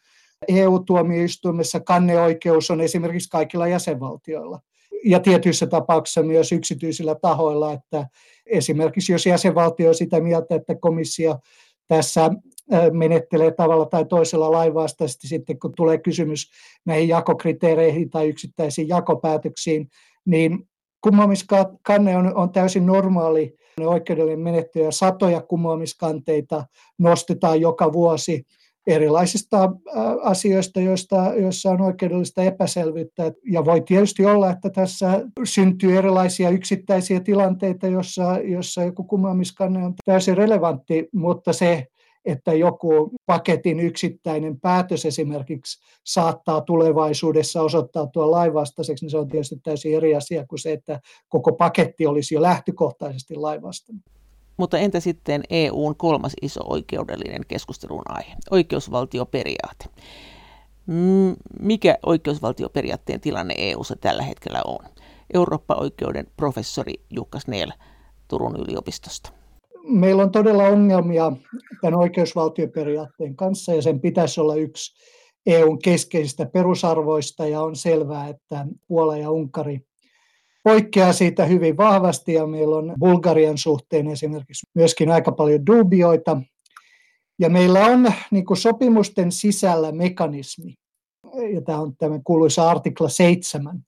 EU-tuomioistuimessa 0.48 1.80
kanneoikeus 1.80 2.70
on 2.70 2.80
esimerkiksi 2.80 3.28
kaikilla 3.28 3.68
jäsenvaltioilla 3.68 4.60
ja 5.04 5.20
tietyissä 5.20 5.66
tapauksissa 5.66 6.22
myös 6.22 6.52
yksityisillä 6.52 7.14
tahoilla, 7.14 7.72
että 7.72 8.06
esimerkiksi 8.46 9.12
jos 9.12 9.26
jäsenvaltio 9.26 9.88
on 9.88 9.94
sitä 9.94 10.20
mieltä, 10.20 10.54
että 10.54 10.74
komissio 10.80 11.38
tässä 11.88 12.30
menettelee 12.92 13.50
tavalla 13.50 13.86
tai 13.86 14.04
toisella 14.04 14.50
lainvastaisesti 14.50 15.28
sitten, 15.28 15.58
kun 15.58 15.72
tulee 15.76 15.98
kysymys 15.98 16.50
näihin 16.84 17.08
jakokriteereihin 17.08 18.10
tai 18.10 18.28
yksittäisiin 18.28 18.88
jakopäätöksiin, 18.88 19.88
niin 20.24 20.68
kumoamiskanne 21.00 22.16
on, 22.16 22.36
on 22.36 22.52
täysin 22.52 22.86
normaali 22.86 23.54
oikeudellinen 23.80 24.40
menettely 24.40 24.84
ja 24.84 24.92
satoja 24.92 25.40
kumoamiskanteita 25.40 26.64
nostetaan 26.98 27.60
joka 27.60 27.92
vuosi 27.92 28.46
erilaisista 28.86 29.72
asioista, 30.22 30.80
joista, 30.80 31.32
joissa 31.36 31.70
on 31.70 31.80
oikeudellista 31.80 32.42
epäselvyyttä. 32.42 33.32
Ja 33.52 33.64
voi 33.64 33.80
tietysti 33.80 34.26
olla, 34.26 34.50
että 34.50 34.70
tässä 34.70 35.22
syntyy 35.44 35.98
erilaisia 35.98 36.50
yksittäisiä 36.50 37.20
tilanteita, 37.20 37.86
jossa, 37.86 38.38
jossa 38.44 38.82
joku 38.82 39.04
kumoamiskanne 39.04 39.84
on 39.84 39.94
täysin 40.04 40.36
relevantti, 40.36 41.08
mutta 41.12 41.52
se 41.52 41.86
että 42.28 42.52
joku 42.52 43.10
paketin 43.26 43.80
yksittäinen 43.80 44.60
päätös 44.60 45.06
esimerkiksi 45.06 45.80
saattaa 46.04 46.60
tulevaisuudessa 46.60 47.62
osoittautua 47.62 48.30
lainvastaiseksi, 48.30 49.04
niin 49.04 49.10
se 49.10 49.18
on 49.18 49.28
tietysti 49.28 49.56
täysin 49.62 49.96
eri 49.96 50.14
asia 50.14 50.46
kuin 50.46 50.58
se, 50.58 50.72
että 50.72 51.00
koko 51.28 51.52
paketti 51.52 52.06
olisi 52.06 52.34
jo 52.34 52.42
lähtökohtaisesti 52.42 53.34
lainvastainen. 53.34 54.04
Mutta 54.56 54.78
entä 54.78 55.00
sitten 55.00 55.42
EUn 55.50 55.96
kolmas 55.96 56.32
iso 56.42 56.60
oikeudellinen 56.64 57.42
keskustelun 57.48 58.02
aihe, 58.08 58.34
oikeusvaltioperiaate? 58.50 59.84
Mikä 61.60 61.98
oikeusvaltioperiaatteen 62.06 63.20
tilanne 63.20 63.54
EUssa 63.58 63.96
tällä 63.96 64.22
hetkellä 64.22 64.62
on? 64.66 64.84
Eurooppa-oikeuden 65.34 66.26
professori 66.36 66.94
Jukka 67.10 67.40
Snell 67.40 67.70
Turun 68.28 68.56
yliopistosta 68.56 69.37
meillä 69.88 70.22
on 70.22 70.30
todella 70.30 70.68
ongelmia 70.68 71.32
tämän 71.80 72.00
oikeusvaltioperiaatteen 72.00 73.36
kanssa 73.36 73.74
ja 73.74 73.82
sen 73.82 74.00
pitäisi 74.00 74.40
olla 74.40 74.54
yksi 74.54 74.94
EUn 75.46 75.78
keskeisistä 75.78 76.46
perusarvoista 76.46 77.46
ja 77.46 77.60
on 77.60 77.76
selvää, 77.76 78.28
että 78.28 78.66
Puola 78.88 79.16
ja 79.16 79.30
Unkari 79.30 79.80
poikkeaa 80.64 81.12
siitä 81.12 81.44
hyvin 81.44 81.76
vahvasti 81.76 82.32
ja 82.32 82.46
meillä 82.46 82.76
on 82.76 82.94
Bulgarian 83.00 83.58
suhteen 83.58 84.08
esimerkiksi 84.08 84.66
myöskin 84.74 85.10
aika 85.10 85.32
paljon 85.32 85.66
dubioita. 85.66 86.40
Ja 87.38 87.50
meillä 87.50 87.86
on 87.86 88.12
niin 88.30 88.44
kuin 88.44 88.56
sopimusten 88.56 89.32
sisällä 89.32 89.92
mekanismi, 89.92 90.74
ja 91.54 91.60
tämä 91.60 91.78
on 91.78 91.96
tämä 91.98 92.20
kuuluisa 92.24 92.70
artikla 92.70 93.08
7, 93.08 93.80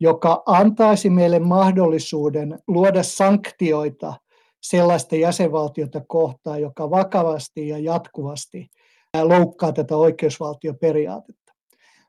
joka 0.00 0.42
antaisi 0.46 1.10
meille 1.10 1.38
mahdollisuuden 1.38 2.58
luoda 2.68 3.02
sanktioita 3.02 4.14
sellaista 4.62 5.16
jäsenvaltiota 5.16 6.02
kohtaan, 6.08 6.62
joka 6.62 6.90
vakavasti 6.90 7.68
ja 7.68 7.78
jatkuvasti 7.78 8.66
loukkaa 9.22 9.72
tätä 9.72 9.96
oikeusvaltioperiaatetta. 9.96 11.42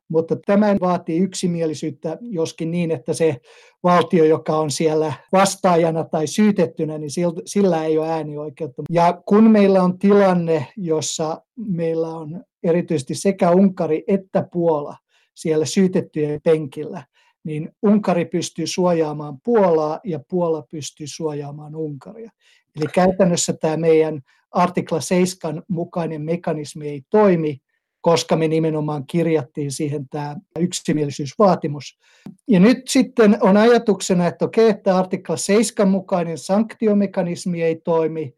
Mutta 0.09 0.35
tämä 0.45 0.75
vaatii 0.81 1.19
yksimielisyyttä, 1.19 2.17
joskin 2.21 2.71
niin, 2.71 2.91
että 2.91 3.13
se 3.13 3.37
valtio, 3.83 4.25
joka 4.25 4.57
on 4.57 4.71
siellä 4.71 5.13
vastaajana 5.31 6.03
tai 6.03 6.27
syytettynä, 6.27 6.97
niin 6.97 7.09
sillä 7.45 7.85
ei 7.85 7.97
ole 7.97 8.09
äänioikeutta. 8.09 8.83
Ja 8.89 9.21
kun 9.25 9.51
meillä 9.51 9.83
on 9.83 9.99
tilanne, 9.99 10.67
jossa 10.77 11.41
meillä 11.55 12.07
on 12.07 12.43
erityisesti 12.63 13.15
sekä 13.15 13.51
Unkari 13.51 14.03
että 14.07 14.47
Puola 14.51 14.97
siellä 15.35 15.65
syytettyjen 15.65 16.41
penkillä, 16.43 17.03
niin 17.43 17.69
Unkari 17.81 18.25
pystyy 18.25 18.67
suojaamaan 18.67 19.37
Puolaa 19.43 19.99
ja 20.03 20.19
Puola 20.29 20.63
pystyy 20.71 21.07
suojaamaan 21.09 21.75
Unkaria. 21.75 22.31
Eli 22.75 22.85
käytännössä 22.93 23.53
tämä 23.53 23.77
meidän 23.77 24.21
artikla 24.51 25.01
7 25.01 25.63
mukainen 25.67 26.21
mekanismi 26.21 26.89
ei 26.89 27.01
toimi, 27.09 27.57
koska 28.01 28.35
me 28.35 28.47
nimenomaan 28.47 29.07
kirjattiin 29.07 29.71
siihen 29.71 30.09
tämä 30.09 30.35
yksimielisyysvaatimus. 30.59 31.99
Ja 32.47 32.59
nyt 32.59 32.77
sitten 32.89 33.37
on 33.41 33.57
ajatuksena, 33.57 34.27
että 34.27 34.45
okei, 34.45 34.69
että 34.69 34.97
artikla 34.97 35.37
7 35.37 35.91
mukainen 35.91 36.37
sanktiomekanismi 36.37 37.63
ei 37.63 37.75
toimi. 37.75 38.33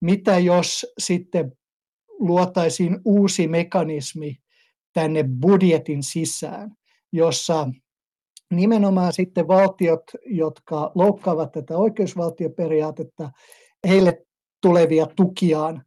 Mitä 0.00 0.38
jos 0.38 0.86
sitten 0.98 1.52
luotaisiin 2.18 3.00
uusi 3.04 3.48
mekanismi 3.48 4.36
tänne 4.92 5.24
budjetin 5.40 6.02
sisään, 6.02 6.70
jossa 7.12 7.68
nimenomaan 8.50 9.12
sitten 9.12 9.48
valtiot, 9.48 10.02
jotka 10.26 10.92
loukkaavat 10.94 11.52
tätä 11.52 11.76
oikeusvaltioperiaatetta, 11.76 13.30
heille 13.88 14.22
tulevia 14.60 15.06
tukiaan 15.16 15.82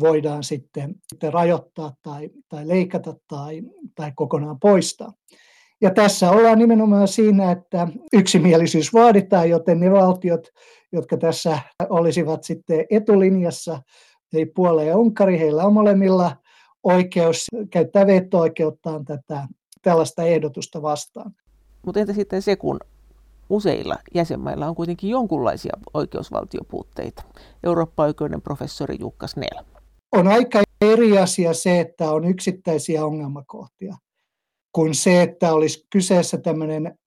voidaan 0.00 0.44
sitten, 0.44 0.94
sitten 1.12 1.32
rajoittaa 1.32 1.94
tai, 2.02 2.30
tai 2.48 2.68
leikata 2.68 3.14
tai, 3.28 3.62
tai 3.94 4.12
kokonaan 4.16 4.60
poistaa. 4.60 5.12
Ja 5.80 5.90
tässä 5.90 6.30
ollaan 6.30 6.58
nimenomaan 6.58 7.08
siinä, 7.08 7.50
että 7.50 7.88
yksimielisyys 8.12 8.94
vaaditaan, 8.94 9.50
joten 9.50 9.80
ne 9.80 9.90
valtiot, 9.90 10.48
jotka 10.92 11.16
tässä 11.16 11.58
olisivat 11.88 12.44
sitten 12.44 12.86
etulinjassa, 12.90 13.82
eli 14.32 14.46
Puola 14.46 14.82
ja 14.82 14.96
Unkari, 14.96 15.38
heillä 15.38 15.64
on 15.64 15.72
molemmilla 15.72 16.36
oikeus 16.82 17.46
käyttää 17.70 18.06
veto-oikeuttaan 18.06 19.04
tätä, 19.04 19.48
tällaista 19.82 20.22
ehdotusta 20.22 20.82
vastaan. 20.82 21.32
Mutta 21.86 22.00
entä 22.00 22.12
sitten 22.12 22.42
se, 22.42 22.56
kun 22.56 22.80
useilla 23.50 23.96
jäsenmailla 24.14 24.66
on 24.66 24.74
kuitenkin 24.74 25.10
jonkunlaisia 25.10 25.72
oikeusvaltiopuutteita? 25.94 27.22
Eurooppa-oikeuden 27.64 28.42
professori 28.42 28.96
Jukka 29.00 29.26
Snell. 29.26 29.64
On 30.12 30.28
aika 30.28 30.62
eri 30.80 31.18
asia 31.18 31.54
se, 31.54 31.80
että 31.80 32.10
on 32.10 32.24
yksittäisiä 32.24 33.04
ongelmakohtia, 33.04 33.96
kuin 34.72 34.94
se, 34.94 35.22
että 35.22 35.52
olisi 35.52 35.86
kyseessä 35.90 36.38
tämmöinen 36.38 36.98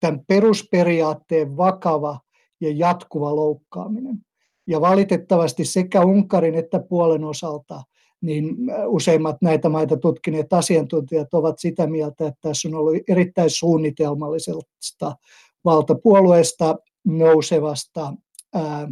tämän 0.00 0.20
perusperiaatteen 0.28 1.56
vakava 1.56 2.20
ja 2.60 2.70
jatkuva 2.70 3.36
loukkaaminen. 3.36 4.18
Ja 4.66 4.80
valitettavasti 4.80 5.64
sekä 5.64 6.04
Unkarin 6.04 6.54
että 6.54 6.80
Puolen 6.80 7.24
osalta 7.24 7.82
niin 8.24 8.56
useimmat 8.86 9.36
näitä 9.42 9.68
maita 9.68 9.96
tutkineet 9.96 10.52
asiantuntijat 10.52 11.34
ovat 11.34 11.58
sitä 11.58 11.86
mieltä, 11.86 12.26
että 12.26 12.38
tässä 12.40 12.68
on 12.68 12.74
ollut 12.74 12.94
erittäin 13.08 13.50
suunnitelmallisesta 13.50 15.16
valtapuolueesta 15.64 16.76
nousevasta 17.04 18.14
ää, 18.54 18.88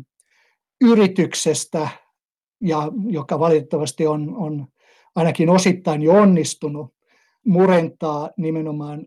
yrityksestä, 0.80 1.88
ja 2.60 2.92
joka 3.08 3.38
valitettavasti 3.38 4.06
on, 4.06 4.36
on 4.36 4.66
ainakin 5.14 5.48
osittain 5.48 6.02
jo 6.02 6.12
onnistunut 6.12 6.94
murentaa 7.46 8.30
nimenomaan 8.36 9.06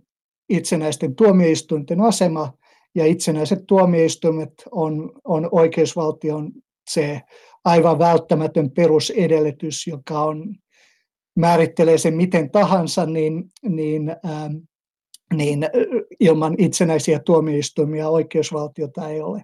itsenäisten 0.49 1.15
tuomioistuinten 1.15 2.01
asema, 2.01 2.53
ja 2.95 3.05
itsenäiset 3.05 3.59
tuomioistuimet 3.67 4.53
on, 4.71 5.11
on 5.23 5.49
oikeusvaltion 5.51 6.51
se 6.89 7.21
aivan 7.66 7.99
välttämätön 7.99 8.72
perusedellytys, 8.72 9.88
joka 9.88 10.20
on, 10.20 10.55
määrittelee 11.36 11.97
sen 11.97 12.16
miten 12.16 12.51
tahansa, 12.51 13.05
niin, 13.05 13.51
niin, 13.70 14.09
ähm, 14.09 14.53
niin 15.34 15.68
ilman 16.20 16.55
itsenäisiä 16.57 17.20
tuomioistuimia 17.20 18.09
oikeusvaltiota 18.09 19.09
ei 19.09 19.22
ole. 19.22 19.41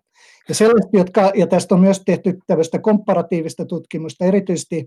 Ja, 0.50 0.56
jotka, 0.94 1.32
ja 1.36 1.48
tästä 1.48 1.76
on 1.76 1.82
myös 1.82 2.02
tehty 2.06 2.38
tällaista 2.48 2.80
komparatiivista 2.80 3.66
tutkimusta, 3.66 4.26
erityisesti, 4.26 4.86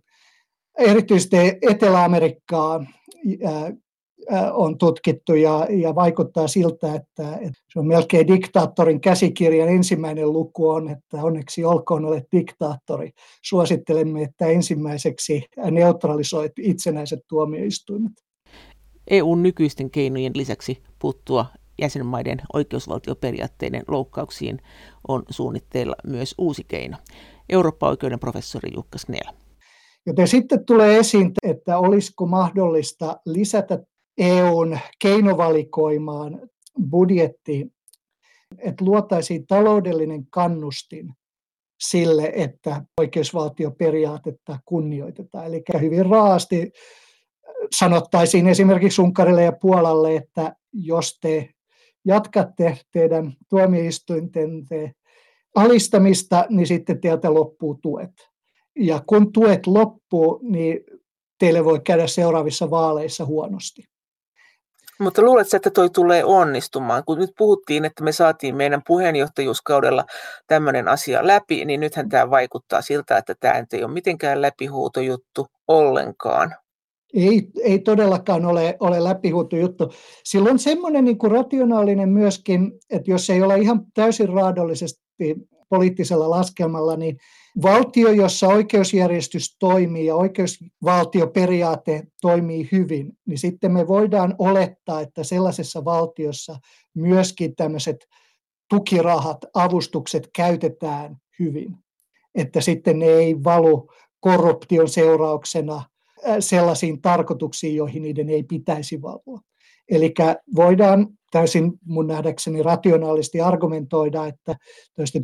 erityisesti 0.78 1.36
Etelä-Amerikkaa 1.62 2.84
äh, 3.46 3.72
on 4.52 4.78
tutkittu 4.78 5.34
ja, 5.34 5.66
ja 5.70 5.94
vaikuttaa 5.94 6.48
siltä, 6.48 6.94
että, 6.94 7.34
että 7.34 7.60
se 7.72 7.78
on 7.78 7.86
melkein 7.86 8.26
diktaattorin 8.26 9.00
käsikirjan 9.00 9.68
ensimmäinen 9.68 10.32
luku 10.32 10.70
on, 10.70 10.88
että 10.88 11.16
onneksi 11.22 11.64
olkoon 11.64 12.04
olet 12.04 12.24
diktaattori. 12.36 13.10
Suosittelemme, 13.42 14.22
että 14.22 14.46
ensimmäiseksi 14.46 15.42
neutralisoit 15.70 16.52
itsenäiset 16.58 17.20
tuomioistuimet. 17.28 18.12
EUn 19.10 19.42
nykyisten 19.42 19.90
keinojen 19.90 20.32
lisäksi 20.34 20.82
puuttua 20.98 21.46
jäsenmaiden 21.80 22.40
oikeusvaltioperiaatteiden 22.52 23.82
loukkauksiin 23.88 24.58
on 25.08 25.22
suunnitteilla 25.30 25.96
myös 26.06 26.34
uusi 26.38 26.64
keino. 26.68 26.96
Eurooppa-oikeuden 27.48 28.20
professori 28.20 28.70
Jukka 28.74 28.98
Snell. 28.98 29.32
Joten 30.06 30.28
sitten 30.28 30.64
tulee 30.64 30.98
esiin, 30.98 31.32
että 31.42 31.78
olisiko 31.78 32.26
mahdollista 32.26 33.20
lisätä 33.26 33.78
EUn 34.18 34.78
keinovalikoimaan 34.98 36.40
budjetti, 36.90 37.72
että 38.58 38.84
luotaisiin 38.84 39.46
taloudellinen 39.46 40.26
kannustin 40.30 41.12
sille, 41.80 42.32
että 42.34 42.84
oikeusvaltioperiaatetta 43.00 44.58
kunnioitetaan. 44.64 45.46
Eli 45.46 45.62
hyvin 45.80 46.06
raasti 46.06 46.72
sanottaisiin 47.76 48.48
esimerkiksi 48.48 49.02
Unkarille 49.02 49.42
ja 49.42 49.52
Puolalle, 49.52 50.16
että 50.16 50.56
jos 50.72 51.18
te 51.20 51.48
jatkatte 52.04 52.78
teidän 52.92 53.32
tuomioistuinten 53.48 54.66
alistamista, 55.54 56.46
niin 56.50 56.66
sitten 56.66 57.00
teiltä 57.00 57.34
loppuu 57.34 57.78
tuet. 57.82 58.12
Ja 58.78 59.02
kun 59.06 59.32
tuet 59.32 59.66
loppuu, 59.66 60.40
niin 60.42 60.80
teille 61.38 61.64
voi 61.64 61.80
käydä 61.80 62.06
seuraavissa 62.06 62.70
vaaleissa 62.70 63.24
huonosti. 63.24 63.82
Mutta 65.00 65.22
luuletko, 65.22 65.56
että 65.56 65.70
toi 65.70 65.90
tulee 65.90 66.24
onnistumaan? 66.24 67.02
Kun 67.06 67.18
nyt 67.18 67.30
puhuttiin, 67.38 67.84
että 67.84 68.04
me 68.04 68.12
saatiin 68.12 68.56
meidän 68.56 68.82
puheenjohtajuuskaudella 68.86 70.04
tämmöinen 70.46 70.88
asia 70.88 71.26
läpi, 71.26 71.64
niin 71.64 71.80
nythän 71.80 72.08
tämä 72.08 72.30
vaikuttaa 72.30 72.82
siltä, 72.82 73.16
että 73.16 73.34
tämä 73.40 73.64
ei 73.72 73.84
ole 73.84 73.92
mitenkään 73.92 74.42
läpihuutojuttu 74.42 75.46
ollenkaan. 75.68 76.54
Ei, 77.14 77.48
ei 77.62 77.78
todellakaan 77.78 78.44
ole, 78.44 78.76
ole 78.80 79.04
läpihuutu 79.04 79.56
juttu. 79.56 79.92
Silloin 80.24 80.58
semmoinen 80.58 81.04
niin 81.04 81.18
kuin 81.18 81.32
rationaalinen 81.32 82.08
myöskin, 82.08 82.72
että 82.90 83.10
jos 83.10 83.30
ei 83.30 83.42
ole 83.42 83.58
ihan 83.58 83.80
täysin 83.94 84.28
raadollisesti 84.28 85.36
poliittisella 85.68 86.30
laskelmalla, 86.30 86.96
niin 86.96 87.16
valtio, 87.62 88.10
jossa 88.10 88.48
oikeusjärjestys 88.48 89.56
toimii 89.58 90.06
ja 90.06 90.14
oikeusvaltioperiaate 90.14 92.02
toimii 92.20 92.68
hyvin, 92.72 93.12
niin 93.26 93.38
sitten 93.38 93.72
me 93.72 93.88
voidaan 93.88 94.34
olettaa, 94.38 95.00
että 95.00 95.24
sellaisessa 95.24 95.84
valtiossa 95.84 96.56
myöskin 96.94 97.56
tämmöiset 97.56 97.96
tukirahat, 98.68 99.38
avustukset 99.54 100.30
käytetään 100.36 101.16
hyvin. 101.38 101.76
Että 102.34 102.60
sitten 102.60 102.98
ne 102.98 103.06
ei 103.06 103.44
valu 103.44 103.90
korruption 104.20 104.88
seurauksena 104.88 105.82
sellaisiin 106.40 107.02
tarkoituksiin, 107.02 107.76
joihin 107.76 108.02
niiden 108.02 108.30
ei 108.30 108.42
pitäisi 108.42 109.02
valua. 109.02 109.40
Eli 109.90 110.14
voidaan 110.56 111.08
täysin 111.34 111.72
mun 111.84 112.06
nähdäkseni 112.06 112.62
rationaalisesti 112.62 113.40
argumentoida, 113.40 114.26
että 114.26 114.56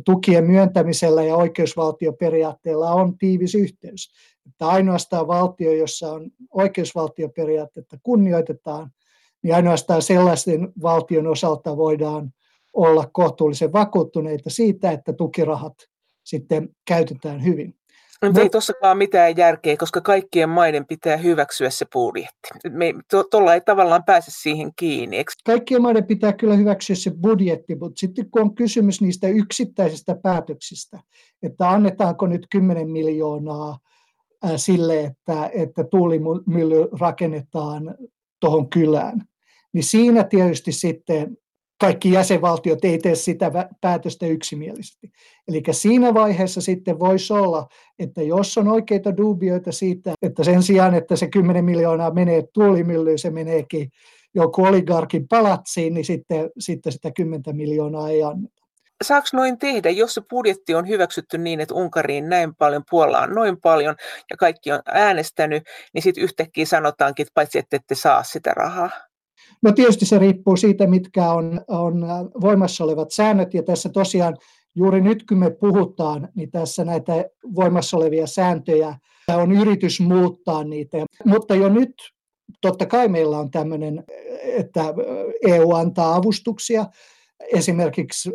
tukien 0.05 0.43
myöntämisellä 0.43 1.23
ja 1.23 1.35
oikeusvaltioperiaatteella 1.35 2.91
on 2.91 3.17
tiivis 3.17 3.55
yhteys. 3.55 4.11
Että 4.47 4.67
ainoastaan 4.67 5.27
valtio, 5.27 5.71
jossa 5.71 6.11
on 6.11 6.31
oikeusvaltioperiaatteetta 6.53 7.97
kunnioitetaan, 8.03 8.91
niin 9.43 9.55
ainoastaan 9.55 10.01
sellaisen 10.01 10.73
valtion 10.81 11.27
osalta 11.27 11.77
voidaan 11.77 12.33
olla 12.73 13.09
kohtuullisen 13.13 13.73
vakuuttuneita 13.73 14.49
siitä, 14.49 14.91
että 14.91 15.13
tukirahat 15.13 15.75
sitten 16.23 16.69
käytetään 16.85 17.43
hyvin. 17.43 17.75
Mutta 18.25 18.41
ei 18.41 18.49
tuossakaan 18.49 18.97
mitään 18.97 19.37
järkeä, 19.37 19.77
koska 19.77 20.01
kaikkien 20.01 20.49
maiden 20.49 20.85
pitää 20.85 21.17
hyväksyä 21.17 21.69
se 21.69 21.85
budjetti. 21.93 22.49
Me 22.69 22.93
tuolla 23.31 23.53
ei 23.53 23.61
tavallaan 23.61 24.03
pääse 24.03 24.31
siihen 24.31 24.71
kiinni. 24.75 25.17
Eikö? 25.17 25.31
Kaikkien 25.45 25.81
maiden 25.81 26.07
pitää 26.07 26.33
kyllä 26.33 26.55
hyväksyä 26.55 26.95
se 26.95 27.11
budjetti, 27.21 27.75
mutta 27.75 27.99
sitten 27.99 28.31
kun 28.31 28.41
on 28.41 28.55
kysymys 28.55 29.01
niistä 29.01 29.27
yksittäisistä 29.27 30.15
päätöksistä, 30.23 30.99
että 31.43 31.69
annetaanko 31.69 32.27
nyt 32.27 32.47
10 32.51 32.91
miljoonaa 32.91 33.77
sille, 34.55 34.99
että, 34.99 35.49
että 35.53 35.83
tuulimylly 35.83 36.87
rakennetaan 36.99 37.95
tuohon 38.39 38.69
kylään, 38.69 39.21
niin 39.73 39.83
siinä 39.83 40.23
tietysti 40.23 40.71
sitten 40.71 41.37
kaikki 41.81 42.11
jäsenvaltiot 42.11 42.85
ei 42.85 42.97
tee 42.97 43.15
sitä 43.15 43.51
päätöstä 43.81 44.25
yksimielisesti. 44.25 45.11
Eli 45.47 45.63
siinä 45.71 46.13
vaiheessa 46.13 46.61
sitten 46.61 46.99
voisi 46.99 47.33
olla, 47.33 47.67
että 47.99 48.21
jos 48.21 48.57
on 48.57 48.67
oikeita 48.67 49.17
dubioita 49.17 49.71
siitä, 49.71 50.13
että 50.21 50.43
sen 50.43 50.63
sijaan, 50.63 50.93
että 50.93 51.15
se 51.15 51.27
10 51.27 51.65
miljoonaa 51.65 52.13
menee 52.13 52.43
tuulimyllyyn, 52.53 53.19
se 53.19 53.29
meneekin 53.29 53.89
joku 54.35 54.63
oligarkin 54.63 55.27
palatsiin, 55.27 55.93
niin 55.93 56.05
sitten, 56.05 56.49
sitten 56.59 56.91
sitä 56.91 57.11
10 57.15 57.43
miljoonaa 57.53 58.09
ei 58.09 58.23
anneta. 58.23 58.61
Saako 59.03 59.27
noin 59.33 59.57
tehdä, 59.57 59.89
jos 59.89 60.13
se 60.13 60.21
budjetti 60.29 60.75
on 60.75 60.87
hyväksytty 60.87 61.37
niin, 61.37 61.59
että 61.59 61.75
Unkariin 61.75 62.29
näin 62.29 62.55
paljon, 62.55 62.83
Puolaan 62.89 63.35
noin 63.35 63.61
paljon 63.61 63.95
ja 64.29 64.37
kaikki 64.37 64.71
on 64.71 64.81
äänestänyt, 64.85 65.63
niin 65.93 66.01
sitten 66.01 66.23
yhtäkkiä 66.23 66.65
sanotaankin, 66.65 67.23
että 67.23 67.33
paitsi 67.33 67.59
että 67.59 67.75
ette 67.75 67.95
saa 67.95 68.23
sitä 68.23 68.51
rahaa? 68.51 69.10
No 69.61 69.71
tietysti 69.71 70.05
se 70.05 70.19
riippuu 70.19 70.57
siitä, 70.57 70.87
mitkä 70.87 71.31
on, 71.31 71.61
on 71.67 72.05
voimassa 72.41 72.83
olevat 72.83 73.11
säännöt, 73.11 73.53
ja 73.53 73.63
tässä 73.63 73.89
tosiaan 73.89 74.37
juuri 74.75 75.01
nyt 75.01 75.23
kun 75.29 75.37
me 75.37 75.49
puhutaan, 75.51 76.29
niin 76.35 76.51
tässä 76.51 76.85
näitä 76.85 77.25
voimassa 77.55 77.97
olevia 77.97 78.27
sääntöjä 78.27 78.95
on 79.27 79.51
yritys 79.51 79.99
muuttaa 79.99 80.63
niitä. 80.63 80.97
Mutta 81.25 81.55
jo 81.55 81.69
nyt 81.69 81.93
totta 82.61 82.85
kai 82.85 83.07
meillä 83.07 83.39
on 83.39 83.51
tämmöinen, 83.51 84.03
että 84.43 84.93
EU 85.47 85.71
antaa 85.73 86.15
avustuksia 86.15 86.85
esimerkiksi 87.53 88.31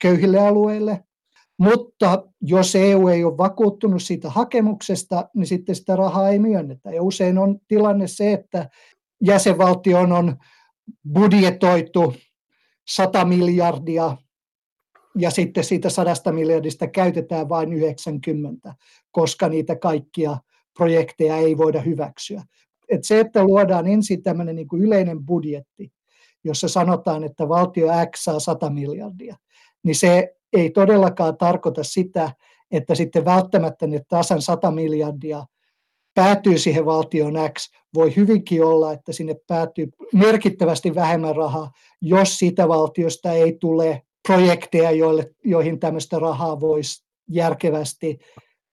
köyhille 0.00 0.38
alueille, 0.38 1.04
mutta 1.58 2.24
jos 2.40 2.76
EU 2.76 3.08
ei 3.08 3.24
ole 3.24 3.38
vakuuttunut 3.38 4.02
siitä 4.02 4.30
hakemuksesta, 4.30 5.28
niin 5.36 5.46
sitten 5.46 5.74
sitä 5.74 5.96
rahaa 5.96 6.28
ei 6.28 6.38
myönnetä. 6.38 6.90
Ja 6.90 7.02
usein 7.02 7.38
on 7.38 7.58
tilanne 7.68 8.06
se, 8.06 8.32
että 8.32 8.68
jäsenvaltioon 9.20 10.12
on 10.12 10.36
budjetoitu 11.12 12.14
100 12.88 13.24
miljardia 13.24 14.16
ja 15.18 15.30
sitten 15.30 15.64
siitä 15.64 15.90
sadasta 15.90 16.32
miljardista 16.32 16.86
käytetään 16.86 17.48
vain 17.48 17.72
90, 17.72 18.74
koska 19.10 19.48
niitä 19.48 19.76
kaikkia 19.76 20.38
projekteja 20.76 21.36
ei 21.36 21.56
voida 21.56 21.80
hyväksyä. 21.80 22.42
Et 22.88 23.04
se, 23.04 23.20
että 23.20 23.44
luodaan 23.44 23.86
ensin 23.86 24.22
tämmöinen 24.22 24.56
niin 24.56 24.68
kuin 24.68 24.82
yleinen 24.82 25.26
budjetti, 25.26 25.92
jossa 26.44 26.68
sanotaan, 26.68 27.24
että 27.24 27.48
valtio 27.48 27.88
X 28.10 28.20
saa 28.22 28.40
100 28.40 28.70
miljardia, 28.70 29.36
niin 29.82 29.96
se 29.96 30.34
ei 30.52 30.70
todellakaan 30.70 31.36
tarkoita 31.36 31.84
sitä, 31.84 32.32
että 32.70 32.94
sitten 32.94 33.24
välttämättä 33.24 33.86
ne 33.86 34.00
tasan 34.08 34.42
100 34.42 34.70
miljardia 34.70 35.44
päätyy 36.18 36.58
siihen 36.58 36.86
valtion 36.86 37.34
X. 37.58 37.70
Voi 37.94 38.16
hyvinkin 38.16 38.64
olla, 38.64 38.92
että 38.92 39.12
sinne 39.12 39.36
päätyy 39.46 39.88
merkittävästi 40.12 40.94
vähemmän 40.94 41.36
rahaa, 41.36 41.70
jos 42.00 42.38
siitä 42.38 42.68
valtiosta 42.68 43.32
ei 43.32 43.56
tule 43.60 44.02
projekteja, 44.28 44.90
joille, 44.90 45.30
joihin 45.44 45.80
tämmöistä 45.80 46.18
rahaa 46.18 46.60
voisi 46.60 47.04
järkevästi, 47.30 48.18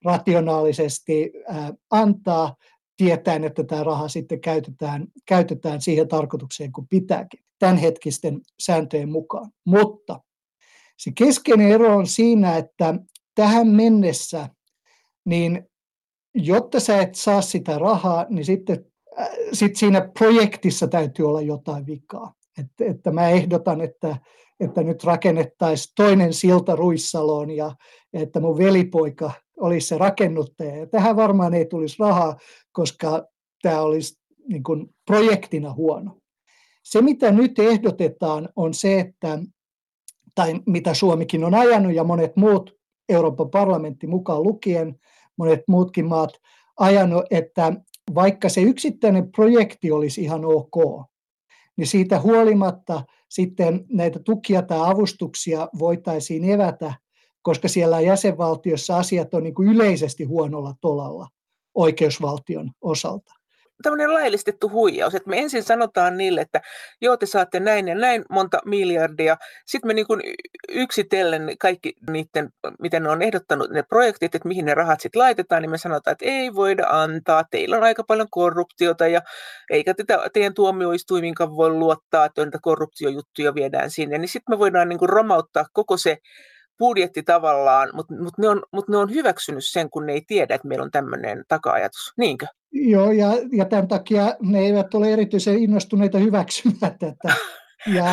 rationaalisesti 0.05 1.31
ää, 1.47 1.73
antaa, 1.91 2.55
tietäen, 2.97 3.43
että 3.43 3.63
tämä 3.63 3.83
raha 3.83 4.07
sitten 4.07 4.41
käytetään, 4.41 5.07
käytetään 5.25 5.81
siihen 5.81 6.07
tarkoitukseen, 6.07 6.71
kun 6.71 6.87
pitääkin, 6.87 7.39
tämänhetkisten 7.59 8.41
sääntöjen 8.59 9.11
mukaan. 9.11 9.51
Mutta 9.65 10.19
se 10.97 11.11
keskeinen 11.17 11.71
ero 11.71 11.97
on 11.97 12.07
siinä, 12.07 12.57
että 12.57 12.95
tähän 13.35 13.67
mennessä, 13.67 14.49
niin 15.25 15.69
jotta 16.35 16.79
sä 16.79 17.01
et 17.01 17.15
saa 17.15 17.41
sitä 17.41 17.77
rahaa, 17.77 18.25
niin 18.29 18.45
sitten 18.45 18.85
äh, 19.19 19.29
sit 19.53 19.75
siinä 19.75 20.09
projektissa 20.19 20.87
täytyy 20.87 21.27
olla 21.27 21.41
jotain 21.41 21.85
vikaa. 21.85 22.33
Että, 22.59 22.85
että 22.85 23.11
mä 23.11 23.29
ehdotan, 23.29 23.81
että, 23.81 24.17
että 24.59 24.83
nyt 24.83 25.03
rakennettaisiin 25.03 25.93
toinen 25.95 26.33
silta 26.33 26.75
Ruissaloon 26.75 27.51
ja 27.51 27.75
että 28.13 28.39
mun 28.39 28.57
velipoika 28.57 29.31
olisi 29.57 29.87
se 29.87 29.97
rakennuttaja. 29.97 30.77
Ja 30.77 30.87
tähän 30.87 31.15
varmaan 31.15 31.53
ei 31.53 31.65
tulisi 31.65 31.95
rahaa, 31.99 32.37
koska 32.71 33.27
tämä 33.61 33.81
olisi 33.81 34.13
niin 34.49 34.63
kuin 34.63 34.89
projektina 35.05 35.73
huono. 35.73 36.17
Se, 36.83 37.01
mitä 37.01 37.31
nyt 37.31 37.59
ehdotetaan, 37.59 38.49
on 38.55 38.73
se, 38.73 38.99
että, 38.99 39.39
tai 40.35 40.53
mitä 40.65 40.93
Suomikin 40.93 41.43
on 41.43 41.53
ajanut 41.53 41.93
ja 41.93 42.03
monet 42.03 42.35
muut 42.35 42.75
Euroopan 43.09 43.49
parlamentti 43.49 44.07
mukaan 44.07 44.43
lukien, 44.43 44.99
monet 45.37 45.59
muutkin 45.67 46.05
maat 46.05 46.31
ajanut, 46.79 47.25
että 47.31 47.73
vaikka 48.15 48.49
se 48.49 48.61
yksittäinen 48.61 49.31
projekti 49.31 49.91
olisi 49.91 50.21
ihan 50.21 50.45
ok, 50.45 51.05
niin 51.77 51.87
siitä 51.87 52.19
huolimatta 52.19 53.03
sitten 53.29 53.85
näitä 53.89 54.19
tukia 54.19 54.61
tai 54.61 54.91
avustuksia 54.91 55.69
voitaisiin 55.79 56.49
evätä, 56.49 56.93
koska 57.41 57.67
siellä 57.67 58.01
jäsenvaltiossa 58.01 58.97
asiat 58.97 59.33
on 59.33 59.43
niin 59.43 59.55
kuin 59.55 59.69
yleisesti 59.69 60.23
huonolla 60.23 60.73
tolalla 60.81 61.27
oikeusvaltion 61.75 62.71
osalta 62.81 63.34
tämmöinen 63.83 64.13
laillistettu 64.13 64.69
huijaus, 64.69 65.15
että 65.15 65.29
me 65.29 65.39
ensin 65.39 65.63
sanotaan 65.63 66.17
niille, 66.17 66.41
että 66.41 66.61
joo, 67.01 67.17
te 67.17 67.25
saatte 67.25 67.59
näin 67.59 67.87
ja 67.87 67.95
näin 67.95 68.25
monta 68.29 68.59
miljardia, 68.65 69.37
sitten 69.65 69.87
me 69.87 69.93
niin 69.93 70.07
kuin 70.07 70.21
yksitellen 70.69 71.55
kaikki 71.59 71.93
niiden, 72.09 72.49
miten 72.79 73.03
ne 73.03 73.09
on 73.09 73.21
ehdottanut 73.21 73.69
ne 73.69 73.83
projektit, 73.83 74.35
että 74.35 74.47
mihin 74.47 74.65
ne 74.65 74.73
rahat 74.73 75.01
sitten 75.01 75.19
laitetaan, 75.19 75.61
niin 75.61 75.71
me 75.71 75.77
sanotaan, 75.77 76.11
että 76.11 76.25
ei 76.25 76.55
voida 76.55 76.85
antaa, 76.89 77.43
teillä 77.51 77.77
on 77.77 77.83
aika 77.83 78.03
paljon 78.03 78.27
korruptiota 78.31 79.07
ja 79.07 79.21
eikä 79.69 79.93
tätä 79.93 80.29
teidän 80.33 80.53
tuomioistuiminkaan 80.53 81.55
voi 81.55 81.69
luottaa, 81.69 82.25
että 82.25 82.45
niitä 82.45 82.59
korruptiojuttuja 82.61 83.55
viedään 83.55 83.91
sinne, 83.91 84.17
niin 84.17 84.29
sitten 84.29 84.55
me 84.55 84.59
voidaan 84.59 84.89
niin 84.89 84.99
kuin 84.99 85.09
romauttaa 85.09 85.65
koko 85.73 85.97
se 85.97 86.17
budjetti 86.79 87.23
tavallaan, 87.23 87.89
mutta 87.93 88.13
mut 88.13 88.37
ne, 88.37 88.47
mut 88.71 88.89
ne 88.89 88.97
on 88.97 89.13
hyväksynyt 89.13 89.65
sen, 89.65 89.89
kun 89.89 90.05
ne 90.05 90.13
ei 90.13 90.21
tiedä, 90.27 90.55
että 90.55 90.67
meillä 90.67 90.83
on 90.83 90.91
tämmöinen 90.91 91.43
taka-ajatus. 91.47 92.13
Niinkö? 92.17 92.45
Joo, 92.77 93.11
ja, 93.11 93.27
ja 93.51 93.65
tämän 93.65 93.87
takia 93.87 94.35
ne 94.41 94.59
eivät 94.59 94.93
ole 94.93 95.13
erityisen 95.13 95.57
innostuneita 95.57 96.17
hyväksymään 96.17 96.97
tätä. 96.99 97.35
Ja, 97.93 98.05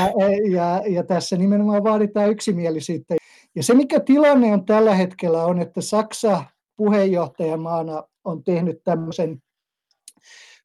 ja, 0.50 0.82
ja 0.88 1.04
tässä 1.04 1.36
nimenomaan 1.36 1.84
vaaditaan 1.84 2.30
yksimielisyyttä. 2.30 3.14
Ja 3.54 3.62
se, 3.62 3.74
mikä 3.74 4.00
tilanne 4.00 4.52
on 4.52 4.64
tällä 4.64 4.94
hetkellä, 4.94 5.44
on, 5.44 5.60
että 5.60 5.80
Saksa 5.80 6.44
puheenjohtajamaana 6.76 8.02
on 8.24 8.44
tehnyt 8.44 8.80
tämmöisen 8.84 9.42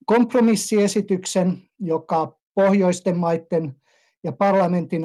kompromissiesityksen, 0.05 1.61
joka 1.79 2.37
pohjoisten 2.55 3.17
maiden 3.17 3.75
ja 4.23 4.31
parlamentin 4.31 5.01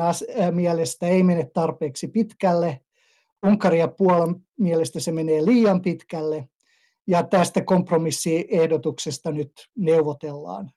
mielestä 0.51 1.07
ei 1.07 1.23
mene 1.23 1.51
tarpeeksi 1.55 2.09
pitkälle. 2.09 2.81
Unkari 3.47 3.79
ja 3.79 3.89
Puolan 3.89 4.37
mielestä 4.59 5.01
se 5.01 5.13
menee 5.13 5.45
liian 5.45 5.83
pitkälle. 5.83 6.49
Ja 7.07 7.23
tästä 7.23 7.65
kompromissiehdotuksesta 7.65 9.33
nyt 9.33 9.53
neuvotellaan 9.77 10.71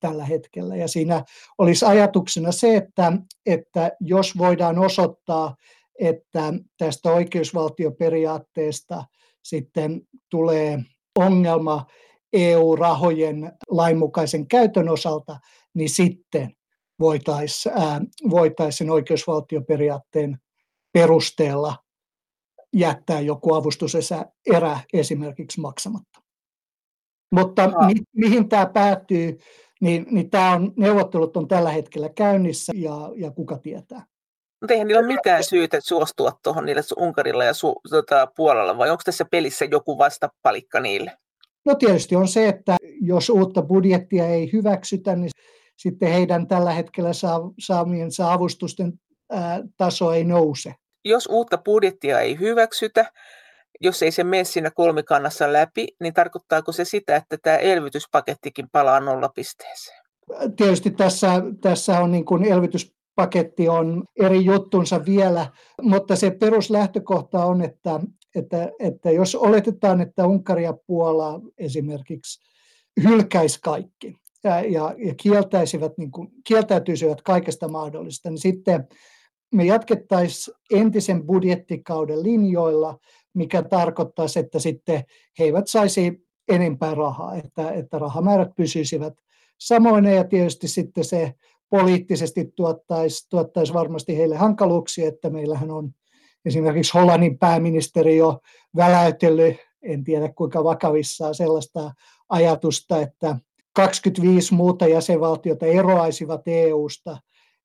tällä 0.00 0.24
hetkellä. 0.24 0.76
Ja 0.76 0.88
siinä 0.88 1.24
olisi 1.58 1.84
ajatuksena 1.84 2.52
se, 2.52 2.76
että, 2.76 3.12
että 3.46 3.92
jos 4.00 4.38
voidaan 4.38 4.78
osoittaa, 4.78 5.56
että 6.00 6.52
tästä 6.78 7.12
oikeusvaltioperiaatteesta 7.12 9.04
sitten 9.42 10.00
tulee 10.30 10.78
ongelma 11.18 11.86
EU-rahojen 12.32 13.52
lainmukaisen 13.70 14.48
käytön 14.48 14.88
osalta, 14.88 15.38
niin 15.74 15.90
sitten 15.90 16.52
voitaisiin 17.00 17.74
voitais 18.30 18.78
sen 18.78 18.90
oikeusvaltioperiaatteen 18.90 20.38
perusteella 20.92 21.76
jättää 22.78 23.20
joku 23.20 23.54
avustuserä 23.54 24.80
esimerkiksi 24.92 25.60
maksamatta. 25.60 26.20
Mutta 27.34 27.68
mi- 27.86 28.02
mihin 28.16 28.48
tämä 28.48 28.66
päätyy, 28.66 29.38
niin, 29.80 30.06
niin 30.10 30.30
tämä 30.30 30.52
on, 30.52 30.72
neuvottelut 30.76 31.36
on 31.36 31.48
tällä 31.48 31.70
hetkellä 31.70 32.08
käynnissä 32.08 32.72
ja, 32.76 33.10
ja 33.16 33.30
kuka 33.30 33.58
tietää. 33.58 34.06
Mutta 34.60 34.74
eihän 34.74 34.88
niillä 34.88 35.00
ole 35.00 35.06
mitään 35.06 35.44
syytä 35.44 35.78
suostua 35.80 36.32
tuohon 36.42 36.64
niille 36.66 36.82
Unkarilla 36.96 37.44
ja 37.44 37.54
su, 37.54 37.74
tota, 37.90 38.28
Puolalla, 38.36 38.78
vai 38.78 38.90
onko 38.90 39.02
tässä 39.04 39.24
pelissä 39.30 39.64
joku 39.64 39.98
vastapalikka 39.98 40.80
niille? 40.80 41.12
No 41.64 41.74
tietysti 41.74 42.16
on 42.16 42.28
se, 42.28 42.48
että 42.48 42.76
jos 43.00 43.30
uutta 43.30 43.62
budjettia 43.62 44.26
ei 44.26 44.52
hyväksytä, 44.52 45.16
niin 45.16 45.30
sitten 45.76 46.12
heidän 46.12 46.46
tällä 46.46 46.72
hetkellä 46.72 47.10
saamiensa 47.58 48.32
avustusten 48.32 48.92
taso 49.76 50.12
ei 50.12 50.24
nouse. 50.24 50.74
Jos 51.08 51.28
uutta 51.30 51.58
budjettia 51.58 52.20
ei 52.20 52.38
hyväksytä, 52.38 53.12
jos 53.80 54.02
ei 54.02 54.10
se 54.10 54.24
mene 54.24 54.44
siinä 54.44 54.70
kolmikannassa 54.70 55.52
läpi, 55.52 55.86
niin 56.00 56.14
tarkoittaako 56.14 56.72
se 56.72 56.84
sitä, 56.84 57.16
että 57.16 57.36
tämä 57.42 57.56
elvytyspakettikin 57.56 58.66
palaa 58.72 59.00
nollapisteeseen? 59.00 60.02
Tietysti 60.56 60.90
tässä, 60.90 61.28
tässä 61.60 62.00
on 62.00 62.12
niin 62.12 62.24
kuin 62.24 62.44
elvytyspaketti 62.44 63.68
on 63.68 64.04
eri 64.20 64.44
juttunsa 64.44 65.04
vielä, 65.04 65.46
mutta 65.82 66.16
se 66.16 66.30
peruslähtökohta 66.30 67.44
on, 67.44 67.62
että, 67.62 68.00
että, 68.34 68.70
että 68.78 69.10
jos 69.10 69.34
oletetaan, 69.34 70.00
että 70.00 70.26
Unkari 70.26 70.64
ja 70.64 70.74
Puola 70.86 71.40
esimerkiksi 71.58 72.40
hylkäisi 73.02 73.58
kaikki, 73.62 74.16
ja, 74.44 74.60
ja, 74.60 74.94
kieltäisivät, 75.22 75.92
niin 75.98 76.10
kuin, 76.10 76.28
kieltäytyisivät 76.44 77.22
kaikesta 77.22 77.68
mahdollista, 77.68 78.30
niin 78.30 78.38
sitten 78.38 78.88
me 79.52 79.64
jatkettaisiin 79.64 80.56
entisen 80.70 81.26
budjettikauden 81.26 82.22
linjoilla, 82.22 82.98
mikä 83.34 83.62
tarkoittaisi, 83.62 84.38
että 84.38 84.58
sitten 84.58 85.04
he 85.38 85.44
eivät 85.44 85.68
saisi 85.68 86.26
enempää 86.48 86.94
rahaa, 86.94 87.34
että, 87.34 87.70
että 87.70 87.98
rahamäärät 87.98 88.50
pysyisivät 88.56 89.14
samoina. 89.58 90.10
Ja 90.10 90.24
tietysti 90.24 90.68
sitten 90.68 91.04
se 91.04 91.34
poliittisesti 91.70 92.52
tuottaisi, 92.56 93.28
tuottaisi 93.30 93.72
varmasti 93.72 94.16
heille 94.16 94.36
hankaluuksia, 94.36 95.08
että 95.08 95.30
meillähän 95.30 95.70
on 95.70 95.90
esimerkiksi 96.44 96.98
Hollannin 96.98 97.38
pääministeri 97.38 98.16
jo 98.16 98.40
väläytellyt, 98.76 99.56
en 99.82 100.04
tiedä 100.04 100.32
kuinka 100.32 100.64
vakavissaan 100.64 101.34
sellaista 101.34 101.90
ajatusta, 102.28 103.00
että 103.00 103.36
25 103.72 104.54
muuta 104.54 104.86
jäsenvaltiota 104.86 105.66
eroaisivat 105.66 106.42
EUsta 106.46 107.16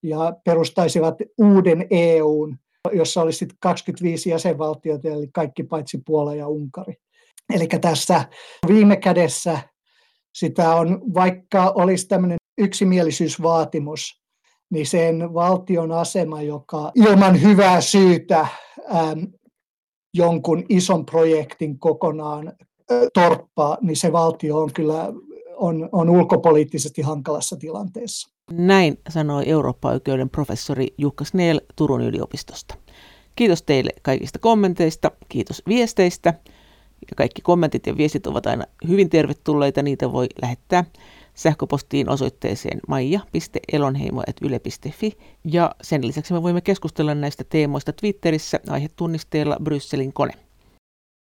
ja 0.03 0.33
perustaisivat 0.45 1.15
uuden 1.37 1.87
EUn, 1.89 2.57
jossa 2.91 3.21
olisi 3.21 3.47
25 3.59 4.29
jäsenvaltiota, 4.29 5.07
eli 5.07 5.27
kaikki 5.33 5.63
paitsi 5.63 6.01
Puola 6.05 6.35
ja 6.35 6.47
Unkari. 6.47 6.95
Eli 7.53 7.67
tässä 7.67 8.25
viime 8.67 8.97
kädessä 8.97 9.59
sitä 10.35 10.75
on, 10.75 11.01
vaikka 11.13 11.69
olisi 11.75 12.07
tämmöinen 12.07 12.37
yksimielisyysvaatimus, 12.57 14.21
niin 14.69 14.87
sen 14.87 15.33
valtion 15.33 15.91
asema, 15.91 16.41
joka 16.41 16.91
ilman 16.95 17.41
hyvää 17.41 17.81
syytä 17.81 18.39
äm, 18.95 19.27
jonkun 20.13 20.63
ison 20.69 21.05
projektin 21.05 21.79
kokonaan 21.79 22.47
äh, 22.47 22.97
torppaa, 23.13 23.77
niin 23.81 23.95
se 23.95 24.11
valtio 24.11 24.57
on 24.57 24.73
kyllä 24.73 25.13
on, 25.61 25.89
on 25.91 26.09
ulkopoliittisesti 26.09 27.01
hankalassa 27.01 27.55
tilanteessa. 27.55 28.30
Näin 28.51 28.99
sanoi 29.09 29.49
Eurooppa-oikeuden 29.49 30.29
professori 30.29 30.87
Jukka 30.97 31.25
Snell 31.25 31.59
Turun 31.75 32.01
yliopistosta. 32.01 32.75
Kiitos 33.35 33.63
teille 33.63 33.89
kaikista 34.01 34.39
kommenteista, 34.39 35.11
kiitos 35.29 35.61
viesteistä. 35.67 36.33
Ja 37.09 37.15
kaikki 37.17 37.41
kommentit 37.41 37.87
ja 37.87 37.97
viestit 37.97 38.27
ovat 38.27 38.45
aina 38.45 38.65
hyvin 38.87 39.09
tervetulleita, 39.09 39.81
niitä 39.81 40.11
voi 40.11 40.27
lähettää 40.41 40.83
sähköpostiin 41.33 42.09
osoitteeseen 42.09 42.79
maija.elonheimo.yle.fi. 42.87 45.17
Ja 45.43 45.75
sen 45.81 46.07
lisäksi 46.07 46.33
me 46.33 46.43
voimme 46.43 46.61
keskustella 46.61 47.15
näistä 47.15 47.43
teemoista 47.43 47.93
Twitterissä 47.93 48.59
aihetunnisteella 48.69 49.57
Brysselin 49.63 50.13
kone. 50.13 50.33